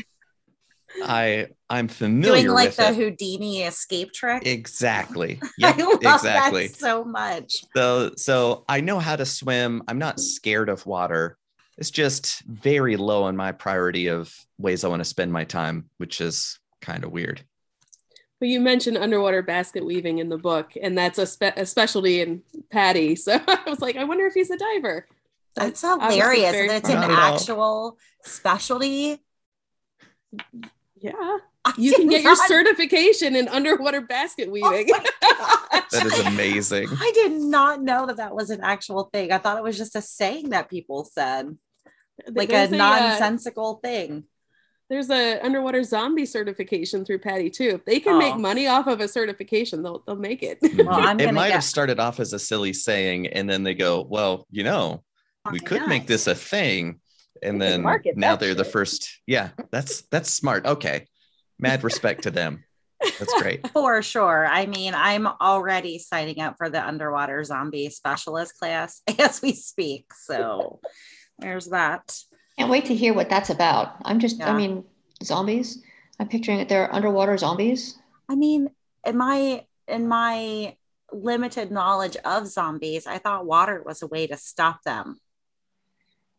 I 1.02 1.48
I'm 1.68 1.88
familiar 1.88 2.42
doing 2.42 2.54
like 2.54 2.74
the 2.74 2.88
it. 2.88 2.94
Houdini 2.94 3.62
escape 3.62 4.12
trick. 4.12 4.46
Exactly. 4.46 5.40
Yep, 5.58 5.78
exactly. 6.02 6.68
so 6.68 7.04
much. 7.04 7.64
So 7.74 8.12
so 8.16 8.64
I 8.68 8.80
know 8.80 8.98
how 8.98 9.16
to 9.16 9.24
swim. 9.24 9.82
I'm 9.88 9.98
not 9.98 10.20
scared 10.20 10.68
of 10.68 10.84
water. 10.84 11.38
It's 11.78 11.90
just 11.90 12.42
very 12.44 12.96
low 12.96 13.24
on 13.24 13.36
my 13.36 13.52
priority 13.52 14.08
of 14.08 14.34
ways 14.58 14.84
I 14.84 14.88
want 14.88 15.00
to 15.00 15.04
spend 15.04 15.32
my 15.32 15.44
time, 15.44 15.90
which 15.98 16.20
is 16.20 16.58
kind 16.80 17.04
of 17.04 17.12
weird. 17.12 17.42
But 18.38 18.48
you 18.48 18.60
mentioned 18.60 18.98
underwater 18.98 19.42
basket 19.42 19.84
weaving 19.84 20.18
in 20.18 20.28
the 20.28 20.36
book, 20.36 20.72
and 20.80 20.96
that's 20.96 21.18
a, 21.18 21.26
spe- 21.26 21.56
a 21.56 21.64
specialty 21.64 22.20
in 22.20 22.42
PADI. 22.70 23.16
So 23.18 23.40
I 23.46 23.62
was 23.66 23.80
like, 23.80 23.96
I 23.96 24.04
wonder 24.04 24.26
if 24.26 24.34
he's 24.34 24.50
a 24.50 24.58
diver. 24.58 25.06
That's, 25.54 25.80
hilarious. 25.80 26.54
And 26.54 26.70
it's 26.70 26.90
an 26.90 26.98
actual 26.98 27.96
specialty. 28.22 29.22
Yeah. 30.96 31.12
I 31.64 31.72
you 31.78 31.94
can 31.94 32.08
get 32.08 32.22
not... 32.22 32.36
your 32.36 32.46
certification 32.46 33.34
in 33.34 33.48
underwater 33.48 34.02
basket 34.02 34.48
oh 34.48 34.52
weaving. 34.52 34.94
Oh 35.22 35.66
that 35.90 36.06
is 36.06 36.18
amazing. 36.20 36.88
I 36.90 37.10
did 37.14 37.32
not 37.32 37.82
know 37.82 38.06
that 38.06 38.18
that 38.18 38.34
was 38.34 38.50
an 38.50 38.60
actual 38.60 39.04
thing. 39.12 39.32
I 39.32 39.38
thought 39.38 39.56
it 39.56 39.64
was 39.64 39.78
just 39.78 39.96
a 39.96 40.02
saying 40.02 40.50
that 40.50 40.68
people 40.68 41.04
said, 41.04 41.56
like 42.28 42.50
There's 42.50 42.70
a, 42.70 42.74
a 42.74 42.78
nonsensical 42.78 43.80
uh, 43.82 43.88
thing 43.88 44.24
there's 44.88 45.10
a 45.10 45.40
underwater 45.40 45.82
zombie 45.82 46.26
certification 46.26 47.04
through 47.04 47.18
PADI 47.18 47.50
too. 47.50 47.70
If 47.74 47.84
they 47.84 48.00
can 48.00 48.14
oh. 48.14 48.18
make 48.18 48.36
money 48.36 48.66
off 48.66 48.86
of 48.86 49.00
a 49.00 49.08
certification, 49.08 49.82
they'll 49.82 50.02
they'll 50.06 50.16
make 50.16 50.42
it. 50.42 50.58
Well, 50.62 51.18
it 51.20 51.32
might 51.32 51.48
get... 51.48 51.54
have 51.54 51.64
started 51.64 51.98
off 51.98 52.20
as 52.20 52.32
a 52.32 52.38
silly 52.38 52.72
saying, 52.72 53.28
and 53.28 53.48
then 53.48 53.62
they 53.62 53.74
go, 53.74 54.02
"Well, 54.02 54.46
you 54.50 54.64
know, 54.64 55.02
we 55.50 55.58
could 55.58 55.80
nice. 55.80 55.88
make 55.88 56.06
this 56.06 56.26
a 56.26 56.34
thing," 56.34 57.00
and 57.42 57.60
then 57.60 57.82
now 58.14 58.36
they're 58.36 58.50
shit. 58.50 58.58
the 58.58 58.64
first. 58.64 59.20
Yeah, 59.26 59.50
that's 59.70 60.02
that's 60.02 60.32
smart. 60.32 60.66
Okay, 60.66 61.06
mad 61.58 61.82
respect 61.82 62.22
to 62.22 62.30
them. 62.30 62.64
That's 63.00 63.40
great. 63.40 63.66
For 63.72 64.02
sure. 64.02 64.46
I 64.46 64.66
mean, 64.66 64.94
I'm 64.94 65.26
already 65.26 65.98
signing 65.98 66.40
up 66.40 66.56
for 66.56 66.70
the 66.70 66.84
underwater 66.84 67.42
zombie 67.44 67.90
specialist 67.90 68.58
class 68.58 69.02
as 69.18 69.42
we 69.42 69.52
speak. 69.52 70.12
So 70.14 70.80
there's 71.38 71.66
that. 71.66 72.18
Can't 72.58 72.70
wait 72.70 72.86
to 72.86 72.94
hear 72.94 73.12
what 73.14 73.28
that's 73.28 73.50
about. 73.50 73.96
I'm 74.04 74.18
just, 74.18 74.38
yeah. 74.38 74.52
I 74.52 74.56
mean, 74.56 74.84
zombies. 75.22 75.82
I'm 76.18 76.28
picturing 76.28 76.60
it. 76.60 76.68
They're 76.68 76.92
underwater 76.94 77.36
zombies. 77.36 77.98
I 78.28 78.34
mean, 78.34 78.70
in 79.04 79.16
my 79.16 79.64
in 79.86 80.08
my 80.08 80.76
limited 81.12 81.70
knowledge 81.70 82.16
of 82.24 82.46
zombies, 82.46 83.06
I 83.06 83.18
thought 83.18 83.46
water 83.46 83.82
was 83.84 84.02
a 84.02 84.06
way 84.06 84.26
to 84.26 84.36
stop 84.36 84.82
them. 84.82 85.20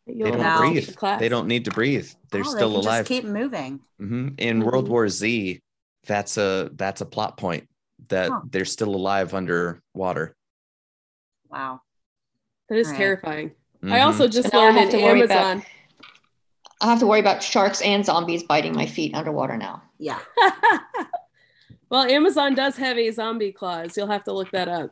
They 0.06 0.30
don't 0.30 0.58
breathe. 0.58 0.96
They 1.18 1.28
don't 1.28 1.46
need 1.48 1.66
to 1.66 1.70
breathe. 1.70 2.10
They're 2.30 2.40
oh, 2.40 2.50
still 2.50 2.70
they 2.70 2.88
alive. 2.88 3.06
keep 3.06 3.24
moving. 3.24 3.80
Mm-hmm. 4.00 4.28
In 4.38 4.58
mm-hmm. 4.58 4.62
World 4.62 4.88
War 4.88 5.08
Z, 5.08 5.60
that's 6.06 6.36
a 6.38 6.70
that's 6.74 7.00
a 7.00 7.06
plot 7.06 7.36
point 7.36 7.68
that 8.08 8.30
huh. 8.30 8.40
they're 8.50 8.64
still 8.64 8.94
alive 8.94 9.34
underwater. 9.34 10.34
Wow, 11.50 11.82
that 12.68 12.78
is 12.78 12.88
right. 12.88 12.96
terrifying. 12.96 13.50
Mm-hmm. 13.82 13.92
I 13.92 14.00
also 14.00 14.28
just 14.28 14.52
learned 14.52 14.78
in 14.78 15.00
Amazon. 15.00 15.58
About, 15.58 15.66
I 16.80 16.86
have 16.86 17.00
to 17.00 17.06
worry 17.06 17.20
about 17.20 17.42
sharks 17.42 17.80
and 17.82 18.04
zombies 18.04 18.42
biting 18.44 18.74
my 18.74 18.86
feet 18.86 19.14
underwater 19.14 19.56
now. 19.56 19.82
Yeah. 19.98 20.20
well, 21.90 22.04
Amazon 22.04 22.54
does 22.54 22.76
have 22.76 22.96
a 22.96 23.10
zombie 23.10 23.52
clause. 23.52 23.96
You'll 23.96 24.06
have 24.06 24.24
to 24.24 24.32
look 24.32 24.50
that 24.52 24.68
up. 24.68 24.90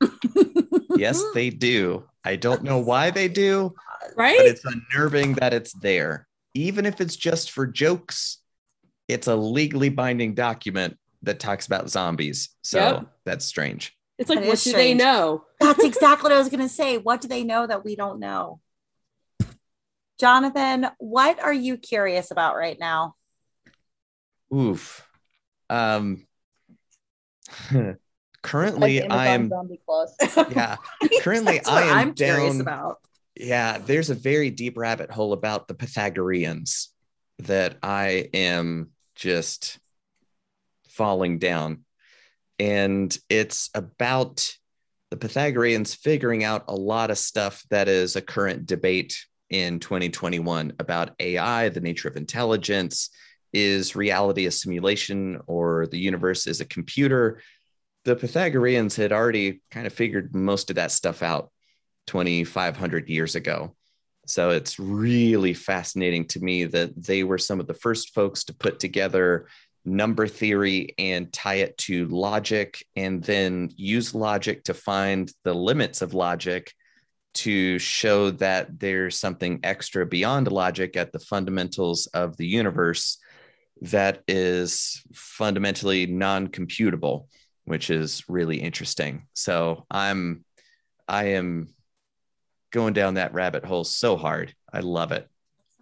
yes, 0.96 1.22
they 1.34 1.50
do. 1.50 2.04
I 2.24 2.36
don't 2.36 2.62
know 2.62 2.78
why 2.78 3.10
they 3.10 3.28
do. 3.28 3.74
Right? 4.16 4.36
But 4.36 4.46
it's 4.46 4.64
unnerving 4.64 5.34
that 5.34 5.52
it's 5.52 5.72
there. 5.72 6.28
Even 6.54 6.86
if 6.86 7.00
it's 7.00 7.16
just 7.16 7.50
for 7.50 7.66
jokes, 7.66 8.38
it's 9.08 9.26
a 9.26 9.34
legally 9.34 9.88
binding 9.88 10.34
document 10.34 10.96
that 11.22 11.40
talks 11.40 11.66
about 11.66 11.90
zombies. 11.90 12.50
So 12.62 12.78
yep. 12.78 13.06
that's 13.24 13.44
strange. 13.44 13.96
It's 14.18 14.30
like, 14.30 14.40
that 14.40 14.46
what 14.46 14.52
do 14.52 14.70
strange. 14.70 14.76
they 14.76 14.94
know? 14.94 15.44
That's 15.60 15.84
exactly 15.84 16.28
what 16.28 16.36
I 16.36 16.38
was 16.38 16.48
going 16.48 16.60
to 16.60 16.68
say. 16.68 16.98
What 16.98 17.20
do 17.20 17.28
they 17.28 17.42
know 17.42 17.66
that 17.66 17.84
we 17.84 17.96
don't 17.96 18.20
know? 18.20 18.60
Jonathan, 20.18 20.86
what 20.98 21.40
are 21.40 21.52
you 21.52 21.76
curious 21.76 22.30
about 22.30 22.56
right 22.56 22.78
now? 22.78 23.14
Oof. 24.54 25.06
Um 25.68 26.26
currently 28.42 29.02
I 29.02 29.28
am 29.28 29.50
yeah. 30.50 30.76
Currently 31.20 31.64
I 31.64 31.82
am 31.82 31.98
I'm 31.98 32.12
down 32.12 32.60
about. 32.60 33.00
Yeah, 33.36 33.78
there's 33.78 34.10
a 34.10 34.14
very 34.14 34.50
deep 34.50 34.78
rabbit 34.78 35.10
hole 35.10 35.32
about 35.32 35.66
the 35.66 35.74
Pythagoreans 35.74 36.92
that 37.40 37.76
I 37.82 38.28
am 38.32 38.90
just 39.16 39.78
falling 40.88 41.38
down. 41.38 41.84
And 42.60 43.16
it's 43.28 43.70
about 43.74 44.54
the 45.10 45.16
Pythagoreans 45.16 45.94
figuring 45.94 46.44
out 46.44 46.64
a 46.68 46.74
lot 46.74 47.10
of 47.10 47.18
stuff 47.18 47.64
that 47.70 47.88
is 47.88 48.14
a 48.14 48.22
current 48.22 48.66
debate 48.66 49.26
in 49.50 49.80
2021 49.80 50.72
about 50.78 51.14
AI, 51.18 51.68
the 51.68 51.80
nature 51.80 52.08
of 52.08 52.16
intelligence. 52.16 53.10
Is 53.52 53.94
reality 53.94 54.46
a 54.46 54.50
simulation 54.50 55.40
or 55.46 55.86
the 55.86 55.98
universe 55.98 56.48
is 56.48 56.60
a 56.60 56.64
computer? 56.64 57.40
The 58.04 58.16
Pythagoreans 58.16 58.96
had 58.96 59.12
already 59.12 59.62
kind 59.70 59.86
of 59.86 59.92
figured 59.92 60.34
most 60.34 60.70
of 60.70 60.76
that 60.76 60.90
stuff 60.90 61.22
out 61.22 61.52
2,500 62.08 63.08
years 63.08 63.36
ago. 63.36 63.76
So 64.26 64.50
it's 64.50 64.78
really 64.78 65.54
fascinating 65.54 66.26
to 66.28 66.40
me 66.40 66.64
that 66.64 67.00
they 67.00 67.22
were 67.24 67.38
some 67.38 67.60
of 67.60 67.66
the 67.66 67.74
first 67.74 68.14
folks 68.14 68.44
to 68.44 68.54
put 68.54 68.80
together 68.80 69.46
number 69.84 70.26
theory 70.26 70.94
and 70.98 71.32
tie 71.32 71.56
it 71.56 71.76
to 71.76 72.08
logic, 72.08 72.84
and 72.96 73.22
then 73.22 73.70
use 73.76 74.14
logic 74.14 74.64
to 74.64 74.74
find 74.74 75.30
the 75.44 75.54
limits 75.54 76.02
of 76.02 76.14
logic 76.14 76.72
to 77.34 77.78
show 77.78 78.30
that 78.30 78.78
there's 78.78 79.18
something 79.18 79.60
extra 79.62 80.06
beyond 80.06 80.50
logic 80.50 80.96
at 80.96 81.12
the 81.12 81.18
fundamentals 81.18 82.06
of 82.08 82.36
the 82.36 82.46
universe 82.46 83.18
that 83.82 84.22
is 84.28 85.02
fundamentally 85.12 86.06
non-computable 86.06 87.26
which 87.64 87.90
is 87.90 88.24
really 88.28 88.60
interesting. 88.60 89.26
So 89.34 89.86
i'm 89.90 90.44
i 91.08 91.24
am 91.28 91.74
going 92.70 92.92
down 92.92 93.14
that 93.14 93.34
rabbit 93.34 93.64
hole 93.64 93.84
so 93.84 94.16
hard. 94.16 94.54
I 94.72 94.80
love 94.80 95.12
it 95.12 95.28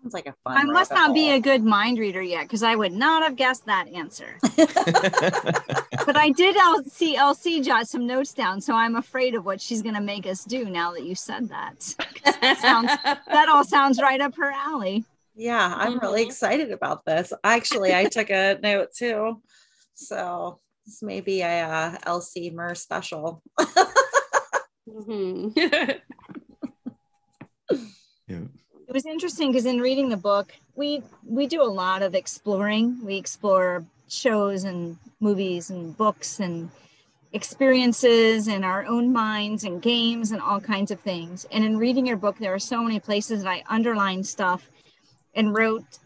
Sounds 0.02 0.14
like 0.14 0.26
a 0.26 0.34
fun. 0.42 0.56
I 0.58 0.64
must 0.64 0.90
rabbit 0.90 1.00
not 1.08 1.14
be 1.14 1.30
a 1.30 1.38
good 1.40 1.62
mind 1.62 1.98
reader 1.98 2.20
yet 2.20 2.42
because 2.42 2.62
I 2.64 2.74
would 2.74 2.92
not 2.92 3.22
have 3.22 3.36
guessed 3.36 3.66
that 3.66 3.86
answer. 3.88 4.36
but 6.06 6.16
I 6.16 6.30
did 6.36 6.56
L- 6.56 6.82
see 6.84 7.16
LC 7.16 7.62
jot 7.64 7.86
some 7.86 8.06
notes 8.06 8.34
down, 8.34 8.60
so 8.60 8.74
I'm 8.74 8.96
afraid 8.96 9.36
of 9.36 9.44
what 9.46 9.60
she's 9.60 9.80
going 9.80 9.94
to 9.94 10.00
make 10.00 10.26
us 10.26 10.44
do 10.44 10.64
now 10.64 10.92
that 10.92 11.04
you 11.04 11.14
said 11.14 11.48
that. 11.50 11.94
'Cause 12.24 12.34
that 12.40 12.58
sounds 12.58 12.88
that 13.28 13.48
all 13.48 13.62
sounds 13.64 14.00
right 14.00 14.20
up 14.20 14.34
her 14.36 14.50
alley. 14.50 15.04
Yeah, 15.36 15.72
I'm 15.76 15.98
really 16.00 16.22
Mhm. 16.24 16.26
excited 16.26 16.72
about 16.72 17.04
this. 17.04 17.32
Actually, 17.44 17.94
I 17.94 18.06
took 18.06 18.28
a 18.30 18.58
note 18.62 18.88
too. 18.96 19.40
So 19.94 20.58
this 20.84 21.00
may 21.02 21.20
be 21.20 21.42
a 21.42 21.62
uh, 21.62 21.96
LC 22.06 22.52
Mer 22.52 22.74
special. 22.74 23.40
Mhm. 24.88 26.00
Yeah. 28.26 28.38
It 28.92 28.96
was 28.96 29.06
interesting 29.06 29.50
because 29.50 29.64
in 29.64 29.80
reading 29.80 30.10
the 30.10 30.18
book, 30.18 30.52
we 30.76 31.02
we 31.26 31.46
do 31.46 31.62
a 31.62 31.74
lot 31.82 32.02
of 32.02 32.14
exploring. 32.14 33.02
We 33.02 33.16
explore 33.16 33.86
shows 34.06 34.64
and 34.64 34.98
movies 35.18 35.70
and 35.70 35.96
books 35.96 36.40
and 36.40 36.70
experiences 37.32 38.48
and 38.48 38.66
our 38.66 38.84
own 38.84 39.10
minds 39.10 39.64
and 39.64 39.80
games 39.80 40.30
and 40.30 40.42
all 40.42 40.60
kinds 40.60 40.90
of 40.90 41.00
things. 41.00 41.46
And 41.50 41.64
in 41.64 41.78
reading 41.78 42.06
your 42.06 42.18
book, 42.18 42.36
there 42.36 42.52
are 42.52 42.58
so 42.58 42.82
many 42.82 43.00
places 43.00 43.44
that 43.44 43.48
I 43.48 43.64
underlined 43.66 44.26
stuff 44.26 44.68
and 45.34 45.54
wrote 45.54 45.98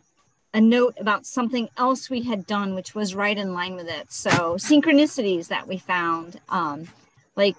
a 0.55 0.61
note 0.61 0.95
about 1.01 1.27
something 1.27 1.69
else 1.77 2.09
we 2.09 2.23
had 2.23 2.47
done, 2.47 2.77
which 2.77 2.95
was 2.95 3.17
right 3.17 3.37
in 3.37 3.53
line 3.53 3.75
with 3.75 3.89
it. 3.89 4.13
So 4.13 4.55
synchronicities 4.59 5.49
that 5.49 5.67
we 5.67 5.77
found, 5.77 6.39
um, 6.51 6.87
like 7.35 7.57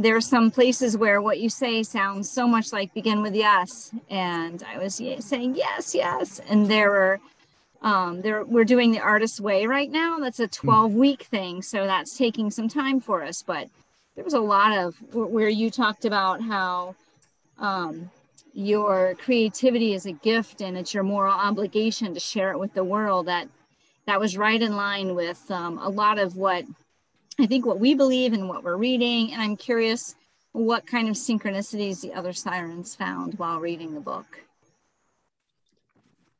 there 0.00 0.16
are 0.16 0.20
some 0.20 0.50
places 0.50 0.96
where 0.96 1.20
what 1.20 1.40
you 1.40 1.50
say 1.50 1.82
sounds 1.82 2.30
so 2.30 2.48
much 2.48 2.72
like 2.72 2.94
begin 2.94 3.20
with 3.20 3.34
yes. 3.34 3.92
And 4.08 4.62
i 4.62 4.78
was 4.78 4.94
saying 4.94 5.54
yes 5.54 5.94
yes. 5.94 6.40
And 6.48 6.68
there 6.68 6.90
were 6.90 7.20
um 7.82 8.22
there 8.22 8.44
we're 8.44 8.64
doing 8.64 8.92
the 8.92 9.00
artist's 9.00 9.40
way 9.40 9.66
right 9.66 9.90
now. 9.90 10.18
That's 10.18 10.40
a 10.40 10.48
12 10.48 10.92
week 10.94 11.22
thing. 11.24 11.62
So 11.62 11.86
that's 11.86 12.16
taking 12.16 12.50
some 12.50 12.68
time 12.68 13.00
for 13.00 13.22
us. 13.22 13.42
But 13.42 13.68
there 14.14 14.24
was 14.24 14.34
a 14.34 14.40
lot 14.40 14.76
of 14.76 14.96
where 15.12 15.48
you 15.48 15.70
talked 15.70 16.04
about 16.04 16.40
how 16.42 16.94
um 17.58 18.10
your 18.52 19.14
creativity 19.16 19.94
is 19.94 20.06
a 20.06 20.12
gift 20.12 20.60
and 20.60 20.76
it's 20.76 20.92
your 20.92 21.04
moral 21.04 21.32
obligation 21.32 22.14
to 22.14 22.20
share 22.20 22.52
it 22.52 22.58
with 22.58 22.72
the 22.74 22.84
world. 22.84 23.26
That 23.26 23.48
that 24.06 24.18
was 24.18 24.36
right 24.36 24.60
in 24.60 24.76
line 24.76 25.14
with 25.14 25.48
um, 25.50 25.78
a 25.78 25.88
lot 25.88 26.18
of 26.18 26.36
what 26.36 26.64
I 27.38 27.46
think 27.46 27.64
what 27.64 27.78
we 27.78 27.94
believe 27.94 28.32
and 28.32 28.48
what 28.48 28.64
we're 28.64 28.76
reading. 28.76 29.32
And 29.32 29.40
I'm 29.40 29.56
curious 29.56 30.14
what 30.52 30.86
kind 30.86 31.08
of 31.08 31.14
synchronicities 31.14 32.00
the 32.00 32.12
other 32.12 32.32
sirens 32.32 32.94
found 32.94 33.34
while 33.34 33.60
reading 33.60 33.94
the 33.94 34.00
book. 34.00 34.42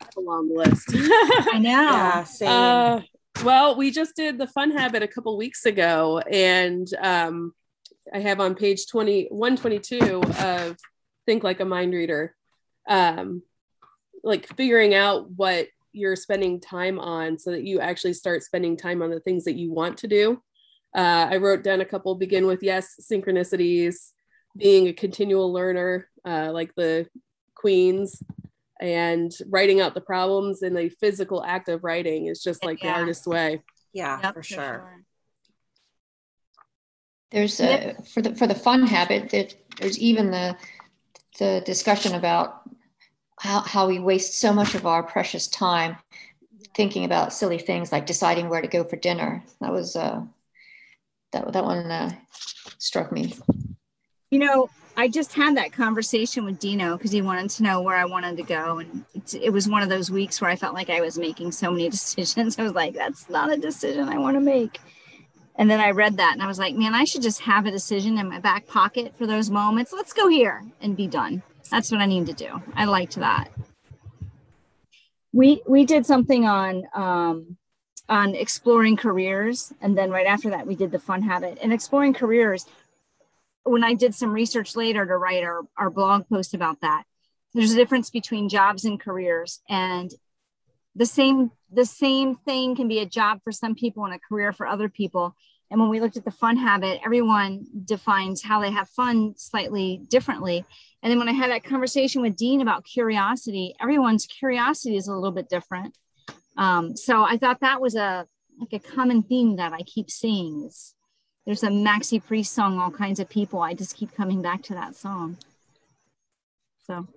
I 0.00 0.06
have 0.06 0.16
a 0.16 0.20
long 0.20 0.54
list. 0.54 0.88
I 0.94 1.58
know. 1.58 1.70
Yeah, 1.70 2.24
same. 2.24 2.48
Uh, 2.48 3.00
well, 3.44 3.76
we 3.76 3.90
just 3.90 4.16
did 4.16 4.38
the 4.38 4.46
fun 4.46 4.70
habit 4.70 5.02
a 5.02 5.08
couple 5.08 5.36
weeks 5.36 5.64
ago, 5.64 6.18
and 6.18 6.86
um, 7.00 7.54
I 8.12 8.18
have 8.18 8.40
on 8.40 8.54
page 8.54 8.86
20, 8.88 9.28
122 9.30 10.22
of 10.40 10.76
Think 11.26 11.44
Like 11.44 11.60
a 11.60 11.64
Mind 11.64 11.92
Reader, 11.92 12.34
um, 12.88 13.42
like 14.22 14.46
figuring 14.56 14.94
out 14.94 15.30
what 15.30 15.68
you're 15.92 16.16
spending 16.16 16.60
time 16.60 16.98
on 16.98 17.38
so 17.38 17.52
that 17.52 17.64
you 17.64 17.80
actually 17.80 18.12
start 18.12 18.42
spending 18.42 18.76
time 18.76 19.02
on 19.02 19.10
the 19.10 19.20
things 19.20 19.44
that 19.44 19.56
you 19.56 19.72
want 19.72 19.98
to 19.98 20.08
do. 20.08 20.42
Uh, 20.94 21.28
I 21.30 21.36
wrote 21.36 21.62
down 21.62 21.80
a 21.80 21.84
couple 21.84 22.14
begin 22.14 22.46
with 22.46 22.62
yes, 22.62 22.94
synchronicities, 23.00 24.10
being 24.56 24.88
a 24.88 24.92
continual 24.92 25.52
learner, 25.52 26.08
uh, 26.24 26.50
like 26.52 26.74
the 26.74 27.06
queens, 27.54 28.22
and 28.80 29.30
writing 29.48 29.80
out 29.80 29.94
the 29.94 30.00
problems 30.00 30.62
in 30.62 30.74
the 30.74 30.88
physical 30.88 31.44
act 31.44 31.68
of 31.68 31.84
writing 31.84 32.26
is 32.26 32.42
just 32.42 32.64
like 32.64 32.82
Yeah. 32.82 32.94
the 32.94 32.98
artist's 33.00 33.26
way. 33.26 33.62
yeah, 33.92 34.20
Yep, 34.22 34.34
for 34.34 34.42
sure. 34.42 35.04
There's 37.30 37.60
a 37.60 37.94
for 38.12 38.22
the 38.22 38.34
for 38.34 38.46
the 38.48 38.54
fun 38.56 38.86
habit 38.86 39.30
that 39.30 39.54
there's 39.78 39.98
even 39.98 40.30
the 40.32 40.56
the 41.38 41.62
discussion 41.64 42.14
about 42.14 42.68
how, 43.38 43.60
how 43.60 43.86
we 43.88 43.98
waste 44.00 44.38
so 44.40 44.52
much 44.52 44.74
of 44.74 44.84
our 44.84 45.02
precious 45.02 45.46
time 45.46 45.96
thinking 46.74 47.04
about 47.04 47.32
silly 47.32 47.58
things 47.58 47.92
like 47.92 48.04
deciding 48.04 48.48
where 48.48 48.60
to 48.60 48.68
go 48.68 48.82
for 48.84 48.96
dinner. 48.96 49.44
That 49.60 49.72
was 49.72 49.94
uh 49.94 50.22
that 51.32 51.52
that 51.52 51.64
one 51.64 51.90
uh, 51.90 52.12
struck 52.78 53.12
me. 53.12 53.34
You 54.30 54.38
know, 54.38 54.70
I 54.96 55.08
just 55.08 55.32
had 55.32 55.56
that 55.56 55.72
conversation 55.72 56.44
with 56.44 56.58
Dino 56.58 56.96
because 56.96 57.10
he 57.10 57.22
wanted 57.22 57.50
to 57.50 57.62
know 57.62 57.80
where 57.80 57.96
I 57.96 58.04
wanted 58.04 58.36
to 58.36 58.42
go. 58.42 58.78
And 58.78 59.04
it 59.32 59.50
was 59.50 59.68
one 59.68 59.82
of 59.82 59.88
those 59.88 60.10
weeks 60.10 60.40
where 60.40 60.50
I 60.50 60.56
felt 60.56 60.74
like 60.74 60.90
I 60.90 61.00
was 61.00 61.18
making 61.18 61.52
so 61.52 61.70
many 61.70 61.88
decisions. 61.90 62.58
I 62.58 62.62
was 62.62 62.74
like, 62.74 62.94
that's 62.94 63.28
not 63.28 63.52
a 63.52 63.56
decision 63.56 64.08
I 64.08 64.18
want 64.18 64.36
to 64.36 64.40
make. 64.40 64.78
And 65.56 65.70
then 65.70 65.80
I 65.80 65.90
read 65.90 66.16
that 66.16 66.32
and 66.32 66.42
I 66.42 66.46
was 66.46 66.58
like, 66.58 66.74
man, 66.74 66.94
I 66.94 67.04
should 67.04 67.22
just 67.22 67.40
have 67.40 67.66
a 67.66 67.70
decision 67.70 68.18
in 68.18 68.28
my 68.28 68.40
back 68.40 68.66
pocket 68.66 69.16
for 69.16 69.26
those 69.26 69.50
moments. 69.50 69.92
Let's 69.92 70.12
go 70.12 70.28
here 70.28 70.64
and 70.80 70.96
be 70.96 71.06
done. 71.06 71.42
That's 71.70 71.90
what 71.90 72.00
I 72.00 72.06
need 72.06 72.26
to 72.26 72.32
do. 72.32 72.62
I 72.74 72.86
liked 72.86 73.16
that. 73.16 73.50
We 75.32 75.62
we 75.66 75.84
did 75.84 76.06
something 76.06 76.44
on 76.44 76.84
um, 76.94 77.56
on 78.10 78.34
exploring 78.34 78.96
careers, 78.96 79.72
and 79.80 79.96
then 79.96 80.10
right 80.10 80.26
after 80.26 80.50
that, 80.50 80.66
we 80.66 80.74
did 80.74 80.90
the 80.90 80.98
fun 80.98 81.22
habit. 81.22 81.58
And 81.62 81.72
exploring 81.72 82.12
careers, 82.12 82.66
when 83.62 83.84
I 83.84 83.94
did 83.94 84.14
some 84.14 84.32
research 84.32 84.74
later 84.74 85.06
to 85.06 85.16
write 85.16 85.44
our, 85.44 85.62
our 85.78 85.90
blog 85.90 86.28
post 86.28 86.52
about 86.52 86.80
that, 86.80 87.04
there's 87.54 87.72
a 87.72 87.76
difference 87.76 88.10
between 88.10 88.48
jobs 88.48 88.84
and 88.84 89.00
careers. 89.00 89.60
And 89.68 90.10
the 90.96 91.06
same 91.06 91.52
the 91.72 91.86
same 91.86 92.34
thing 92.34 92.74
can 92.74 92.88
be 92.88 92.98
a 92.98 93.06
job 93.06 93.42
for 93.44 93.52
some 93.52 93.76
people 93.76 94.04
and 94.04 94.12
a 94.12 94.18
career 94.18 94.52
for 94.52 94.66
other 94.66 94.88
people. 94.88 95.36
And 95.70 95.80
when 95.80 95.88
we 95.88 96.00
looked 96.00 96.16
at 96.16 96.24
the 96.24 96.32
fun 96.32 96.56
habit, 96.56 97.00
everyone 97.04 97.64
defines 97.84 98.42
how 98.42 98.60
they 98.60 98.72
have 98.72 98.88
fun 98.88 99.34
slightly 99.36 100.00
differently. 100.08 100.64
And 101.00 101.12
then 101.12 101.18
when 101.20 101.28
I 101.28 101.32
had 101.32 101.52
that 101.52 101.62
conversation 101.62 102.22
with 102.22 102.34
Dean 102.34 102.60
about 102.60 102.84
curiosity, 102.84 103.76
everyone's 103.80 104.26
curiosity 104.26 104.96
is 104.96 105.06
a 105.06 105.14
little 105.14 105.30
bit 105.30 105.48
different. 105.48 105.96
Um, 106.60 106.94
so 106.94 107.24
I 107.24 107.38
thought 107.38 107.60
that 107.60 107.80
was 107.80 107.96
a 107.96 108.26
like 108.58 108.74
a 108.74 108.78
common 108.78 109.22
theme 109.22 109.56
that 109.56 109.72
I 109.72 109.80
keep 109.80 110.10
seeing 110.10 110.66
is 110.66 110.94
there's 111.46 111.62
a 111.62 111.68
Maxi 111.68 112.22
Priest 112.22 112.52
song, 112.52 112.78
all 112.78 112.90
kinds 112.90 113.18
of 113.18 113.30
people. 113.30 113.60
I 113.60 113.72
just 113.72 113.96
keep 113.96 114.14
coming 114.14 114.42
back 114.42 114.62
to 114.64 114.74
that 114.74 114.94
song. 114.94 115.38
So 116.86 117.08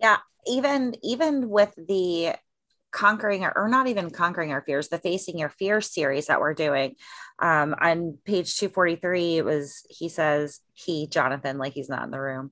yeah, 0.00 0.16
even 0.46 0.96
even 1.02 1.50
with 1.50 1.74
the 1.76 2.34
conquering 2.90 3.44
our, 3.44 3.52
or 3.54 3.68
not 3.68 3.86
even 3.88 4.08
conquering 4.08 4.50
our 4.50 4.62
fears 4.62 4.88
the 4.88 4.96
facing 4.96 5.38
your 5.38 5.50
fears 5.50 5.92
series 5.92 6.28
that 6.28 6.40
we're 6.40 6.54
doing 6.54 6.96
um 7.38 7.74
on 7.82 8.16
page 8.24 8.56
243 8.56 9.36
it 9.36 9.44
was 9.44 9.84
he 9.90 10.08
says 10.08 10.60
he 10.72 11.06
jonathan 11.06 11.58
like 11.58 11.74
he's 11.74 11.90
not 11.90 12.04
in 12.04 12.10
the 12.10 12.18
room 12.18 12.50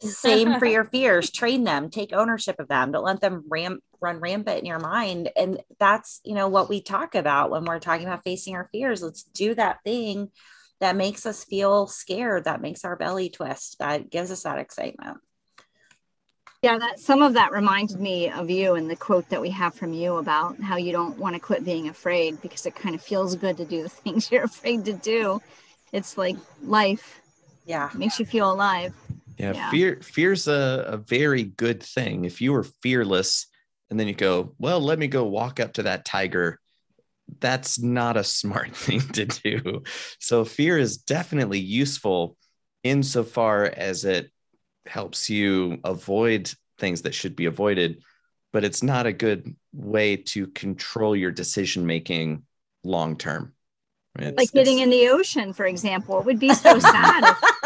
same 0.00 0.58
for 0.58 0.66
your 0.66 0.84
fears. 0.92 1.30
Train 1.30 1.64
them. 1.64 1.90
Take 1.90 2.12
ownership 2.12 2.56
of 2.58 2.68
them. 2.68 2.92
Don't 2.92 3.04
let 3.04 3.20
them 3.20 3.44
ram 3.48 3.80
run 4.00 4.20
rampant 4.20 4.58
in 4.58 4.66
your 4.66 4.78
mind. 4.78 5.30
And 5.36 5.62
that's 5.78 6.20
you 6.24 6.34
know 6.34 6.48
what 6.48 6.68
we 6.68 6.80
talk 6.80 7.14
about 7.14 7.50
when 7.50 7.64
we're 7.64 7.78
talking 7.78 8.06
about 8.06 8.24
facing 8.24 8.54
our 8.54 8.68
fears. 8.72 9.02
Let's 9.02 9.22
do 9.22 9.54
that 9.54 9.82
thing 9.84 10.30
that 10.80 10.96
makes 10.96 11.24
us 11.24 11.44
feel 11.44 11.86
scared 11.86 12.44
that 12.44 12.60
makes 12.60 12.84
our 12.84 12.96
belly 12.96 13.30
twist 13.30 13.78
that 13.78 14.10
gives 14.10 14.30
us 14.30 14.42
that 14.42 14.58
excitement. 14.58 15.18
Yeah, 16.62 16.78
that 16.78 16.98
some 16.98 17.22
of 17.22 17.34
that 17.34 17.52
reminded 17.52 18.00
me 18.00 18.30
of 18.30 18.50
you 18.50 18.74
and 18.74 18.90
the 18.90 18.96
quote 18.96 19.28
that 19.28 19.40
we 19.40 19.50
have 19.50 19.74
from 19.74 19.92
you 19.92 20.16
about 20.16 20.60
how 20.60 20.76
you 20.76 20.90
don't 20.90 21.18
want 21.18 21.34
to 21.34 21.40
quit 21.40 21.64
being 21.64 21.88
afraid 21.88 22.40
because 22.40 22.66
it 22.66 22.74
kind 22.74 22.94
of 22.94 23.02
feels 23.02 23.36
good 23.36 23.56
to 23.58 23.64
do 23.64 23.82
the 23.82 23.88
things 24.04 24.30
you're 24.30 24.44
afraid 24.44 24.84
to 24.86 24.92
do. 24.92 25.40
It's 25.92 26.18
like 26.18 26.36
life 26.62 27.20
yeah. 27.66 27.90
makes 27.94 28.18
you 28.18 28.26
feel 28.26 28.50
alive. 28.50 28.94
Yeah, 29.38 29.52
Yeah. 29.52 29.70
fear 29.70 30.00
fear's 30.02 30.48
a, 30.48 30.84
a 30.88 30.96
very 30.96 31.44
good 31.44 31.82
thing. 31.82 32.24
If 32.24 32.40
you 32.40 32.52
were 32.52 32.64
fearless 32.82 33.46
and 33.90 34.00
then 34.00 34.08
you 34.08 34.14
go, 34.14 34.54
well, 34.58 34.80
let 34.80 34.98
me 34.98 35.06
go 35.06 35.24
walk 35.24 35.60
up 35.60 35.74
to 35.74 35.84
that 35.84 36.04
tiger, 36.04 36.58
that's 37.40 37.78
not 37.78 38.16
a 38.16 38.24
smart 38.40 38.74
thing 38.74 39.00
to 39.00 39.26
do. 39.26 39.82
So 40.20 40.44
fear 40.44 40.78
is 40.78 40.96
definitely 40.96 41.60
useful 41.60 42.36
insofar 42.82 43.64
as 43.64 44.04
it 44.04 44.30
helps 44.86 45.28
you 45.28 45.78
avoid 45.84 46.52
things 46.78 47.02
that 47.02 47.14
should 47.14 47.34
be 47.34 47.46
avoided, 47.46 48.02
but 48.52 48.64
it's 48.64 48.82
not 48.82 49.06
a 49.06 49.12
good 49.12 49.56
way 49.72 50.16
to 50.16 50.46
control 50.48 51.16
your 51.16 51.30
decision 51.30 51.86
making 51.86 52.44
long 52.84 53.16
term. 53.16 53.52
Like 54.18 54.52
getting 54.52 54.78
in 54.78 54.88
the 54.88 55.08
ocean, 55.08 55.52
for 55.52 55.66
example. 55.66 56.20
It 56.20 56.26
would 56.26 56.38
be 56.38 56.54
so 56.54 56.78
sad 56.78 57.24
if, 57.24 57.36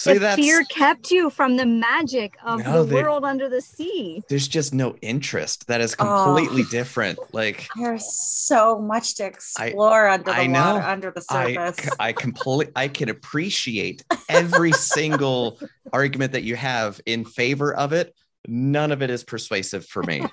See, 0.00 0.12
if 0.12 0.20
that's- 0.20 0.38
fear 0.38 0.64
kept 0.64 1.10
you 1.10 1.28
from 1.28 1.58
the 1.58 1.66
magic 1.66 2.34
of 2.42 2.64
No, 2.64 2.84
the 2.84 2.94
they- 2.94 3.02
world 3.02 3.22
under 3.22 3.50
the 3.50 3.60
sea. 3.60 4.22
there's 4.30 4.48
just 4.48 4.72
no 4.72 4.96
interest. 5.02 5.66
That 5.66 5.82
is 5.82 5.94
Oh. 5.98 6.24
completely 6.24 6.62
different. 6.70 7.18
Like 7.34 7.68
There's 7.76 8.10
so 8.10 8.78
much 8.78 9.16
to 9.16 9.26
explore 9.26 10.08
under 10.08 10.24
the 10.24 10.32
I 10.34 10.46
know. 10.46 10.74
water, 10.76 10.86
under 10.86 11.10
the 11.10 11.20
surface. 11.20 11.90
I 11.98 12.12
completely 12.24 12.72
I 12.74 12.88
can 12.88 13.10
appreciate 13.10 14.02
every 14.30 14.72
single 14.72 15.60
argument 15.92 16.32
that 16.32 16.44
you 16.44 16.56
have 16.56 16.98
in 17.04 17.26
favor 17.26 17.74
of 17.74 17.92
it. 17.92 18.14
None 18.48 18.92
of 18.92 19.02
it 19.02 19.10
is 19.10 19.22
persuasive 19.22 19.84
for 19.84 20.02
me. 20.04 20.24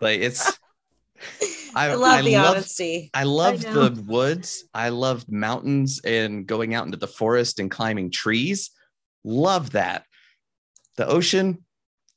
Like 0.00 0.20
it's 0.20 0.56
I, 1.74 1.88
I 1.90 1.94
love 1.94 2.24
the 2.24 2.32
love 2.36 2.54
honesty. 2.56 3.10
I 3.12 3.24
love 3.24 3.60
the 3.60 4.04
woods. 4.06 4.64
I 4.72 4.90
love 4.90 5.24
mountains 5.28 6.00
and 6.04 6.46
going 6.46 6.74
out 6.74 6.86
into 6.86 6.96
the 6.96 7.08
forest 7.08 7.58
and 7.58 7.68
climbing 7.72 8.12
trees. 8.12 8.70
Love 9.26 9.72
that. 9.72 10.04
The 10.96 11.06
ocean 11.08 11.64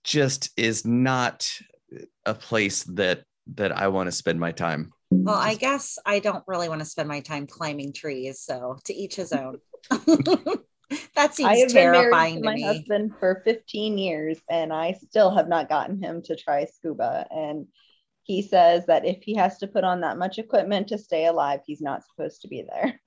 just 0.04 0.52
is 0.56 0.86
not 0.86 1.50
a 2.24 2.36
place 2.36 2.84
that 2.84 3.24
that 3.56 3.76
I 3.76 3.88
want 3.88 4.08
to 4.08 4.12
spend 4.12 4.40
my 4.40 4.52
time. 4.52 4.94
Well, 5.10 5.36
I 5.36 5.56
guess 5.56 5.98
I 6.06 6.20
don't 6.20 6.44
really 6.46 6.70
want 6.70 6.82
to 6.82 6.86
spend 6.86 7.10
my 7.10 7.22
time 7.22 7.48
climbing 7.48 7.94
trees. 7.94 8.42
So 8.42 8.78
to 8.86 8.94
each 8.94 9.16
his 9.16 9.34
own. 9.34 9.58
that 9.90 10.62
I 11.18 11.28
seems 11.32 11.40
have 11.40 11.68
been 11.68 11.70
terrifying 11.70 12.36
to 12.36 12.42
to 12.42 12.46
my 12.46 12.54
me. 12.54 12.62
husband 12.62 13.14
for 13.20 13.42
15 13.44 13.98
years 13.98 14.40
and 14.48 14.72
I 14.72 14.94
still 14.94 15.32
have 15.32 15.48
not 15.48 15.68
gotten 15.68 16.02
him 16.02 16.22
to 16.24 16.36
try 16.36 16.66
scuba. 16.66 17.26
And 17.32 17.66
he 18.22 18.44
says 18.44 18.86
that 18.86 19.04
if 19.04 19.24
he 19.24 19.34
has 19.36 19.58
to 19.60 19.68
put 19.68 19.84
on 19.84 20.02
that 20.02 20.20
much 20.20 20.38
equipment 20.38 20.90
to 20.90 21.00
stay 21.00 21.26
alive, 21.26 21.62
he's 21.66 21.82
not 21.82 22.04
supposed 22.06 22.44
to 22.44 22.48
be 22.48 22.68
there. 22.72 23.02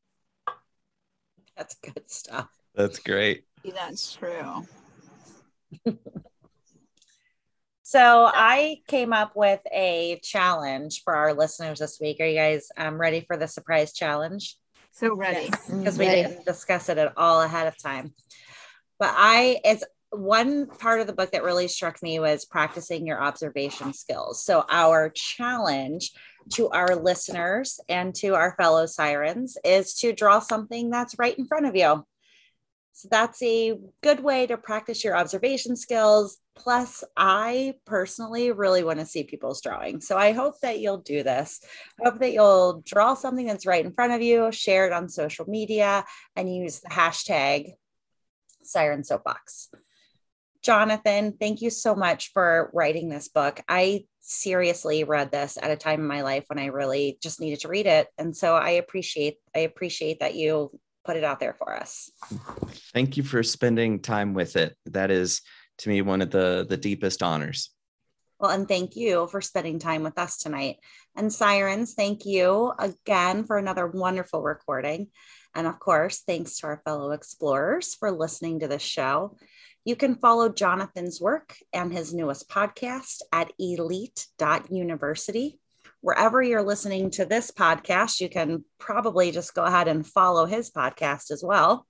That's 1.57 1.76
good 1.76 2.11
stuff. 2.11 2.48
That's 2.74 2.98
great. 2.98 3.44
That's 3.64 4.14
true. 4.14 4.66
So 7.92 8.30
I 8.32 8.78
came 8.86 9.12
up 9.12 9.32
with 9.36 9.60
a 9.70 10.18
challenge 10.22 11.02
for 11.04 11.14
our 11.14 11.34
listeners 11.34 11.78
this 11.78 11.98
week. 12.00 12.20
Are 12.20 12.26
you 12.26 12.36
guys 12.36 12.68
um, 12.78 12.98
ready 12.98 13.20
for 13.26 13.36
the 13.36 13.46
surprise 13.46 13.92
challenge? 13.92 14.56
So 14.92 15.14
ready. 15.14 15.50
Because 15.68 15.98
we 15.98 16.06
Ready. 16.06 16.22
didn't 16.22 16.46
discuss 16.46 16.88
it 16.88 16.96
at 16.96 17.12
all 17.18 17.42
ahead 17.42 17.66
of 17.66 17.76
time. 17.76 18.14
But 18.98 19.12
I, 19.14 19.60
it's 19.62 19.84
one 20.08 20.68
part 20.68 21.02
of 21.02 21.06
the 21.06 21.12
book 21.12 21.32
that 21.32 21.42
really 21.42 21.68
struck 21.68 22.02
me 22.02 22.18
was 22.18 22.46
practicing 22.46 23.06
your 23.06 23.20
observation 23.22 23.92
skills. 23.92 24.42
So 24.42 24.64
our 24.70 25.10
challenge 25.10 26.12
to 26.54 26.70
our 26.70 26.96
listeners 26.96 27.78
and 27.90 28.14
to 28.16 28.34
our 28.34 28.54
fellow 28.56 28.86
sirens 28.86 29.58
is 29.64 29.92
to 29.96 30.14
draw 30.14 30.38
something 30.40 30.88
that's 30.88 31.18
right 31.18 31.38
in 31.38 31.46
front 31.46 31.66
of 31.66 31.76
you. 31.76 32.06
So 32.93 33.09
that's 33.11 33.43
a 33.43 33.78
good 34.03 34.20
way 34.20 34.47
to 34.47 34.57
practice 34.57 35.03
your 35.03 35.16
observation 35.16 35.76
skills. 35.76 36.38
Plus, 36.55 37.03
I 37.16 37.74
personally 37.86 38.53
really 38.53 38.84
want 38.84 38.99
to 38.99 39.07
see 39.07 39.24
people's 39.24 39.62
drawing. 39.62 40.01
So 40.03 40.18
I 40.18 40.32
hope 40.32 40.61
that 40.61 40.78
you'll 40.78 40.99
do 40.99 41.22
this. 41.22 41.61
I 41.99 42.11
hope 42.11 42.20
that 42.20 42.32
you'll 42.32 42.82
draw 42.84 43.14
something 43.14 43.47
that's 43.47 43.66
right 43.66 43.84
in 43.84 43.93
front 43.93 44.12
of 44.12 44.20
you, 44.20 44.53
share 44.53 44.86
it 44.86 44.93
on 44.93 45.09
social 45.09 45.49
media, 45.49 46.05
and 46.36 46.55
use 46.55 46.80
the 46.80 46.90
hashtag 46.90 47.72
Siren 48.62 49.05
Soapbox. 49.05 49.70
Jonathan, 50.62 51.34
thank 51.40 51.61
you 51.61 51.70
so 51.70 51.95
much 51.95 52.30
for 52.32 52.70
writing 52.72 53.09
this 53.09 53.28
book. 53.28 53.61
I 53.68 54.05
seriously 54.20 55.03
read 55.03 55.32
this 55.32 55.59
at 55.61 55.72
a 55.72 55.76
time 55.76 56.01
in 56.01 56.07
my 56.07 56.22
life 56.22 56.45
when 56.47 56.61
I 56.61 56.66
really 56.66 57.18
just 57.20 57.40
needed 57.40 57.61
to 57.61 57.68
read 57.68 57.86
it. 57.86 58.07
And 58.16 58.36
so 58.36 58.55
I 58.55 58.70
appreciate 58.70 59.38
I 59.57 59.61
appreciate 59.61 60.20
that 60.20 60.36
you 60.36 60.78
put 61.05 61.16
it 61.16 61.24
out 61.24 61.40
there 61.40 61.55
for 61.55 61.74
us. 61.74 62.11
Thank 62.92 63.16
you 63.16 63.22
for 63.22 63.42
spending 63.42 64.00
time 64.00 64.34
with 64.34 64.57
it. 64.57 64.76
That 64.86 65.11
is 65.11 65.42
to 65.78 65.88
me 65.88 66.03
one 66.03 66.22
of 66.22 66.30
the 66.30 66.66
the 66.68 66.76
deepest 66.76 67.22
honors. 67.22 67.70
Well, 68.38 68.50
and 68.50 68.66
thank 68.66 68.96
you 68.96 69.28
for 69.28 69.40
spending 69.40 69.78
time 69.78 70.03
with 70.03 70.18
us 70.18 70.38
tonight. 70.38 70.76
And 71.14 71.32
Sirens, 71.32 71.94
thank 71.94 72.26
you 72.26 72.72
again 72.76 73.44
for 73.44 73.57
another 73.57 73.86
wonderful 73.86 74.42
recording. 74.42 75.09
And 75.55 75.66
of 75.66 75.78
course, 75.78 76.22
thanks 76.26 76.59
to 76.59 76.66
our 76.66 76.82
fellow 76.84 77.12
explorers 77.12 77.94
for 77.94 78.11
listening 78.11 78.61
to 78.61 78.68
this 78.68 78.82
show. 78.82 79.36
You 79.84 79.96
can 79.96 80.16
follow 80.16 80.48
Jonathan's 80.48 81.20
work 81.20 81.57
and 81.72 81.92
his 81.92 82.12
newest 82.12 82.48
podcast 82.48 83.20
at 83.32 83.53
elite.university. 83.59 85.59
Wherever 86.03 86.42
you're 86.42 86.62
listening 86.62 87.11
to 87.12 87.24
this 87.24 87.50
podcast, 87.50 88.20
you 88.20 88.28
can 88.28 88.64
probably 88.78 89.30
just 89.30 89.55
go 89.55 89.64
ahead 89.64 89.88
and 89.88 90.07
follow 90.07 90.44
his 90.44 90.70
podcast 90.70 91.30
as 91.30 91.42
well. 91.42 91.86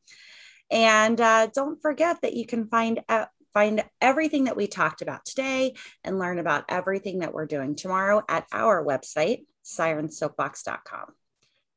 And 0.71 1.21
uh, 1.21 1.49
don't 1.53 1.83
forget 1.83 2.23
that 2.23 2.35
you 2.35 2.47
can 2.47 2.69
find 2.69 3.01
out 3.09 3.29
find 3.53 3.85
everything 4.01 4.45
that 4.45 4.57
we 4.57 4.67
talked 4.67 5.03
about 5.03 5.25
today 5.25 5.75
and 6.05 6.19
learn 6.19 6.39
about 6.39 6.65
everything 6.69 7.19
that 7.19 7.35
we're 7.35 7.47
doing 7.47 7.75
tomorrow 7.75 8.23
at 8.29 8.47
our 8.53 8.85
website, 8.85 9.45
sirensoapbox.com. 9.65 11.13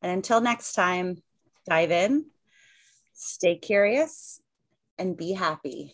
And 0.01 0.11
until 0.11 0.39
next 0.39 0.73
time, 0.73 1.17
dive 1.67 1.91
in, 1.91 2.27
stay 3.13 3.57
curious, 3.57 4.41
and 4.97 5.17
be 5.17 5.33
happy. 5.33 5.93